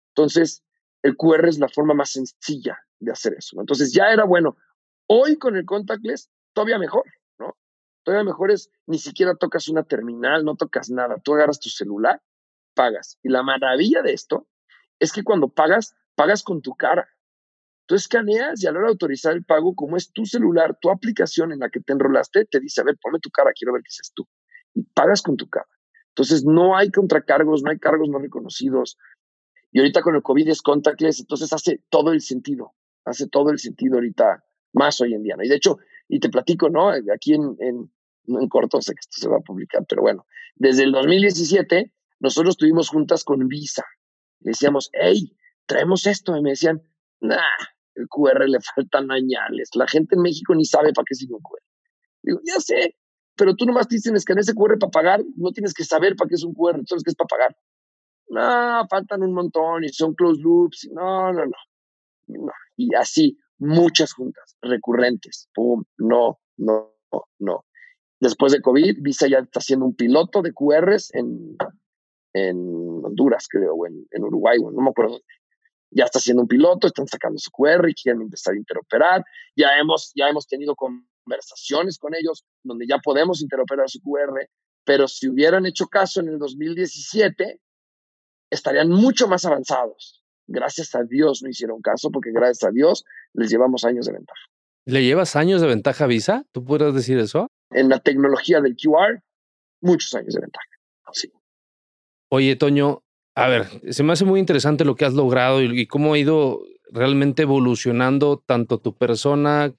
Entonces, 0.09 0.63
el 1.03 1.15
QR 1.17 1.47
es 1.47 1.59
la 1.59 1.69
forma 1.69 1.93
más 1.93 2.11
sencilla 2.11 2.79
de 2.99 3.11
hacer 3.11 3.35
eso. 3.37 3.59
Entonces, 3.59 3.93
ya 3.93 4.11
era 4.11 4.25
bueno. 4.25 4.57
Hoy 5.07 5.37
con 5.37 5.55
el 5.55 5.65
contactless, 5.65 6.31
todavía 6.53 6.79
mejor. 6.79 7.03
Todavía 8.05 8.23
mejor 8.23 8.51
es, 8.51 8.69
ni 8.85 8.99
siquiera 8.99 9.35
tocas 9.35 9.67
una 9.67 9.83
terminal, 9.83 10.45
no 10.45 10.55
tocas 10.55 10.91
nada. 10.91 11.17
Tú 11.23 11.33
agarras 11.33 11.59
tu 11.59 11.69
celular, 11.69 12.21
pagas. 12.75 13.17
Y 13.23 13.29
la 13.29 13.41
maravilla 13.41 14.03
de 14.03 14.13
esto 14.13 14.47
es 14.99 15.11
que 15.11 15.23
cuando 15.23 15.49
pagas, 15.49 15.95
pagas 16.13 16.43
con 16.43 16.61
tu 16.61 16.75
cara. 16.75 17.09
Tú 17.85 17.95
escaneas 17.95 18.63
y 18.63 18.67
a 18.67 18.71
la 18.71 18.79
hora 18.79 18.87
de 18.87 18.93
autorizar 18.93 19.33
el 19.33 19.43
pago, 19.43 19.75
como 19.75 19.95
es 19.97 20.11
tu 20.11 20.25
celular, 20.25 20.77
tu 20.81 20.89
aplicación 20.89 21.51
en 21.51 21.59
la 21.59 21.69
que 21.69 21.79
te 21.79 21.93
enrolaste, 21.93 22.45
te 22.45 22.59
dice, 22.59 22.81
a 22.81 22.83
ver, 22.83 22.97
ponme 23.01 23.19
tu 23.19 23.29
cara, 23.29 23.51
quiero 23.57 23.73
ver 23.73 23.83
que 23.83 23.91
seas 23.91 24.11
tú. 24.13 24.27
Y 24.73 24.83
pagas 24.83 25.21
con 25.21 25.37
tu 25.37 25.47
cara. 25.47 25.67
Entonces, 26.09 26.43
no 26.45 26.75
hay 26.75 26.91
contracargos, 26.91 27.61
no 27.61 27.71
hay 27.71 27.77
cargos 27.77 28.09
no 28.09 28.19
reconocidos. 28.19 28.97
Y 29.71 29.79
ahorita 29.79 30.01
con 30.01 30.15
el 30.15 30.23
COVID 30.23 30.47
es 30.49 30.61
contactless, 30.61 31.19
entonces 31.19 31.51
hace 31.53 31.83
todo 31.89 32.11
el 32.11 32.21
sentido. 32.21 32.73
Hace 33.03 33.27
todo 33.27 33.51
el 33.51 33.59
sentido 33.59 33.95
ahorita, 33.95 34.43
más 34.73 34.99
hoy 35.01 35.13
en 35.13 35.21
día. 35.21 35.35
Y 35.43 35.49
de 35.49 35.55
hecho, 35.55 35.77
y 36.07 36.19
te 36.19 36.29
platico, 36.29 36.69
¿no? 36.69 36.89
Aquí 36.89 37.33
en, 37.33 37.55
en, 37.59 37.91
en 38.27 38.49
corto 38.49 38.81
sé 38.81 38.93
que 38.93 39.01
esto 39.01 39.17
se 39.19 39.29
va 39.29 39.37
a 39.37 39.41
publicar, 39.41 39.85
pero 39.87 40.01
bueno, 40.01 40.25
desde 40.55 40.83
el 40.83 40.91
2017 40.91 41.93
nosotros 42.19 42.57
tuvimos 42.57 42.89
juntas 42.89 43.23
con 43.23 43.47
Visa. 43.47 43.83
Le 44.39 44.51
decíamos, 44.51 44.89
hey, 44.93 45.35
traemos 45.65 46.07
esto. 46.07 46.35
Y 46.37 46.41
me 46.41 46.51
decían, 46.51 46.81
nah, 47.19 47.37
el 47.95 48.07
QR 48.09 48.47
le 48.47 48.59
faltan 48.75 49.11
añales. 49.11 49.69
La 49.75 49.87
gente 49.87 50.15
en 50.15 50.21
México 50.21 50.53
ni 50.53 50.65
sabe 50.65 50.93
para 50.93 51.05
qué 51.07 51.15
sirve 51.15 51.35
un 51.35 51.41
QR. 51.41 51.61
Digo, 52.23 52.39
ya 52.43 52.59
sé, 52.59 52.95
pero 53.35 53.55
tú 53.55 53.65
nomás 53.65 53.87
tienes 53.87 54.25
que 54.25 54.33
en 54.33 54.39
ese 54.39 54.53
QR 54.53 54.77
para 54.79 54.91
pagar, 54.91 55.23
no 55.35 55.51
tienes 55.51 55.73
que 55.73 55.83
saber 55.83 56.15
para 56.15 56.29
qué 56.29 56.35
es 56.35 56.43
un 56.43 56.53
QR, 56.53 56.77
tú 56.79 56.85
sabes 56.87 57.03
que 57.03 57.11
es 57.11 57.15
para 57.15 57.27
pagar. 57.27 57.57
No, 58.27 58.87
faltan 58.89 59.23
un 59.23 59.33
montón 59.33 59.83
y 59.83 59.89
son 59.89 60.13
closed 60.15 60.41
loops. 60.41 60.89
no, 60.91 61.31
no, 61.31 61.45
no, 61.45 61.57
no. 62.27 62.51
Y 62.75 62.93
así, 62.95 63.37
muchas 63.59 64.13
juntas 64.13 64.57
recurrentes. 64.61 65.49
Pum, 65.53 65.83
no, 65.97 66.39
no, 66.57 66.93
no. 67.39 67.65
Después 68.19 68.51
de 68.53 68.61
COVID, 68.61 68.97
Visa 69.01 69.27
ya 69.27 69.39
está 69.39 69.59
haciendo 69.59 69.85
un 69.85 69.95
piloto 69.95 70.41
de 70.41 70.53
QRs 70.53 71.13
en, 71.13 71.55
en 72.33 72.57
Honduras, 73.03 73.47
creo, 73.47 73.75
o 73.75 73.85
en 73.85 74.23
Uruguay, 74.23 74.57
no 74.59 74.81
me 74.81 74.89
acuerdo. 74.89 75.19
Ya 75.95 76.03
está 76.03 76.19
haciendo 76.19 76.41
un 76.41 76.47
piloto, 76.47 76.87
están 76.87 77.07
sacando 77.07 77.39
su 77.39 77.49
QR 77.51 77.87
y 77.89 77.93
quieren 77.93 78.21
empezar 78.21 78.53
a 78.53 78.57
interoperar. 78.57 79.23
Ya 79.55 79.77
hemos, 79.79 80.11
ya 80.13 80.27
hemos 80.27 80.45
tenido 80.45 80.75
conversaciones 80.75 81.97
con 81.97 82.13
ellos 82.13 82.43
donde 82.63 82.85
ya 82.85 82.97
podemos 82.97 83.41
interoperar 83.41 83.89
su 83.89 84.01
QR, 84.01 84.49
pero 84.83 85.07
si 85.07 85.29
hubieran 85.29 85.65
hecho 85.65 85.87
caso 85.87 86.19
en 86.19 86.27
el 86.27 86.37
2017, 86.37 87.61
estarían 88.51 88.89
mucho 88.89 89.27
más 89.29 89.45
avanzados. 89.45 90.21
Gracias 90.47 90.93
a 90.95 91.03
Dios 91.03 91.41
no 91.41 91.49
hicieron 91.49 91.81
caso 91.81 92.11
porque 92.11 92.31
gracias 92.31 92.69
a 92.69 92.71
Dios 92.71 93.05
les 93.33 93.49
llevamos 93.49 93.85
años 93.85 94.05
de 94.05 94.13
ventaja. 94.13 94.41
¿Le 94.85 95.03
llevas 95.03 95.35
años 95.35 95.61
de 95.61 95.67
ventaja 95.67 96.03
a 96.03 96.07
Visa? 96.07 96.45
¿Tú 96.51 96.63
puedes 96.63 96.93
decir 96.93 97.17
eso? 97.17 97.47
En 97.71 97.89
la 97.89 97.99
tecnología 97.99 98.59
del 98.59 98.75
QR, 98.75 99.23
muchos 99.81 100.13
años 100.13 100.35
de 100.35 100.41
ventaja. 100.41 100.67
Sí. 101.13 101.31
Oye, 102.29 102.55
Toño, 102.55 103.04
a 103.35 103.47
ver, 103.47 103.67
se 103.91 104.03
me 104.03 104.13
hace 104.13 104.23
muy 104.23 104.39
interesante 104.39 104.85
lo 104.85 104.95
que 104.95 105.03
has 105.03 105.13
logrado 105.13 105.61
y, 105.61 105.85
cómo 105.87 106.13
ha 106.13 106.17
ido 106.17 106.61
realmente 106.89 107.41
evolucionando 107.41 108.41
tanto 108.45 108.79
tu 108.79 108.95
persona 108.95 109.73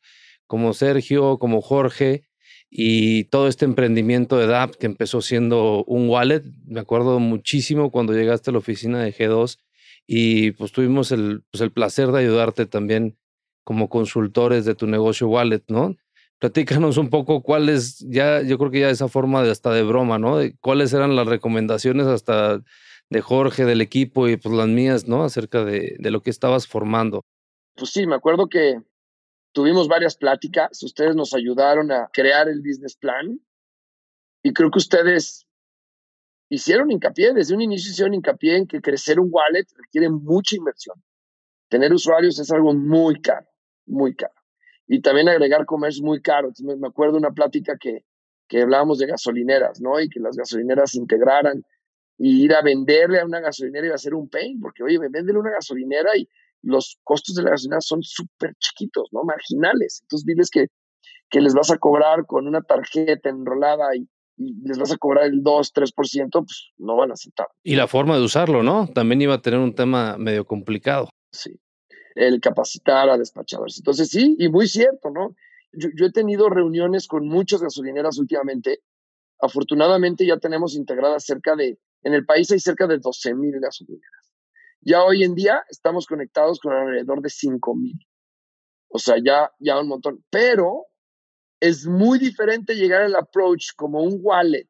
como 0.46 0.74
Sergio, 0.74 1.38
como 1.38 1.62
Jorge 1.62 2.24
y 2.70 3.24
todo 3.24 3.48
este 3.48 3.64
emprendimiento 3.64 4.36
de 4.36 4.46
DAP 4.46 4.74
que 4.74 4.86
empezó 4.86 5.22
siendo 5.22 5.84
un 5.84 6.08
wallet. 6.10 6.42
Me 6.66 6.80
acuerdo 6.80 7.18
muchísimo 7.18 7.90
cuando 7.90 8.12
llegaste 8.12 8.50
a 8.50 8.52
la 8.52 8.58
oficina 8.58 9.02
de 9.02 9.14
G2 9.14 9.58
y 10.06 10.50
pues 10.52 10.72
tuvimos 10.72 11.10
el, 11.10 11.42
pues, 11.50 11.62
el 11.62 11.72
placer 11.72 12.12
de 12.12 12.20
ayudarte 12.20 12.66
también 12.66 13.16
como 13.64 13.88
consultores 13.88 14.66
de 14.66 14.74
tu 14.74 14.86
negocio 14.86 15.28
wallet, 15.28 15.62
¿no? 15.68 15.96
Platícanos 16.38 16.98
un 16.98 17.08
poco 17.08 17.42
cuáles, 17.42 18.04
ya, 18.06 18.42
yo 18.42 18.58
creo 18.58 18.70
que 18.70 18.80
ya 18.80 18.90
esa 18.90 19.08
forma 19.08 19.42
de 19.42 19.50
hasta 19.50 19.72
de 19.72 19.82
broma, 19.82 20.18
¿no? 20.18 20.38
Cuáles 20.60 20.92
eran 20.92 21.16
las 21.16 21.26
recomendaciones 21.26 22.06
hasta 22.06 22.60
de 23.10 23.20
Jorge, 23.20 23.64
del 23.64 23.80
equipo 23.80 24.28
y 24.28 24.36
pues 24.36 24.54
las 24.54 24.68
mías, 24.68 25.06
¿no? 25.06 25.22
Acerca 25.22 25.64
de, 25.64 25.96
de 25.98 26.10
lo 26.10 26.20
que 26.20 26.30
estabas 26.30 26.66
formando. 26.66 27.22
Pues 27.74 27.90
sí, 27.90 28.06
me 28.06 28.14
acuerdo 28.14 28.48
que 28.48 28.80
tuvimos 29.52 29.88
varias 29.88 30.16
pláticas, 30.16 30.82
ustedes 30.82 31.14
nos 31.14 31.34
ayudaron 31.34 31.92
a 31.92 32.08
crear 32.12 32.48
el 32.48 32.60
business 32.60 32.96
plan 32.96 33.40
y 34.42 34.52
creo 34.52 34.70
que 34.70 34.78
ustedes 34.78 35.46
hicieron 36.48 36.90
hincapié, 36.90 37.32
desde 37.32 37.54
un 37.54 37.60
inicio 37.60 37.90
hicieron 37.90 38.14
hincapié 38.14 38.56
en 38.56 38.66
que 38.66 38.80
crecer 38.80 39.18
un 39.20 39.28
wallet 39.30 39.66
requiere 39.76 40.08
mucha 40.08 40.56
inversión. 40.56 41.02
Tener 41.68 41.92
usuarios 41.92 42.38
es 42.38 42.50
algo 42.50 42.74
muy 42.74 43.20
caro, 43.20 43.46
muy 43.86 44.14
caro 44.14 44.34
y 44.86 45.00
también 45.00 45.28
agregar 45.28 45.66
comercio 45.66 46.04
muy 46.04 46.20
caro. 46.20 46.50
me 46.62 46.86
acuerdo 46.86 47.16
una 47.16 47.32
plática 47.32 47.76
que, 47.78 48.04
que 48.48 48.62
hablábamos 48.62 48.98
de 48.98 49.06
gasolineras, 49.06 49.80
¿no? 49.80 50.00
Y 50.00 50.08
que 50.08 50.20
las 50.20 50.36
gasolineras 50.36 50.94
integraran 50.94 51.64
y 52.18 52.44
ir 52.44 52.54
a 52.54 52.62
venderle 52.62 53.20
a 53.20 53.24
una 53.24 53.40
gasolinera 53.40 53.86
iba 53.86 53.94
a 53.94 53.98
ser 53.98 54.14
un 54.14 54.28
pain, 54.28 54.60
porque 54.60 54.82
oye, 54.82 54.98
véndele 54.98 55.38
una 55.38 55.50
gasolinera 55.50 56.16
y 56.16 56.28
los 56.62 56.98
costos 57.04 57.34
de 57.34 57.42
la 57.42 57.50
gasolinera 57.50 57.80
son 57.80 58.02
súper 58.02 58.54
chiquitos, 58.58 59.08
¿no? 59.12 59.22
Marginales. 59.24 60.00
Entonces 60.02 60.26
diles 60.26 60.50
que, 60.50 60.66
que 61.28 61.40
les 61.40 61.54
vas 61.54 61.70
a 61.70 61.78
cobrar 61.78 62.26
con 62.26 62.46
una 62.46 62.62
tarjeta 62.62 63.28
enrolada 63.28 63.94
y, 63.94 64.08
y 64.36 64.54
les 64.66 64.78
vas 64.78 64.92
a 64.92 64.96
cobrar 64.96 65.26
el 65.26 65.42
2, 65.42 65.72
3%, 65.74 66.30
pues 66.32 66.70
no 66.78 66.96
van 66.96 67.10
a 67.10 67.14
aceptar. 67.14 67.48
Y 67.62 67.76
la 67.76 67.86
forma 67.86 68.16
de 68.16 68.24
usarlo, 68.24 68.62
¿no? 68.62 68.88
También 68.88 69.22
iba 69.22 69.34
a 69.34 69.42
tener 69.42 69.60
un 69.60 69.74
tema 69.74 70.16
medio 70.18 70.46
complicado. 70.46 71.10
Sí 71.30 71.60
el 72.16 72.40
capacitar 72.40 73.08
a 73.08 73.18
despachadores. 73.18 73.78
Entonces 73.78 74.08
sí, 74.08 74.36
y 74.38 74.48
muy 74.48 74.66
cierto, 74.66 75.10
¿no? 75.10 75.36
Yo, 75.72 76.06
he 76.06 76.12
tenido 76.12 76.48
reuniones 76.48 77.06
con 77.06 77.28
muchas 77.28 77.60
gasolineras 77.60 78.18
últimamente. 78.18 78.80
Afortunadamente 79.38 80.26
ya 80.26 80.38
tenemos 80.38 80.74
integradas 80.74 81.24
cerca 81.24 81.54
de, 81.54 81.78
en 82.06 82.14
el 82.14 82.24
país 82.24 82.50
hay 82.52 82.60
cerca 82.60 82.86
de 82.86 82.98
12 82.98 83.34
mil 83.34 83.58
gasolineras. 83.58 84.32
Ya 84.80 85.02
hoy 85.02 85.24
en 85.24 85.34
día 85.34 85.64
estamos 85.68 86.06
conectados 86.06 86.60
con 86.60 86.72
alrededor 86.72 87.20
de 87.20 87.30
5 87.30 87.74
mil. 87.74 87.98
O 88.88 89.00
sea, 89.00 89.16
ya, 89.22 89.50
ya 89.58 89.80
un 89.80 89.88
montón. 89.88 90.24
Pero 90.30 90.86
es 91.58 91.84
muy 91.84 92.20
diferente 92.20 92.76
llegar 92.76 93.02
al 93.02 93.16
approach 93.16 93.74
como 93.74 94.04
un 94.04 94.20
wallet 94.22 94.68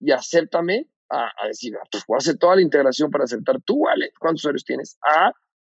y 0.00 0.10
acéptame 0.10 0.90
a, 1.08 1.30
a 1.40 1.46
decir, 1.46 1.72
ah, 1.76 1.86
pues 1.88 2.02
voy 2.08 2.16
a 2.16 2.18
hacer 2.18 2.36
toda 2.36 2.56
la 2.56 2.62
integración 2.62 3.12
para 3.12 3.24
aceptar 3.24 3.62
tu 3.62 3.74
wallet. 3.76 4.10
¿Cuántos 4.18 4.40
usuarios 4.40 4.64
tienes? 4.64 4.98
A 5.08 5.30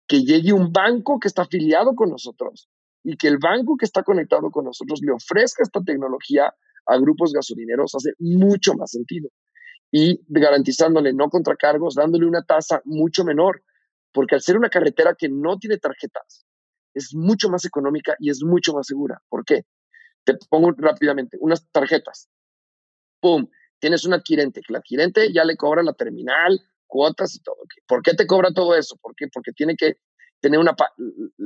que 0.09 0.23
llegue 0.23 0.51
un 0.51 0.73
banco 0.73 1.19
que 1.21 1.29
está 1.29 1.43
afiliado 1.43 1.95
con 1.95 2.09
nosotros 2.09 2.67
y 3.01 3.15
que 3.15 3.29
el 3.29 3.37
banco 3.37 3.77
que 3.77 3.85
está 3.85 4.03
conectado 4.03 4.51
con 4.51 4.65
nosotros 4.65 4.99
le 5.01 5.13
ofrezca 5.13 5.63
esta 5.63 5.79
tecnología 5.81 6.53
a 6.85 6.97
grupos 6.97 7.31
gasolineros 7.31 7.95
hace 7.95 8.11
mucho 8.19 8.73
más 8.73 8.91
sentido. 8.91 9.29
Y 9.91 10.21
garantizándole 10.27 11.13
no 11.13 11.29
contracargos, 11.29 11.95
dándole 11.95 12.25
una 12.25 12.43
tasa 12.43 12.81
mucho 12.85 13.23
menor, 13.23 13.63
porque 14.11 14.35
al 14.35 14.41
ser 14.41 14.57
una 14.57 14.69
carretera 14.69 15.15
que 15.17 15.29
no 15.29 15.57
tiene 15.57 15.77
tarjetas, 15.77 16.45
es 16.93 17.13
mucho 17.13 17.49
más 17.49 17.63
económica 17.65 18.15
y 18.19 18.29
es 18.29 18.43
mucho 18.43 18.73
más 18.73 18.87
segura. 18.87 19.21
¿Por 19.29 19.45
qué? 19.45 19.65
Te 20.23 20.35
pongo 20.49 20.71
rápidamente 20.75 21.37
unas 21.39 21.69
tarjetas. 21.71 22.29
¡Pum! 23.21 23.47
Tienes 23.79 24.05
un 24.05 24.13
adquirente, 24.13 24.61
que 24.61 24.73
el 24.73 24.77
adquirente 24.77 25.31
ya 25.31 25.45
le 25.45 25.55
cobra 25.55 25.83
la 25.83 25.93
terminal, 25.93 26.59
cuotas 26.87 27.35
y 27.35 27.39
todo. 27.41 27.57
¿Por 27.85 28.01
qué 28.01 28.13
te 28.13 28.25
cobra 28.25 28.51
todo 28.51 28.75
eso? 28.75 28.97
¿Por 28.97 29.15
qué? 29.15 29.27
Porque 29.31 29.51
tiene 29.51 29.75
que 29.75 29.97
tener 30.39 30.59
una, 30.59 30.75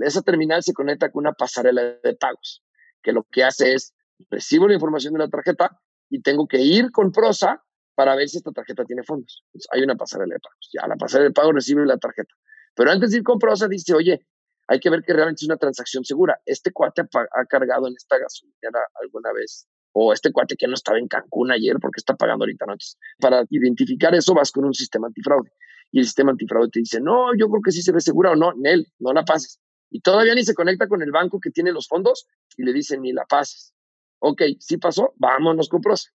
esa 0.02 0.22
terminal 0.22 0.64
se 0.64 0.74
conecta 0.74 1.12
con 1.12 1.22
una 1.22 1.34
pasarela 1.34 1.82
de 2.04 2.16
pagos, 2.16 2.64
que 3.02 3.12
lo 3.12 3.24
que 3.24 3.44
hace 3.44 3.74
es, 3.74 3.94
recibo 4.30 4.68
la 4.68 4.76
información 4.76 5.14
de 5.14 5.20
la 5.20 5.30
tarjeta 5.30 5.82
y 6.10 6.22
tengo 6.22 6.48
que 6.48 6.60
ir 6.60 6.92
con 6.92 7.12
Prosa 7.12 7.64
para 8.02 8.16
ver 8.16 8.28
si 8.28 8.38
esta 8.38 8.52
tarjeta 8.52 8.84
tiene 8.84 9.04
fondos. 9.04 9.44
hay 9.72 9.84
una 9.84 9.96
pasarela 9.96 10.34
de 10.34 10.40
pagos. 10.40 10.70
Ya 10.74 10.88
la 10.88 10.96
pasarela 10.96 11.30
de 11.30 11.34
pagos 11.34 11.54
recibe 11.54 11.86
la 11.86 12.00
tarjeta. 12.00 12.34
Pero 12.74 12.90
antes 12.90 13.12
de 13.12 13.18
ir 13.18 13.24
con 13.24 13.38
Prosa 13.38 13.68
dice, 13.68 13.94
oye, 13.94 14.26
hay 14.68 14.80
que 14.80 14.90
ver 14.90 15.04
que 15.06 15.14
realmente 15.14 15.42
es 15.44 15.46
una 15.46 15.58
transacción 15.58 16.04
segura. 16.04 16.42
Este 16.44 16.72
cuate 16.72 17.04
ha 17.04 17.46
cargado 17.46 17.88
en 17.88 17.94
esta 17.96 18.18
gasolinera 18.18 18.80
alguna 19.00 19.32
vez 19.34 19.68
o 19.92 20.14
este 20.14 20.32
cuate 20.32 20.56
que 20.56 20.68
no 20.68 20.74
estaba 20.74 20.98
en 20.98 21.08
Cancún 21.08 21.52
ayer 21.52 21.76
porque 21.80 22.00
está 22.00 22.16
pagando 22.16 22.42
ahorita 22.42 22.66
noches. 22.66 22.98
Para 23.20 23.46
identificar 23.52 24.16
eso 24.16 24.34
vas 24.34 24.52
con 24.52 24.66
un 24.66 24.74
sistema 24.74 25.06
antifraude. 25.06 25.52
Y 25.92 26.00
el 26.00 26.06
sistema 26.06 26.32
antifraude 26.32 26.72
te 26.72 26.80
dice, 26.80 27.02
no, 27.02 27.36
yo 27.38 27.50
creo 27.50 27.62
que 27.64 27.72
sí 27.72 27.84
se 27.84 27.92
ve 27.92 28.02
segura 28.02 28.32
o 28.32 28.36
no, 28.36 28.52
Nel, 28.58 28.88
no 28.98 29.14
la 29.14 29.24
pases. 29.26 29.60
Y 29.92 30.02
todavía 30.02 30.34
ni 30.34 30.44
se 30.44 30.56
conecta 30.56 30.88
con 30.88 31.04
el 31.04 31.12
banco 31.12 31.40
que 31.40 31.52
tiene 31.52 31.72
los 31.72 31.88
fondos 31.88 32.26
y 32.58 32.64
le 32.64 32.74
dicen, 32.74 33.04
ni 33.04 33.14
la 33.14 33.26
pases. 33.26 33.76
Ok, 34.18 34.42
sí 34.58 34.78
pasó, 34.78 35.14
vámonos 35.18 35.70
con 35.70 35.82
Prosa. 35.82 36.10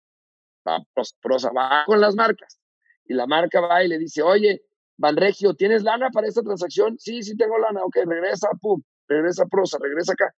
Vamos, 0.65 1.17
Prosa 1.21 1.51
va 1.51 1.85
con 1.87 2.01
las 2.01 2.15
marcas. 2.15 2.59
Y 3.05 3.15
la 3.15 3.27
marca 3.27 3.61
va 3.61 3.83
y 3.85 3.89
le 3.89 3.99
dice, 3.99 4.23
oye, 4.23 4.63
Vanregio, 4.97 5.55
¿tienes 5.55 5.83
lana 5.83 6.11
para 6.11 6.29
esta 6.29 6.43
transacción? 6.43 6.99
Sí, 6.99 7.23
sí 7.23 7.37
tengo 7.37 7.59
lana. 7.59 7.83
Ok, 7.85 7.97
regresa, 8.07 8.49
pum, 8.61 8.81
regresa 9.09 9.47
Prosa, 9.47 9.79
regresa 9.81 10.13
acá 10.13 10.35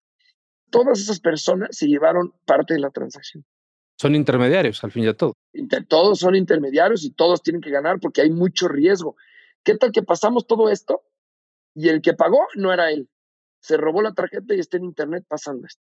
todas 0.75 0.99
esas 0.99 1.19
personas 1.19 1.69
se 1.71 1.87
llevaron 1.87 2.33
parte 2.45 2.73
de 2.73 2.81
la 2.81 2.89
transacción. 2.89 3.45
Son 3.97 4.13
intermediarios, 4.13 4.83
al 4.83 4.91
fin 4.91 5.05
y 5.05 5.07
al 5.07 5.15
todo. 5.15 5.33
Todos 5.87 6.19
son 6.19 6.35
intermediarios 6.35 7.05
y 7.05 7.11
todos 7.11 7.41
tienen 7.41 7.61
que 7.61 7.69
ganar 7.69 7.99
porque 8.01 8.21
hay 8.21 8.29
mucho 8.29 8.67
riesgo. 8.67 9.15
¿Qué 9.63 9.77
tal 9.77 9.93
que 9.93 10.03
pasamos 10.03 10.47
todo 10.47 10.69
esto 10.69 11.03
y 11.73 11.87
el 11.87 12.01
que 12.01 12.13
pagó 12.13 12.39
no 12.55 12.73
era 12.73 12.91
él? 12.91 13.09
Se 13.61 13.77
robó 13.77 14.01
la 14.01 14.13
tarjeta 14.13 14.53
y 14.53 14.59
está 14.59 14.75
en 14.75 14.83
internet 14.83 15.23
pasando 15.27 15.65
esto. 15.65 15.81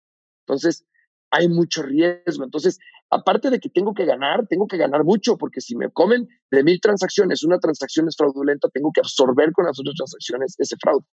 Entonces, 0.42 0.86
hay 1.32 1.50
mucho 1.50 1.84
riesgo. 1.84 2.44
Entonces, 2.44 2.80
aparte 3.10 3.50
de 3.50 3.60
que 3.60 3.70
tengo 3.70 3.94
que 3.94 4.06
ganar, 4.06 4.48
tengo 4.48 4.68
que 4.68 4.78
ganar 4.78 5.04
mucho, 5.04 5.38
porque 5.38 5.62
si 5.62 5.76
me 5.76 5.92
comen 5.92 6.28
de 6.52 6.64
mil 6.64 6.80
transacciones, 6.80 7.44
una 7.44 7.60
transacción 7.60 8.08
es 8.08 8.16
fraudulenta, 8.18 8.70
tengo 8.70 8.92
que 8.94 9.02
absorber 9.02 9.52
con 9.52 9.66
las 9.66 9.80
otras 9.80 9.96
transacciones 9.96 10.56
ese 10.58 10.76
fraude. 10.82 11.06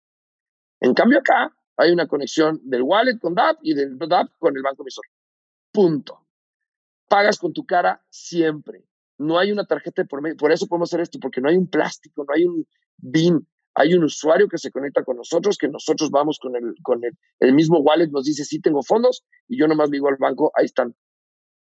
En 0.79 0.93
cambio, 0.93 1.19
acá 1.19 1.55
hay 1.77 1.91
una 1.91 2.07
conexión 2.07 2.59
del 2.63 2.83
wallet 2.83 3.19
con 3.19 3.33
DAP 3.33 3.59
y 3.61 3.73
del 3.73 3.97
DAP 3.97 4.29
con 4.37 4.55
el 4.55 4.63
banco 4.63 4.83
emisor. 4.83 5.05
Punto. 5.71 6.25
Pagas 7.07 7.37
con 7.37 7.53
tu 7.53 7.65
cara 7.65 8.03
siempre. 8.09 8.85
No 9.17 9.37
hay 9.37 9.51
una 9.51 9.65
tarjeta 9.65 10.03
por 10.05 10.21
medio. 10.21 10.37
Por 10.37 10.51
eso 10.51 10.67
podemos 10.67 10.89
hacer 10.89 11.01
esto, 11.01 11.19
porque 11.19 11.41
no 11.41 11.49
hay 11.49 11.57
un 11.57 11.67
plástico, 11.67 12.25
no 12.27 12.33
hay 12.33 12.45
un 12.45 12.65
BIN. 12.97 13.47
Hay 13.75 13.93
un 13.93 14.03
usuario 14.03 14.47
que 14.47 14.57
se 14.57 14.71
conecta 14.71 15.03
con 15.03 15.17
nosotros, 15.17 15.57
que 15.57 15.67
nosotros 15.67 16.11
vamos 16.11 16.39
con 16.39 16.55
el, 16.55 16.75
con 16.83 17.03
el, 17.03 17.11
el 17.39 17.53
mismo 17.53 17.79
wallet, 17.79 18.09
nos 18.09 18.25
dice, 18.25 18.43
sí 18.43 18.59
tengo 18.59 18.83
fondos, 18.83 19.23
y 19.47 19.59
yo 19.59 19.67
nomás 19.67 19.89
digo 19.89 20.09
al 20.09 20.17
banco, 20.17 20.51
ahí 20.55 20.65
están, 20.65 20.93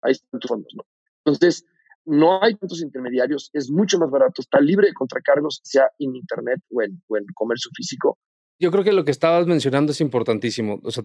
ahí 0.03 0.13
están 0.13 0.41
tus 0.41 0.49
fondos. 0.49 0.73
¿no? 0.75 0.85
Entonces, 1.25 1.65
no 2.05 2.43
hay 2.43 2.57
tantos 2.57 2.83
intermediarios, 2.83 3.51
es 3.53 3.71
mucho 3.71 3.99
más 3.99 4.11
barato, 4.11 4.41
está 4.43 4.61
libre 4.61 4.89
de 4.89 4.95
contracargos, 4.95 5.61
sea 5.63 5.91
en 5.99 6.17
Internet 6.17 6.61
o 6.71 6.83
en, 6.83 7.03
o 7.09 7.17
en 7.17 7.25
comercio 7.35 7.71
físico. 7.75 8.19
Yo 8.59 8.71
creo 8.71 8.85
que 8.85 8.93
lo 8.93 9.05
que 9.05 9.11
estabas 9.11 9.47
mencionando 9.47 9.93
es 9.93 10.01
importantísimo. 10.01 10.81
O 10.83 10.91
sea, 10.91 11.05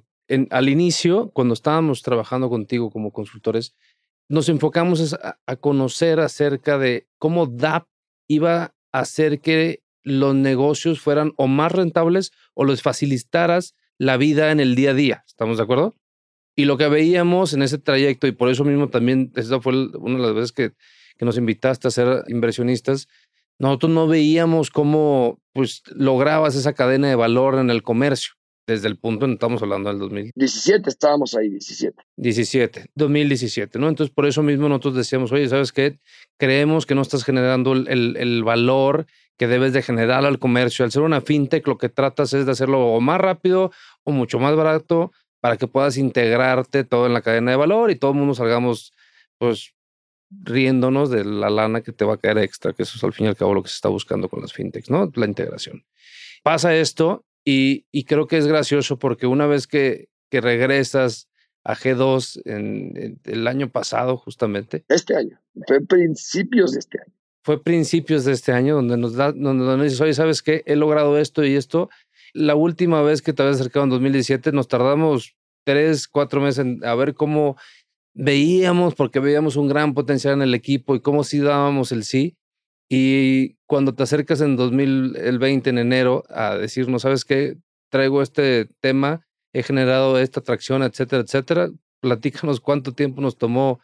al 0.50 0.70
inicio, 0.70 1.32
cuando 1.32 1.54
estábamos 1.54 2.02
trabajando 2.02 2.50
contigo 2.50 2.89
como 2.89 3.13
consultores, 3.13 3.76
nos 4.30 4.50
enfocamos 4.50 5.13
a, 5.13 5.39
a, 5.46 5.56
conocer 5.56 6.20
acerca 6.20 6.78
de 6.78 7.08
cómo 7.18 7.46
DAP 7.46 7.88
iba 8.28 8.76
a 8.91 9.00
hacer 9.00 9.39
que 9.39 9.85
los 10.06 10.36
negocios 10.36 11.02
fueran 11.02 11.34
o 11.36 11.48
más 11.48 11.72
rentables 11.72 12.32
o 12.54 12.63
les 12.63 12.82
facilitaras 12.82 13.76
la 13.98 14.18
vida 14.18 14.52
en 14.52 14.60
el 14.60 14.76
día 14.76 14.91
a 14.91 14.94
día. 14.94 15.24
¿Estamos 15.28 15.58
de 15.58 15.63
acuerdo? 15.63 15.96
Y 16.56 16.65
lo 16.65 16.78
que 16.78 16.88
veíamos 16.88 17.54
en 17.54 17.63
ese 17.63 17.78
trayecto, 17.78 18.28
y 18.28 18.32
por 18.32 18.50
eso 18.50 18.63
mismo 18.63 18.89
también, 18.89 19.34
esa 19.36 19.60
fue 19.60 19.74
una 19.98 20.18
de 20.18 20.24
las 20.24 20.34
veces 20.34 20.52
que, 20.54 20.72
que 21.18 21.26
nos 21.26 21.38
invitaste 21.38 21.88
a 21.88 21.91
ser 21.91 22.24
inversionistas, 22.28 23.10
nosotros 23.60 23.91
no 23.91 24.08
veíamos 24.08 24.70
cómo 24.70 25.41
pues 25.54 25.82
lograbas 25.94 26.56
esa 26.56 26.74
cadena 26.74 27.10
de 27.10 27.15
valor 27.15 27.56
en 27.56 27.70
el 27.70 27.84
comercio. 27.84 28.34
Desde 28.68 28.88
el 28.88 28.98
punto 28.98 29.26
en 29.26 29.32
que 29.32 29.36
estamos 29.36 29.62
hablando 29.62 29.89
del 29.89 30.00
2017, 30.00 30.89
estábamos 30.89 31.36
ahí, 31.36 31.50
17. 31.50 32.02
17, 32.18 32.86
2017, 32.96 33.78
¿no? 33.78 33.88
Entonces, 33.88 34.12
por 34.12 34.26
eso 34.26 34.41
mismo 34.41 34.68
nosotros 34.68 34.95
decíamos, 34.95 35.32
oye, 35.32 35.47
¿sabes 35.47 35.72
qué? 35.72 35.99
Creemos 36.39 36.88
que 36.88 36.95
no 36.95 37.03
estás 37.03 37.24
generando 37.24 37.74
el, 37.74 38.18
el 38.18 38.43
valor 38.43 39.06
que 39.38 39.48
debes 39.48 39.74
de 39.74 39.82
generar 39.82 40.26
al 40.26 40.40
comercio. 40.40 40.86
Al 40.86 40.92
ser 40.92 41.02
una 41.02 41.22
fintech, 41.22 41.68
lo 41.68 41.78
que 41.78 41.90
tratas 41.90 42.34
es 42.34 42.46
de 42.46 42.52
hacerlo 42.52 42.88
o 42.88 43.02
más 43.02 43.20
rápido 43.20 43.72
o 44.04 44.12
mucho 44.12 44.40
más 44.40 44.56
barato 44.56 45.12
para 45.40 45.58
que 45.58 45.68
puedas 45.68 45.98
integrarte 45.98 46.84
todo 46.84 47.06
en 47.06 47.14
la 47.14 47.22
cadena 47.22 47.52
de 47.52 47.58
valor 47.58 47.92
y 47.92 47.96
todo 47.96 48.12
el 48.12 48.18
mundo 48.18 48.34
salgamos, 48.34 48.94
pues, 49.38 49.74
riéndonos 50.32 51.10
de 51.10 51.24
la 51.24 51.50
lana 51.50 51.82
que 51.82 51.92
te 51.92 52.04
va 52.04 52.16
a 52.16 52.18
caer 52.18 52.40
extra, 52.40 52.74
que 52.74 52.84
eso 52.84 52.98
es 52.98 53.04
al 53.04 53.14
fin 53.14 53.28
y 53.28 53.30
al 53.30 53.36
cabo 53.36 53.54
lo 53.54 53.62
que 53.62 53.70
se 53.70 53.76
está 53.76 53.90
buscando 53.90 54.28
con 54.28 54.42
las 54.42 54.54
fintechs, 54.54 54.90
¿no? 54.90 55.12
La 55.16 55.26
integración. 55.26 55.86
Pasa 56.44 56.76
esto 56.76 57.26
y, 57.44 57.86
creo 58.06 58.28
que 58.28 58.38
es 58.38 58.48
gracioso 58.48 58.98
porque 58.98 59.28
una 59.28 59.46
vez 59.46 59.68
que, 59.68 60.10
que 60.30 60.42
regresas 60.42 61.30
a 61.64 61.76
G2 61.76 62.42
en, 62.46 63.20
el 63.24 63.48
año 63.48 63.70
pasado, 63.72 64.18
justamente. 64.18 64.86
Este 64.88 65.16
año, 65.16 65.40
fue 65.68 65.82
principios 65.82 66.74
de 66.74 66.80
este 66.80 67.00
año. 67.02 67.14
Fue 67.46 67.62
principios 67.62 68.26
de 68.26 68.32
este 68.32 68.54
año 68.54 68.74
donde 68.74 68.98
nos 68.98 69.14
da, 69.14 69.32
donde 69.32 69.66
nos 69.66 69.84
dices, 69.84 70.02
oye, 70.02 70.16
¿sabes 70.16 70.41
qué? 70.41 70.64
He 70.66 70.76
logrado 70.76 71.20
esto 71.20 71.46
y 71.46 71.54
esto. 71.56 71.91
La 72.34 72.56
última 72.56 73.04
vez 73.04 73.22
que 73.22 73.34
te 73.34 73.43
habías 73.43 73.60
acercado 73.60 73.84
en 73.84 73.91
2017 73.91 74.52
nos 74.52 74.68
tardamos 74.68 75.36
tres, 75.64 76.08
cuatro 76.08 76.41
meses 76.41 76.66
a 76.82 76.96
ver 76.96 77.14
cómo 77.14 77.56
veíamos, 78.16 78.96
porque 78.96 79.20
veíamos 79.20 79.58
un 79.58 79.68
gran 79.68 79.93
potencial 79.93 80.34
en 80.34 80.41
el 80.41 80.56
equipo 80.56 80.96
y 80.96 81.02
cómo 81.02 81.24
sí 81.24 81.38
dábamos 81.38 81.91
el 81.91 82.04
sí. 82.04 82.36
Y 82.89 83.58
cuando 83.68 83.93
te 83.93 84.02
acercas 84.02 84.41
en 84.41 84.56
2020, 84.56 85.70
en 85.70 85.78
enero, 85.78 86.24
a 86.30 86.56
decirnos, 86.56 87.04
¿sabes 87.04 87.26
qué? 87.26 87.58
Traigo 87.91 88.24
este 88.24 88.70
tema, 88.80 89.22
he 89.54 89.62
generado 89.62 90.18
esta 90.18 90.39
atracción, 90.39 90.82
etcétera, 90.82 91.22
etcétera. 91.22 91.70
Platícanos 92.00 92.60
cuánto 92.60 92.93
tiempo 92.93 93.22
nos 93.22 93.38
tomó 93.38 93.80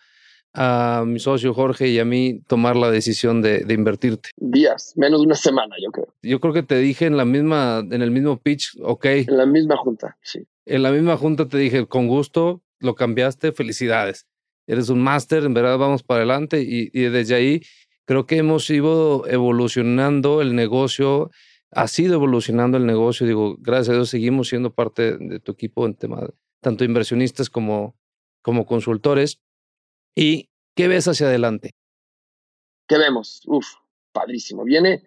a 0.54 1.04
mi 1.06 1.20
socio 1.20 1.54
Jorge 1.54 1.88
y 1.88 2.00
a 2.00 2.06
mí 2.06 2.42
tomar 2.48 2.76
la 2.76 2.92
decisión 2.92 3.42
de, 3.42 3.60
de, 3.60 3.74
invertirte? 3.74 4.30
Días, 4.38 4.94
menos 4.96 5.22
de 5.22 5.28
una 5.28 5.36
semana, 5.36 5.76
yo 5.84 5.92
creo. 5.92 6.14
Yo 6.22 6.40
creo 6.40 6.54
que 6.54 6.64
te 6.64 6.78
dije 6.78 7.06
en 7.06 7.18
la 7.18 7.26
misma, 7.26 7.80
en 7.90 8.02
el 8.02 8.12
mismo 8.12 8.38
pitch, 8.38 8.78
ok. 8.82 9.06
En 9.06 9.38
la 9.38 9.46
misma 9.46 9.78
junta, 9.78 10.18
sí. 10.22 10.48
En 10.66 10.84
la 10.84 10.92
misma 10.92 11.18
junta 11.18 11.48
te 11.48 11.58
dije, 11.58 11.86
con 11.88 12.08
gusto, 12.08 12.62
lo 12.80 12.96
cambiaste, 12.96 13.52
felicidades. 13.52 14.28
Eres 14.68 14.90
un 14.90 15.02
máster, 15.02 15.44
en 15.44 15.54
verdad 15.54 15.78
vamos 15.78 16.04
para 16.04 16.20
adelante 16.20 16.62
y, 16.62 16.90
y 16.94 17.04
desde 17.04 17.36
ahí 17.36 17.62
creo 18.06 18.26
que 18.26 18.38
hemos 18.38 18.70
ido 18.70 19.28
evolucionando 19.28 20.42
el 20.42 20.56
negocio, 20.56 21.32
ha 21.72 21.88
sido 21.88 22.16
evolucionando 22.16 22.78
el 22.78 22.86
negocio, 22.86 23.26
digo, 23.26 23.56
gracias 23.60 23.90
a 23.90 23.94
Dios 23.94 24.10
seguimos 24.10 24.50
siendo 24.50 24.74
parte 24.74 25.18
de 25.18 25.40
tu 25.40 25.54
equipo 25.54 25.86
en 25.86 25.96
tema 25.96 26.22
de 26.22 26.34
tanto 26.62 26.84
inversionistas 26.84 27.50
como, 27.50 27.96
como 28.42 28.66
consultores. 28.66 29.40
¿Y 30.16 30.50
qué 30.76 30.88
ves 30.88 31.08
hacia 31.08 31.28
adelante? 31.28 31.72
¿Qué 32.88 32.98
vemos? 32.98 33.42
Uf, 33.46 33.66
padrísimo. 34.12 34.64
Viene, 34.64 35.04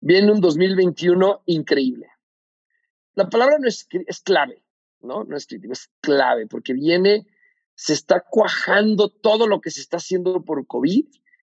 viene 0.00 0.32
un 0.32 0.40
2021 0.40 1.42
increíble. 1.46 2.08
La 3.14 3.28
palabra 3.28 3.58
no 3.58 3.68
es, 3.68 3.86
es 4.06 4.20
clave, 4.20 4.64
¿no? 5.00 5.24
No 5.24 5.36
es 5.36 5.46
crítico, 5.46 5.72
es 5.72 5.90
clave, 6.00 6.46
porque 6.46 6.72
viene, 6.72 7.26
se 7.74 7.92
está 7.92 8.24
cuajando 8.28 9.10
todo 9.10 9.46
lo 9.46 9.60
que 9.60 9.70
se 9.70 9.80
está 9.80 9.98
haciendo 9.98 10.44
por 10.44 10.66
COVID, 10.66 11.06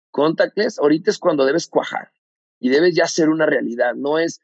contactless, 0.10 0.80
ahorita 0.80 1.12
es 1.12 1.20
cuando 1.20 1.46
debes 1.46 1.68
cuajar 1.68 2.12
y 2.60 2.70
debes 2.70 2.96
ya 2.96 3.06
ser 3.06 3.30
una 3.30 3.46
realidad, 3.46 3.94
no 3.96 4.20
es, 4.20 4.42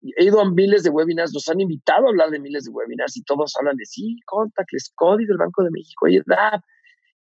he 0.00 0.24
ido 0.24 0.40
a 0.40 0.50
miles 0.50 0.82
de 0.82 0.90
webinars, 0.90 1.32
nos 1.34 1.48
han 1.48 1.60
invitado 1.60 2.06
a 2.06 2.10
hablar 2.10 2.30
de 2.30 2.38
miles 2.38 2.64
de 2.64 2.70
webinars 2.70 3.16
y 3.16 3.22
todos 3.22 3.54
hablan 3.56 3.76
de 3.76 3.84
sí, 3.84 4.16
contactless, 4.24 4.92
CODI 4.94 5.26
del 5.26 5.36
Banco 5.36 5.62
de 5.62 5.70
México, 5.70 6.08
y, 6.08 6.20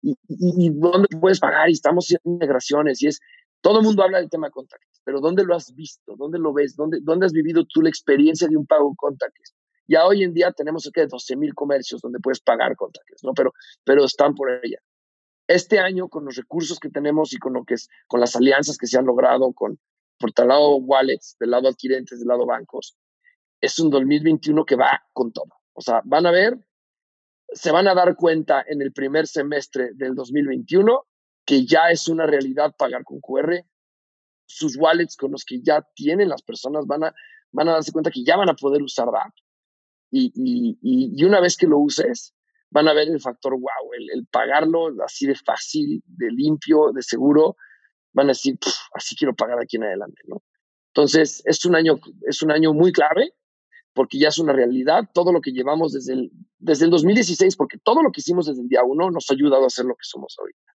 y, 0.02 0.70
dónde 0.70 1.08
puedes 1.20 1.40
pagar 1.40 1.68
y 1.68 1.72
estamos 1.72 2.06
haciendo 2.06 2.30
integraciones 2.30 3.02
y 3.02 3.08
es, 3.08 3.20
todo 3.60 3.80
el 3.80 3.84
mundo 3.84 4.02
habla 4.02 4.18
del 4.18 4.30
tema 4.30 4.50
contactless, 4.50 5.00
pero 5.04 5.20
¿dónde 5.20 5.44
lo 5.44 5.54
has 5.54 5.74
visto? 5.74 6.14
¿Dónde 6.16 6.38
lo 6.38 6.52
ves? 6.52 6.76
¿Dónde, 6.76 6.98
dónde 7.02 7.26
has 7.26 7.32
vivido 7.32 7.64
tú 7.64 7.82
la 7.82 7.88
experiencia 7.88 8.46
de 8.46 8.56
un 8.56 8.66
pago 8.66 8.94
contactless? 8.96 9.54
Ya 9.88 10.06
hoy 10.06 10.22
en 10.22 10.34
día 10.34 10.52
tenemos 10.52 10.82
cerca 10.82 11.00
de 11.00 11.08
12 11.08 11.36
mil 11.36 11.54
comercios 11.54 12.00
donde 12.00 12.20
puedes 12.20 12.40
pagar 12.40 12.76
contactless, 12.76 13.24
¿no? 13.24 13.32
Pero, 13.34 13.52
pero 13.84 14.04
están 14.04 14.34
por 14.34 14.50
ella. 14.62 14.78
Este 15.48 15.78
año, 15.78 16.08
con 16.08 16.26
los 16.26 16.36
recursos 16.36 16.78
que 16.78 16.90
tenemos 16.90 17.32
y 17.32 17.38
con 17.38 17.54
lo 17.54 17.64
que 17.64 17.74
es, 17.74 17.88
con 18.06 18.20
las 18.20 18.36
alianzas 18.36 18.76
que 18.76 18.86
se 18.86 18.98
han 18.98 19.06
logrado 19.06 19.52
con, 19.54 19.80
por 20.18 20.30
el 20.36 20.48
lado 20.48 20.76
wallets, 20.76 21.36
del 21.40 21.50
lado 21.50 21.68
adquirentes, 21.68 22.18
del 22.18 22.28
lado 22.28 22.44
bancos, 22.44 22.96
es 23.60 23.78
un 23.78 23.90
2021 23.90 24.64
que 24.66 24.76
va 24.76 25.02
con 25.12 25.32
todo. 25.32 25.54
O 25.72 25.80
sea, 25.80 26.02
van 26.04 26.26
a 26.26 26.30
ver, 26.30 26.58
se 27.52 27.70
van 27.70 27.88
a 27.88 27.94
dar 27.94 28.16
cuenta 28.16 28.64
en 28.66 28.82
el 28.82 28.92
primer 28.92 29.26
semestre 29.26 29.90
del 29.94 30.14
2021 30.14 31.06
que 31.44 31.64
ya 31.64 31.90
es 31.90 32.08
una 32.08 32.26
realidad 32.26 32.74
pagar 32.76 33.04
con 33.04 33.20
QR. 33.20 33.64
Sus 34.46 34.76
wallets 34.76 35.16
con 35.16 35.32
los 35.32 35.44
que 35.44 35.60
ya 35.62 35.86
tienen 35.94 36.28
las 36.28 36.42
personas 36.42 36.86
van 36.86 37.04
a, 37.04 37.14
van 37.52 37.68
a 37.68 37.72
darse 37.72 37.92
cuenta 37.92 38.10
que 38.10 38.24
ya 38.24 38.36
van 38.36 38.50
a 38.50 38.54
poder 38.54 38.82
usar 38.82 39.06
DAP 39.10 39.32
y, 40.10 40.32
y, 40.34 40.78
y, 41.20 41.24
una 41.24 41.40
vez 41.40 41.56
que 41.56 41.66
lo 41.66 41.78
uses, 41.78 42.34
van 42.70 42.88
a 42.88 42.94
ver 42.94 43.08
el 43.08 43.20
factor 43.20 43.52
wow, 43.52 43.92
el, 43.92 44.26
pagarlo 44.26 44.88
así 45.04 45.26
de 45.26 45.34
fácil, 45.34 46.02
de 46.06 46.30
limpio, 46.30 46.92
de 46.92 47.02
seguro, 47.02 47.56
van 48.12 48.26
a 48.26 48.28
decir, 48.28 48.58
así 48.94 49.16
quiero 49.16 49.34
pagar 49.34 49.60
aquí 49.60 49.76
en 49.76 49.84
adelante, 49.84 50.22
¿no? 50.26 50.42
Entonces, 50.88 51.42
es 51.44 51.64
un 51.64 51.76
año, 51.76 52.00
es 52.26 52.42
un 52.42 52.50
año 52.50 52.72
muy 52.72 52.92
clave 52.92 53.34
porque 53.98 54.16
ya 54.16 54.28
es 54.28 54.38
una 54.38 54.52
realidad. 54.52 55.10
Todo 55.12 55.32
lo 55.32 55.40
que 55.40 55.50
llevamos 55.50 55.92
desde 55.92 56.12
el, 56.12 56.30
desde 56.60 56.84
el 56.84 56.92
2016, 56.92 57.56
porque 57.56 57.78
todo 57.82 58.00
lo 58.00 58.12
que 58.12 58.20
hicimos 58.20 58.46
desde 58.46 58.62
el 58.62 58.68
día 58.68 58.84
uno 58.84 59.10
nos 59.10 59.28
ha 59.28 59.34
ayudado 59.34 59.66
a 59.66 59.70
ser 59.70 59.86
lo 59.86 59.96
que 59.96 60.04
somos 60.04 60.36
ahorita. 60.38 60.72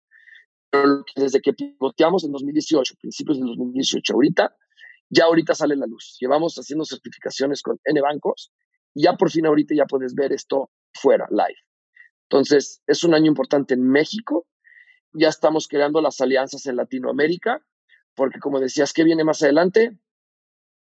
Pero 0.71 1.03
desde 1.15 1.39
que 1.39 1.53
pivoteamos 1.53 2.23
en 2.23 2.31
2018, 2.31 2.95
principios 2.99 3.37
del 3.37 3.45
2018, 3.45 4.13
ahorita, 4.13 4.55
ya 5.11 5.25
ahorita 5.25 5.53
sale 5.53 5.75
la 5.75 5.85
luz. 5.85 6.17
Llevamos 6.19 6.55
haciendo 6.55 6.83
certificaciones 6.83 7.61
con 7.61 7.77
N 7.83 8.01
bancos 8.01 8.51
y 8.95 9.03
ya 9.03 9.13
por 9.13 9.29
fin 9.29 9.45
ahorita 9.45 9.75
ya 9.75 9.85
puedes 9.85 10.15
ver 10.15 10.33
esto 10.33 10.71
fuera, 10.91 11.27
live. 11.29 11.59
Entonces, 12.27 12.81
es 12.87 13.03
un 13.03 13.13
año 13.13 13.27
importante 13.27 13.75
en 13.75 13.83
México. 13.83 14.47
Ya 15.13 15.29
estamos 15.29 15.67
creando 15.67 16.01
las 16.01 16.19
alianzas 16.21 16.65
en 16.65 16.75
Latinoamérica, 16.75 17.63
porque 18.15 18.39
como 18.39 18.59
decías, 18.59 18.93
¿qué 18.93 19.03
viene 19.03 19.23
más 19.23 19.43
adelante? 19.43 19.99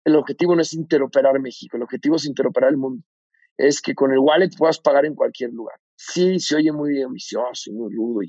El 0.04 0.16
objetivo 0.16 0.56
no 0.56 0.62
es 0.62 0.74
interoperar 0.74 1.40
México, 1.40 1.78
el 1.78 1.84
objetivo 1.84 2.16
es 2.18 2.26
interoperar 2.26 2.72
el 2.72 2.78
mundo. 2.78 3.04
Es 3.58 3.82
que 3.82 3.94
con 3.94 4.12
el 4.12 4.20
wallet 4.20 4.50
puedas 4.58 4.80
pagar 4.80 5.06
en 5.06 5.16
cualquier 5.16 5.52
lugar. 5.52 5.80
Sí, 5.96 6.40
se 6.40 6.56
oye 6.56 6.72
muy 6.72 7.02
ambicioso 7.02 7.70
y 7.70 7.74
muy 7.74 7.94
rudo. 7.94 8.22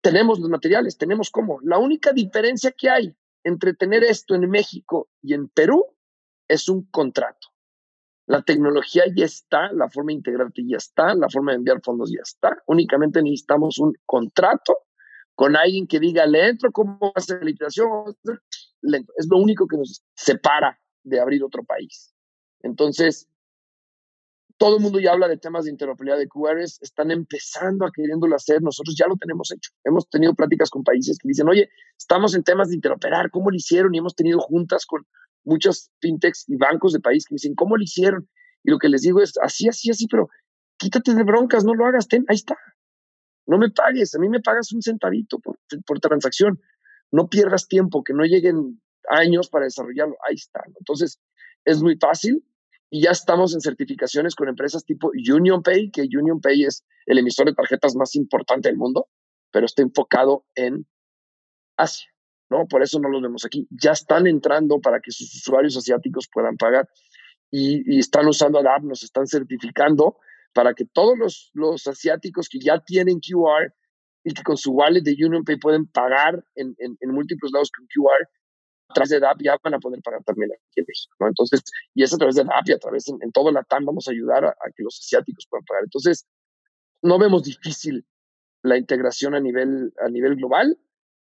Tenemos 0.00 0.38
los 0.38 0.48
materiales, 0.48 0.96
tenemos 0.96 1.30
cómo. 1.30 1.58
La 1.62 1.78
única 1.78 2.12
diferencia 2.12 2.72
que 2.72 2.88
hay 2.88 3.16
entre 3.42 3.74
tener 3.74 4.04
esto 4.04 4.34
en 4.34 4.48
México 4.48 5.08
y 5.22 5.34
en 5.34 5.48
Perú 5.48 5.84
es 6.48 6.68
un 6.68 6.84
contrato. 6.90 7.48
La 8.26 8.42
tecnología 8.42 9.04
ya 9.14 9.26
está, 9.26 9.70
la 9.72 9.90
forma 9.90 10.08
de 10.08 10.14
integrarte 10.14 10.62
ya 10.66 10.78
está, 10.78 11.14
la 11.14 11.28
forma 11.28 11.52
de 11.52 11.58
enviar 11.58 11.80
fondos 11.82 12.10
ya 12.10 12.22
está. 12.22 12.62
Únicamente 12.66 13.22
necesitamos 13.22 13.78
un 13.78 13.92
contrato 14.06 14.78
con 15.34 15.56
alguien 15.56 15.86
que 15.86 16.00
diga, 16.00 16.24
le 16.26 16.48
entro, 16.48 16.70
cómo 16.72 17.12
hacer 17.14 17.40
la 17.40 17.46
liquidación. 17.46 18.16
Es 19.16 19.26
lo 19.30 19.38
único 19.38 19.66
que 19.66 19.76
nos 19.76 20.02
separa 20.14 20.78
de 21.02 21.20
abrir 21.20 21.42
otro 21.42 21.64
país. 21.64 22.14
Entonces, 22.62 23.28
todo 24.56 24.76
el 24.76 24.82
mundo 24.82 25.00
ya 25.00 25.12
habla 25.12 25.28
de 25.28 25.36
temas 25.36 25.64
de 25.64 25.70
interoperabilidad 25.70 26.18
de 26.18 26.28
QRs, 26.28 26.78
están 26.80 27.10
empezando 27.10 27.84
a 27.84 27.90
queriéndolo 27.92 28.36
hacer, 28.36 28.62
nosotros 28.62 28.94
ya 28.96 29.06
lo 29.06 29.16
tenemos 29.16 29.50
hecho. 29.50 29.70
Hemos 29.84 30.08
tenido 30.08 30.34
pláticas 30.34 30.70
con 30.70 30.84
países 30.84 31.18
que 31.18 31.28
dicen, 31.28 31.48
oye, 31.48 31.68
estamos 31.98 32.34
en 32.34 32.44
temas 32.44 32.68
de 32.68 32.76
interoperar, 32.76 33.30
¿cómo 33.30 33.50
lo 33.50 33.56
hicieron? 33.56 33.94
Y 33.94 33.98
hemos 33.98 34.14
tenido 34.14 34.38
juntas 34.40 34.86
con 34.86 35.06
muchos 35.44 35.90
fintechs 36.00 36.48
y 36.48 36.56
bancos 36.56 36.92
de 36.92 37.00
país 37.00 37.24
que 37.26 37.34
dicen, 37.34 37.54
¿cómo 37.54 37.76
lo 37.76 37.82
hicieron? 37.82 38.28
Y 38.62 38.70
lo 38.70 38.78
que 38.78 38.88
les 38.88 39.02
digo 39.02 39.20
es, 39.20 39.34
así, 39.42 39.68
así, 39.68 39.90
así, 39.90 40.06
pero 40.06 40.28
quítate 40.78 41.14
de 41.14 41.24
broncas, 41.24 41.64
no 41.64 41.74
lo 41.74 41.86
hagas, 41.86 42.08
ten, 42.08 42.24
ahí 42.28 42.36
está. 42.36 42.56
No 43.46 43.58
me 43.58 43.70
pagues, 43.70 44.14
a 44.14 44.18
mí 44.18 44.28
me 44.28 44.40
pagas 44.40 44.72
un 44.72 44.80
centavito 44.80 45.38
por, 45.38 45.58
por 45.86 46.00
transacción. 46.00 46.60
No 47.12 47.28
pierdas 47.28 47.68
tiempo, 47.68 48.02
que 48.02 48.12
no 48.12 48.24
lleguen 48.24 48.80
años 49.08 49.48
para 49.48 49.64
desarrollarlo, 49.64 50.16
ahí 50.28 50.34
está. 50.34 50.62
Entonces, 50.78 51.20
es 51.64 51.82
muy 51.82 51.96
fácil 51.96 52.44
y 52.90 53.02
ya 53.02 53.10
estamos 53.10 53.54
en 53.54 53.60
certificaciones 53.60 54.34
con 54.34 54.48
empresas 54.48 54.84
tipo 54.84 55.10
UnionPay, 55.14 55.90
que 55.90 56.02
UnionPay 56.02 56.64
es 56.64 56.84
el 57.06 57.18
emisor 57.18 57.46
de 57.46 57.54
tarjetas 57.54 57.94
más 57.96 58.14
importante 58.14 58.68
del 58.68 58.78
mundo, 58.78 59.08
pero 59.50 59.66
está 59.66 59.82
enfocado 59.82 60.44
en 60.54 60.86
Asia. 61.76 62.08
¿no? 62.50 62.66
Por 62.66 62.82
eso 62.82 63.00
no 63.00 63.08
los 63.08 63.22
vemos 63.22 63.44
aquí. 63.44 63.66
Ya 63.70 63.92
están 63.92 64.26
entrando 64.26 64.80
para 64.80 65.00
que 65.00 65.10
sus 65.10 65.34
usuarios 65.34 65.76
asiáticos 65.76 66.28
puedan 66.32 66.56
pagar 66.56 66.88
y, 67.50 67.98
están 67.98 68.26
usando 68.26 68.58
ADAP, 68.58 68.82
nos 68.82 69.02
están 69.02 69.26
certificando 69.26 70.16
para 70.52 70.74
que 70.74 70.84
todos 70.84 71.18
los, 71.18 71.50
los 71.54 71.86
asiáticos 71.86 72.48
que 72.48 72.58
ya 72.60 72.80
tienen 72.80 73.18
QR 73.20 73.72
y 74.24 74.32
que 74.32 74.42
con 74.42 74.56
su 74.56 74.72
wallet 74.72 75.02
de 75.02 75.12
UnionPay 75.12 75.58
pueden 75.58 75.86
pagar 75.86 76.44
en, 76.54 76.74
en, 76.78 77.10
múltiples 77.10 77.52
lados 77.52 77.70
con 77.70 77.86
QR, 77.86 78.28
a 78.88 78.94
través 78.94 79.10
de 79.10 79.20
DAP 79.20 79.42
ya 79.42 79.56
van 79.62 79.74
a 79.74 79.78
poder 79.78 80.00
pagar 80.02 80.24
también 80.24 80.50
aquí 80.52 80.80
en 80.80 80.84
México, 80.88 81.14
¿no? 81.20 81.28
Entonces, 81.28 81.62
y 81.94 82.02
es 82.02 82.12
a 82.12 82.16
través 82.16 82.34
de 82.34 82.44
DAP 82.44 82.68
y 82.68 82.72
a 82.72 82.78
través 82.78 83.08
en, 83.08 83.32
todo 83.32 83.52
la 83.52 83.62
TAM 83.62 83.84
vamos 83.84 84.08
a 84.08 84.12
ayudar 84.12 84.44
a, 84.44 84.48
a, 84.48 84.70
que 84.74 84.82
los 84.82 84.98
asiáticos 84.98 85.46
puedan 85.48 85.64
pagar. 85.64 85.84
Entonces, 85.84 86.26
no 87.02 87.18
vemos 87.18 87.42
difícil 87.42 88.06
la 88.62 88.78
integración 88.78 89.34
a 89.34 89.40
nivel, 89.40 89.92
a 89.98 90.08
nivel 90.08 90.36
global 90.36 90.78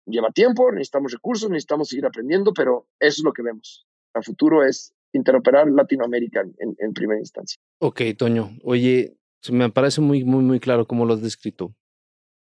lleva 0.07 0.31
tiempo, 0.31 0.71
necesitamos 0.71 1.11
recursos, 1.11 1.49
necesitamos 1.49 1.89
seguir 1.89 2.05
aprendiendo, 2.05 2.53
pero 2.53 2.87
eso 2.99 3.19
es 3.19 3.23
lo 3.23 3.33
que 3.33 3.43
vemos. 3.43 3.85
A 4.13 4.21
futuro 4.21 4.63
es 4.63 4.93
interoperar 5.13 5.69
Latinoamérica 5.69 6.41
en, 6.41 6.75
en 6.77 6.93
primera 6.93 7.19
instancia. 7.19 7.59
Ok, 7.79 8.01
Toño. 8.17 8.51
Oye, 8.63 9.17
me 9.51 9.69
parece 9.69 10.01
muy, 10.01 10.23
muy, 10.23 10.43
muy 10.43 10.59
claro 10.59 10.87
cómo 10.87 11.05
lo 11.05 11.13
has 11.13 11.21
descrito. 11.21 11.75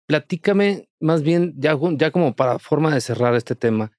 Platícame 0.06 0.88
más 1.00 1.22
bien, 1.22 1.54
ya, 1.56 1.78
ya 1.96 2.10
como 2.10 2.34
para 2.36 2.58
forma 2.58 2.94
de 2.94 3.00
cerrar 3.00 3.34
este 3.34 3.54
tema, 3.54 3.92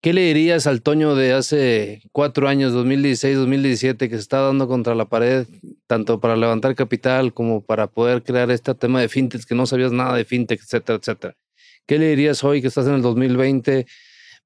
¿qué 0.00 0.12
le 0.12 0.22
dirías 0.22 0.66
al 0.66 0.82
Toño 0.82 1.14
de 1.14 1.32
hace 1.32 2.02
cuatro 2.12 2.48
años, 2.48 2.72
2016, 2.72 3.36
2017, 3.36 4.08
que 4.08 4.16
se 4.16 4.20
está 4.20 4.40
dando 4.40 4.66
contra 4.66 4.94
la 4.94 5.08
pared, 5.08 5.46
tanto 5.86 6.20
para 6.20 6.36
levantar 6.36 6.74
capital 6.74 7.32
como 7.32 7.64
para 7.64 7.86
poder 7.86 8.22
crear 8.24 8.50
este 8.50 8.74
tema 8.74 9.00
de 9.00 9.08
fintech, 9.08 9.44
que 9.44 9.54
no 9.54 9.66
sabías 9.66 9.92
nada 9.92 10.16
de 10.16 10.24
fintech, 10.24 10.60
etcétera, 10.60 10.98
etcétera? 10.98 11.36
¿Qué 11.86 11.98
le 11.98 12.08
dirías 12.08 12.42
hoy 12.42 12.60
que 12.60 12.68
estás 12.68 12.86
en 12.86 12.94
el 12.94 13.02
2020 13.02 13.86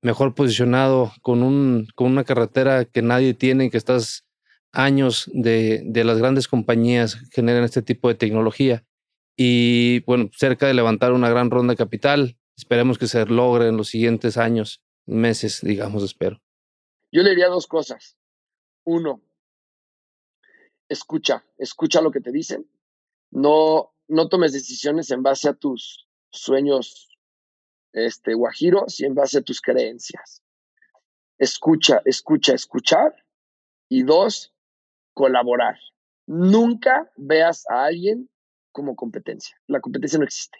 mejor 0.03 0.35
posicionado 0.35 1.13
con, 1.23 1.43
un, 1.43 1.89
con 1.95 2.09
una 2.09 2.25
carretera 2.25 2.85
que 2.85 3.03
nadie 3.03 3.35
tiene, 3.35 3.71
que 3.71 3.79
estás 3.79 4.25
años 4.73 5.31
de, 5.33 5.83
de 5.87 6.05
las 6.05 6.19
grandes 6.19 6.49
compañías 6.49 7.19
generan 7.33 7.65
este 7.65 7.83
tipo 7.83 8.09
de 8.09 8.15
tecnología 8.15 8.85
y 9.41 10.01
bueno, 10.01 10.31
cerca 10.35 10.67
de 10.67 10.75
levantar 10.75 11.13
una 11.13 11.31
gran 11.31 11.49
ronda 11.49 11.77
capital. 11.77 12.37
Esperemos 12.57 12.99
que 12.99 13.07
se 13.07 13.25
logre 13.25 13.69
en 13.69 13.77
los 13.77 13.87
siguientes 13.87 14.37
años, 14.37 14.83
meses, 15.07 15.61
digamos, 15.63 16.03
espero. 16.03 16.43
Yo 17.13 17.23
le 17.23 17.31
diría 17.31 17.47
dos 17.47 17.69
cosas. 17.69 18.19
Uno, 18.85 19.23
escucha, 20.89 21.47
escucha 21.57 22.01
lo 22.01 22.11
que 22.11 22.21
te 22.21 22.33
dicen. 22.33 22.69
No, 23.31 23.95
no 24.09 24.29
tomes 24.29 24.53
decisiones 24.53 25.09
en 25.13 25.23
base 25.23 25.49
a 25.49 25.55
tus 25.55 26.09
sueños 26.31 27.17
este, 27.93 28.35
guajiros 28.35 28.99
y 28.99 29.05
en 29.05 29.15
base 29.15 29.39
a 29.39 29.43
tus 29.43 29.61
creencias. 29.61 30.43
Escucha, 31.39 32.03
escucha, 32.05 32.55
escuchar. 32.55 33.15
Y 33.89 34.03
dos, 34.03 34.53
colaborar. 35.15 35.79
Nunca 36.27 37.13
veas 37.17 37.65
a 37.71 37.85
alguien 37.85 38.29
como 38.73 38.97
competencia. 38.97 39.57
La 39.67 39.81
competencia 39.81 40.19
no 40.19 40.25
existe. 40.25 40.59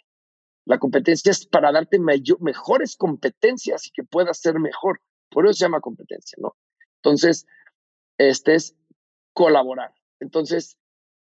La 0.65 0.77
competencia 0.77 1.31
es 1.31 1.45
para 1.47 1.71
darte 1.71 1.99
mejores 1.99 2.95
competencias 2.95 3.87
y 3.87 3.91
que 3.91 4.03
puedas 4.03 4.39
ser 4.39 4.59
mejor. 4.59 5.01
Por 5.29 5.45
eso 5.45 5.53
se 5.53 5.65
llama 5.65 5.81
competencia, 5.81 6.37
¿no? 6.41 6.55
Entonces, 6.97 7.47
este 8.17 8.55
es 8.55 8.75
colaborar. 9.33 9.93
Entonces, 10.19 10.77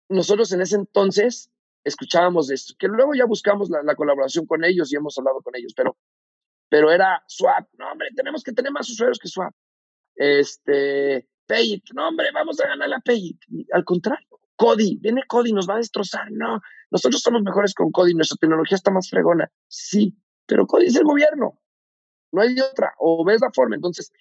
nosotros 0.09 0.51
en 0.53 0.63
ese 0.63 0.77
entonces 0.77 1.51
escuchábamos 1.85 2.51
esto, 2.51 2.75
que 2.79 2.89
luego 2.89 3.15
ya 3.15 3.25
buscamos 3.25 3.71
la, 3.71 3.95
colaboración 3.95 4.47
con 4.47 4.65
ellos 4.65 4.93
y 4.93 4.97
hemos 4.97 5.17
hablado 5.19 5.41
con 5.43 5.55
ellos, 5.57 5.73
pero, 5.75 5.97
pero 6.69 6.91
era 6.91 7.23
Swap, 7.27 7.69
no 7.79 7.91
hombre, 7.91 8.09
tenemos 8.15 8.43
que 8.43 8.53
tener 8.53 8.73
más 8.73 8.89
usuarios 8.91 9.19
que 9.19 9.29
Swap. 9.29 9.55
Este, 10.17 11.29
Payit, 11.47 11.85
no 11.95 12.09
hombre, 12.09 12.29
vamos 12.35 12.61
a 12.61 12.69
ganar 12.69 12.89
la 12.89 13.01
Payit. 13.01 13.39
al 13.73 13.85
contrario, 13.85 14.40
Cody, 14.61 14.99
viene 15.01 15.23
Cody, 15.27 15.55
nos 15.55 15.67
va 15.67 15.77
a 15.77 15.79
destrozar. 15.79 16.31
No, 16.31 16.61
nosotros 16.91 17.23
somos 17.23 17.41
mejores 17.43 17.73
con 17.73 17.91
Cody, 17.91 18.13
nuestra 18.13 18.37
tecnología 18.39 18.77
está 18.77 18.91
más 18.91 19.09
fregona. 19.09 19.51
Sí, 19.69 20.15
pero 20.45 20.67
Cody 20.67 20.85
es 20.85 20.97
el 20.97 21.05
gobierno. 21.05 21.59
No 22.31 22.43
hay 22.43 22.61
otra. 22.61 22.93
O 22.99 23.25
ves 23.25 23.41
la 23.41 23.51
forma. 23.55 23.77
Entonces, 23.77 24.13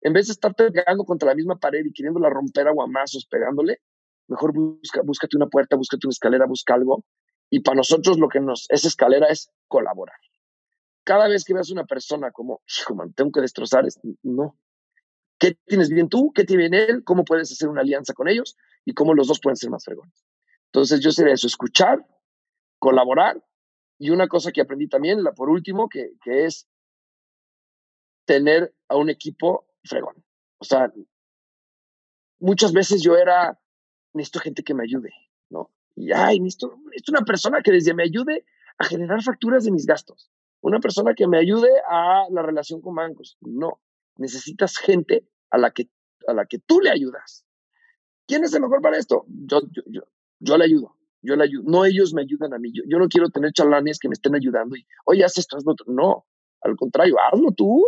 en 0.00 0.12
vez 0.14 0.26
de 0.26 0.32
estar 0.32 0.52
pegando 0.56 1.04
contra 1.04 1.28
la 1.28 1.36
misma 1.36 1.60
pared 1.60 1.84
y 1.84 1.92
queriéndola 1.92 2.28
romper 2.28 2.66
a 2.66 2.72
guamazos 2.72 3.26
pegándole, 3.26 3.80
mejor 4.26 4.52
busca, 4.52 5.02
búscate 5.04 5.36
una 5.36 5.46
puerta, 5.46 5.76
búscate 5.76 6.08
una 6.08 6.12
escalera, 6.12 6.46
busca 6.46 6.74
algo. 6.74 7.04
Y 7.48 7.60
para 7.60 7.76
nosotros 7.76 8.18
lo 8.18 8.28
que 8.28 8.40
nos, 8.40 8.66
esa 8.70 8.88
escalera 8.88 9.28
es 9.28 9.48
colaborar. 9.68 10.18
Cada 11.04 11.28
vez 11.28 11.44
que 11.44 11.54
veas 11.54 11.70
una 11.70 11.84
persona 11.84 12.32
como, 12.32 12.62
hijo, 12.80 12.96
man, 12.96 13.12
tengo 13.12 13.30
que 13.30 13.42
destrozar, 13.42 13.86
no, 14.24 14.58
¿Qué 15.38 15.56
tienes 15.66 15.88
bien 15.88 16.08
tú? 16.08 16.32
¿Qué 16.34 16.44
tiene 16.44 16.68
bien 16.68 16.74
él? 16.74 17.04
¿Cómo 17.04 17.24
puedes 17.24 17.50
hacer 17.52 17.68
una 17.68 17.82
alianza 17.82 18.12
con 18.12 18.28
ellos? 18.28 18.56
Y 18.84 18.94
cómo 18.94 19.14
los 19.14 19.28
dos 19.28 19.40
pueden 19.40 19.56
ser 19.56 19.70
más 19.70 19.84
fregones. 19.84 20.24
Entonces 20.66 21.00
yo 21.00 21.10
sería 21.10 21.34
eso, 21.34 21.46
escuchar, 21.46 22.04
colaborar. 22.78 23.42
Y 23.98 24.10
una 24.10 24.28
cosa 24.28 24.52
que 24.52 24.60
aprendí 24.60 24.88
también, 24.88 25.22
la 25.22 25.32
por 25.32 25.48
último, 25.48 25.88
que, 25.88 26.10
es 26.24 26.68
tener 28.24 28.74
a 28.88 28.96
un 28.96 29.10
equipo 29.10 29.66
fregón. 29.84 30.24
O 30.58 30.64
sea, 30.64 30.92
muchas 32.40 32.72
veces 32.72 33.02
yo 33.02 33.16
era, 33.16 33.58
necesito 34.12 34.40
gente 34.40 34.62
que 34.62 34.74
me 34.74 34.84
ayude, 34.84 35.10
¿no? 35.50 35.70
Y, 35.94 36.12
ay, 36.12 36.40
necesito, 36.40 36.76
necesito 36.86 37.12
una 37.12 37.24
persona 37.24 37.62
que 37.62 37.72
desde 37.72 37.94
me 37.94 38.04
ayude 38.04 38.44
a 38.76 38.84
generar 38.84 39.22
facturas 39.22 39.64
de 39.64 39.70
mis 39.70 39.86
gastos. 39.86 40.30
Una 40.60 40.80
persona 40.80 41.14
que 41.14 41.26
me 41.26 41.38
ayude 41.38 41.70
a 41.88 42.26
la 42.30 42.42
relación 42.42 42.80
con 42.80 42.94
bancos. 42.94 43.38
No, 43.40 43.80
necesitas 44.18 44.76
gente 44.76 45.26
a 45.50 45.58
la 45.58 45.70
que, 45.70 45.88
a 46.26 46.34
la 46.34 46.46
que 46.46 46.58
tú 46.58 46.80
le 46.80 46.90
ayudas. 46.90 47.46
¿Quién 48.26 48.44
es 48.44 48.52
el 48.52 48.60
mejor 48.60 48.82
para 48.82 48.98
esto? 48.98 49.24
Yo, 49.28 49.62
yo, 49.72 49.82
yo, 49.86 50.02
yo 50.40 50.58
le 50.58 50.64
ayudo. 50.64 50.94
Yo 51.22 51.34
le 51.34 51.44
ayudo. 51.44 51.64
No 51.66 51.84
ellos 51.84 52.12
me 52.12 52.22
ayudan 52.22 52.52
a 52.52 52.58
mí. 52.58 52.70
Yo, 52.72 52.82
yo 52.86 52.98
no 52.98 53.08
quiero 53.08 53.30
tener 53.30 53.52
chalanes 53.52 53.98
que 53.98 54.08
me 54.08 54.12
estén 54.12 54.34
ayudando 54.34 54.76
y, 54.76 54.86
oye, 55.06 55.24
haz 55.24 55.38
esto, 55.38 55.56
haz 55.56 55.64
lo 55.64 55.72
otro. 55.72 55.86
No, 55.88 56.26
al 56.60 56.76
contrario, 56.76 57.16
hazlo 57.20 57.52
tú 57.52 57.86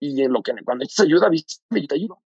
y 0.00 0.22
en 0.22 0.32
lo 0.32 0.42
que 0.42 0.52
cuando 0.64 0.82
necesitas 0.82 1.06
ayuda, 1.06 1.26
avísame 1.26 1.80
yo 1.80 1.86
te 1.86 1.94
ayudo. 1.94 2.22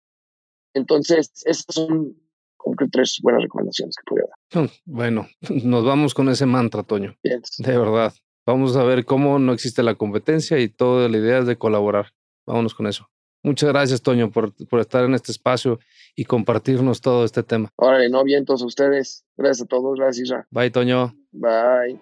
Entonces, 0.75 1.33
esas 1.45 1.65
son 1.69 2.17
como 2.57 2.77
que 2.77 2.87
tres 2.89 3.19
buenas 3.23 3.43
recomendaciones 3.43 3.97
que 3.97 4.05
podría 4.07 4.27
dar. 4.29 4.71
Bueno, 4.85 5.27
nos 5.65 5.85
vamos 5.85 6.15
con 6.15 6.29
ese 6.29 6.47
mantra, 6.47 6.83
Toño. 6.83 7.17
De 7.23 7.79
verdad. 7.79 8.13
Vamos 8.47 8.77
a 8.77 8.83
ver 8.83 9.05
cómo 9.05 9.39
no 9.39 9.53
existe 9.53 9.83
la 9.83 9.97
competencia 9.97 10.59
y 10.59 10.69
toda 10.71 11.09
la 11.09 11.19
idea 11.19 11.39
es 11.39 11.47
de 11.47 11.59
colaborar. 11.59 12.15
Vámonos 12.47 12.75
con 12.75 12.87
eso. 12.87 13.11
Muchas 13.43 13.70
gracias, 13.70 14.03
Toño, 14.03 14.30
por, 14.30 14.53
por, 14.68 14.80
estar 14.80 15.05
en 15.05 15.14
este 15.14 15.32
espacio 15.32 15.78
y 16.16 16.24
compartirnos 16.24 17.01
todo 17.01 17.24
este 17.24 17.43
tema. 17.43 17.70
Órale, 17.76 18.09
no, 18.09 18.24
bien, 18.24 18.45
todos 18.45 18.62
ustedes. 18.62 19.24
Gracias 19.36 19.64
a 19.64 19.68
todos, 19.68 19.97
gracias, 19.99 20.24
Isra. 20.24 20.47
Bye, 20.51 20.70
Toño. 20.70 21.14
Bye. 21.32 22.01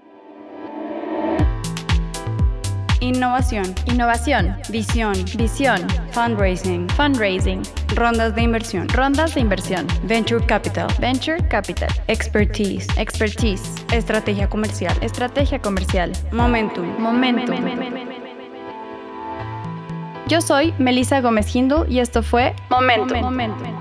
Innovación. 3.01 3.75
Innovación. 3.87 4.57
Visión. 4.71 5.15
Visión. 5.37 5.87
Fundraising. 6.13 6.89
Fundraising. 6.91 7.63
Rondas 7.95 8.35
de 8.35 8.43
inversión. 8.43 8.89
Rondas 8.89 9.35
de 9.35 9.43
inversión. 9.43 9.87
Venture 10.05 10.45
Capital. 10.47 10.89
Venture 10.99 11.47
Capital. 11.49 11.89
Expertise. 12.09 12.87
Expertise. 12.97 13.63
Estrategia 13.93 14.49
comercial. 14.49 14.97
Estrategia 15.03 15.61
comercial. 15.61 16.13
Momentum. 16.33 16.87
Momentum. 16.99 18.16
Yo 20.29 20.41
soy 20.41 20.75
Melissa 20.79 21.21
Gómez 21.21 21.55
Hindu 21.55 21.87
y 21.89 22.01
esto 22.01 22.21
fue 22.21 22.57
Momento, 22.69 23.15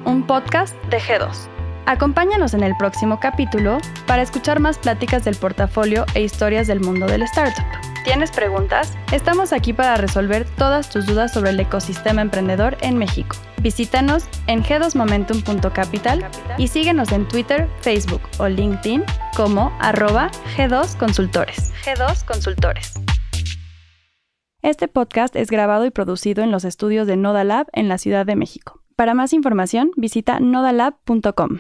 un 0.05 0.27
podcast 0.27 0.75
de 0.91 0.99
G2. 0.99 1.47
Acompáñanos 1.87 2.53
en 2.53 2.61
el 2.61 2.77
próximo 2.77 3.19
capítulo 3.19 3.79
para 4.05 4.21
escuchar 4.21 4.59
más 4.59 4.77
pláticas 4.77 5.25
del 5.25 5.35
portafolio 5.35 6.05
e 6.13 6.21
historias 6.21 6.67
del 6.67 6.81
mundo 6.81 7.07
del 7.07 7.23
startup. 7.23 7.65
¿Tienes 8.03 8.29
preguntas? 8.29 8.93
Estamos 9.11 9.53
aquí 9.53 9.73
para 9.73 9.97
resolver 9.97 10.45
todas 10.45 10.91
tus 10.91 11.07
dudas 11.07 11.33
sobre 11.33 11.49
el 11.49 11.59
ecosistema 11.59 12.21
emprendedor 12.21 12.77
en 12.81 12.99
México. 12.99 13.35
Visítanos 13.61 14.25
en 14.45 14.63
g2momentum.capital 14.63 16.27
y 16.59 16.67
síguenos 16.67 17.11
en 17.11 17.27
Twitter, 17.27 17.67
Facebook 17.81 18.21
o 18.37 18.47
LinkedIn 18.47 19.03
como 19.35 19.75
arroba 19.79 20.29
G2 20.55 20.95
Consultores. 20.97 21.73
G2 21.83 22.23
Consultores. 22.23 22.93
Este 24.65 24.87
podcast 24.87 25.35
es 25.35 25.51
grabado 25.51 25.85
y 25.85 25.91
producido 25.91 26.43
en 26.43 26.49
los 26.49 26.65
estudios 26.65 27.05
de 27.05 27.17
Nodalab 27.17 27.67
en 27.71 27.87
la 27.87 27.99
Ciudad 27.99 28.25
de 28.25 28.35
México. 28.35 28.81
Para 28.95 29.13
más 29.13 29.31
información, 29.31 29.91
visita 29.95 30.39
nodalab.com. 30.39 31.59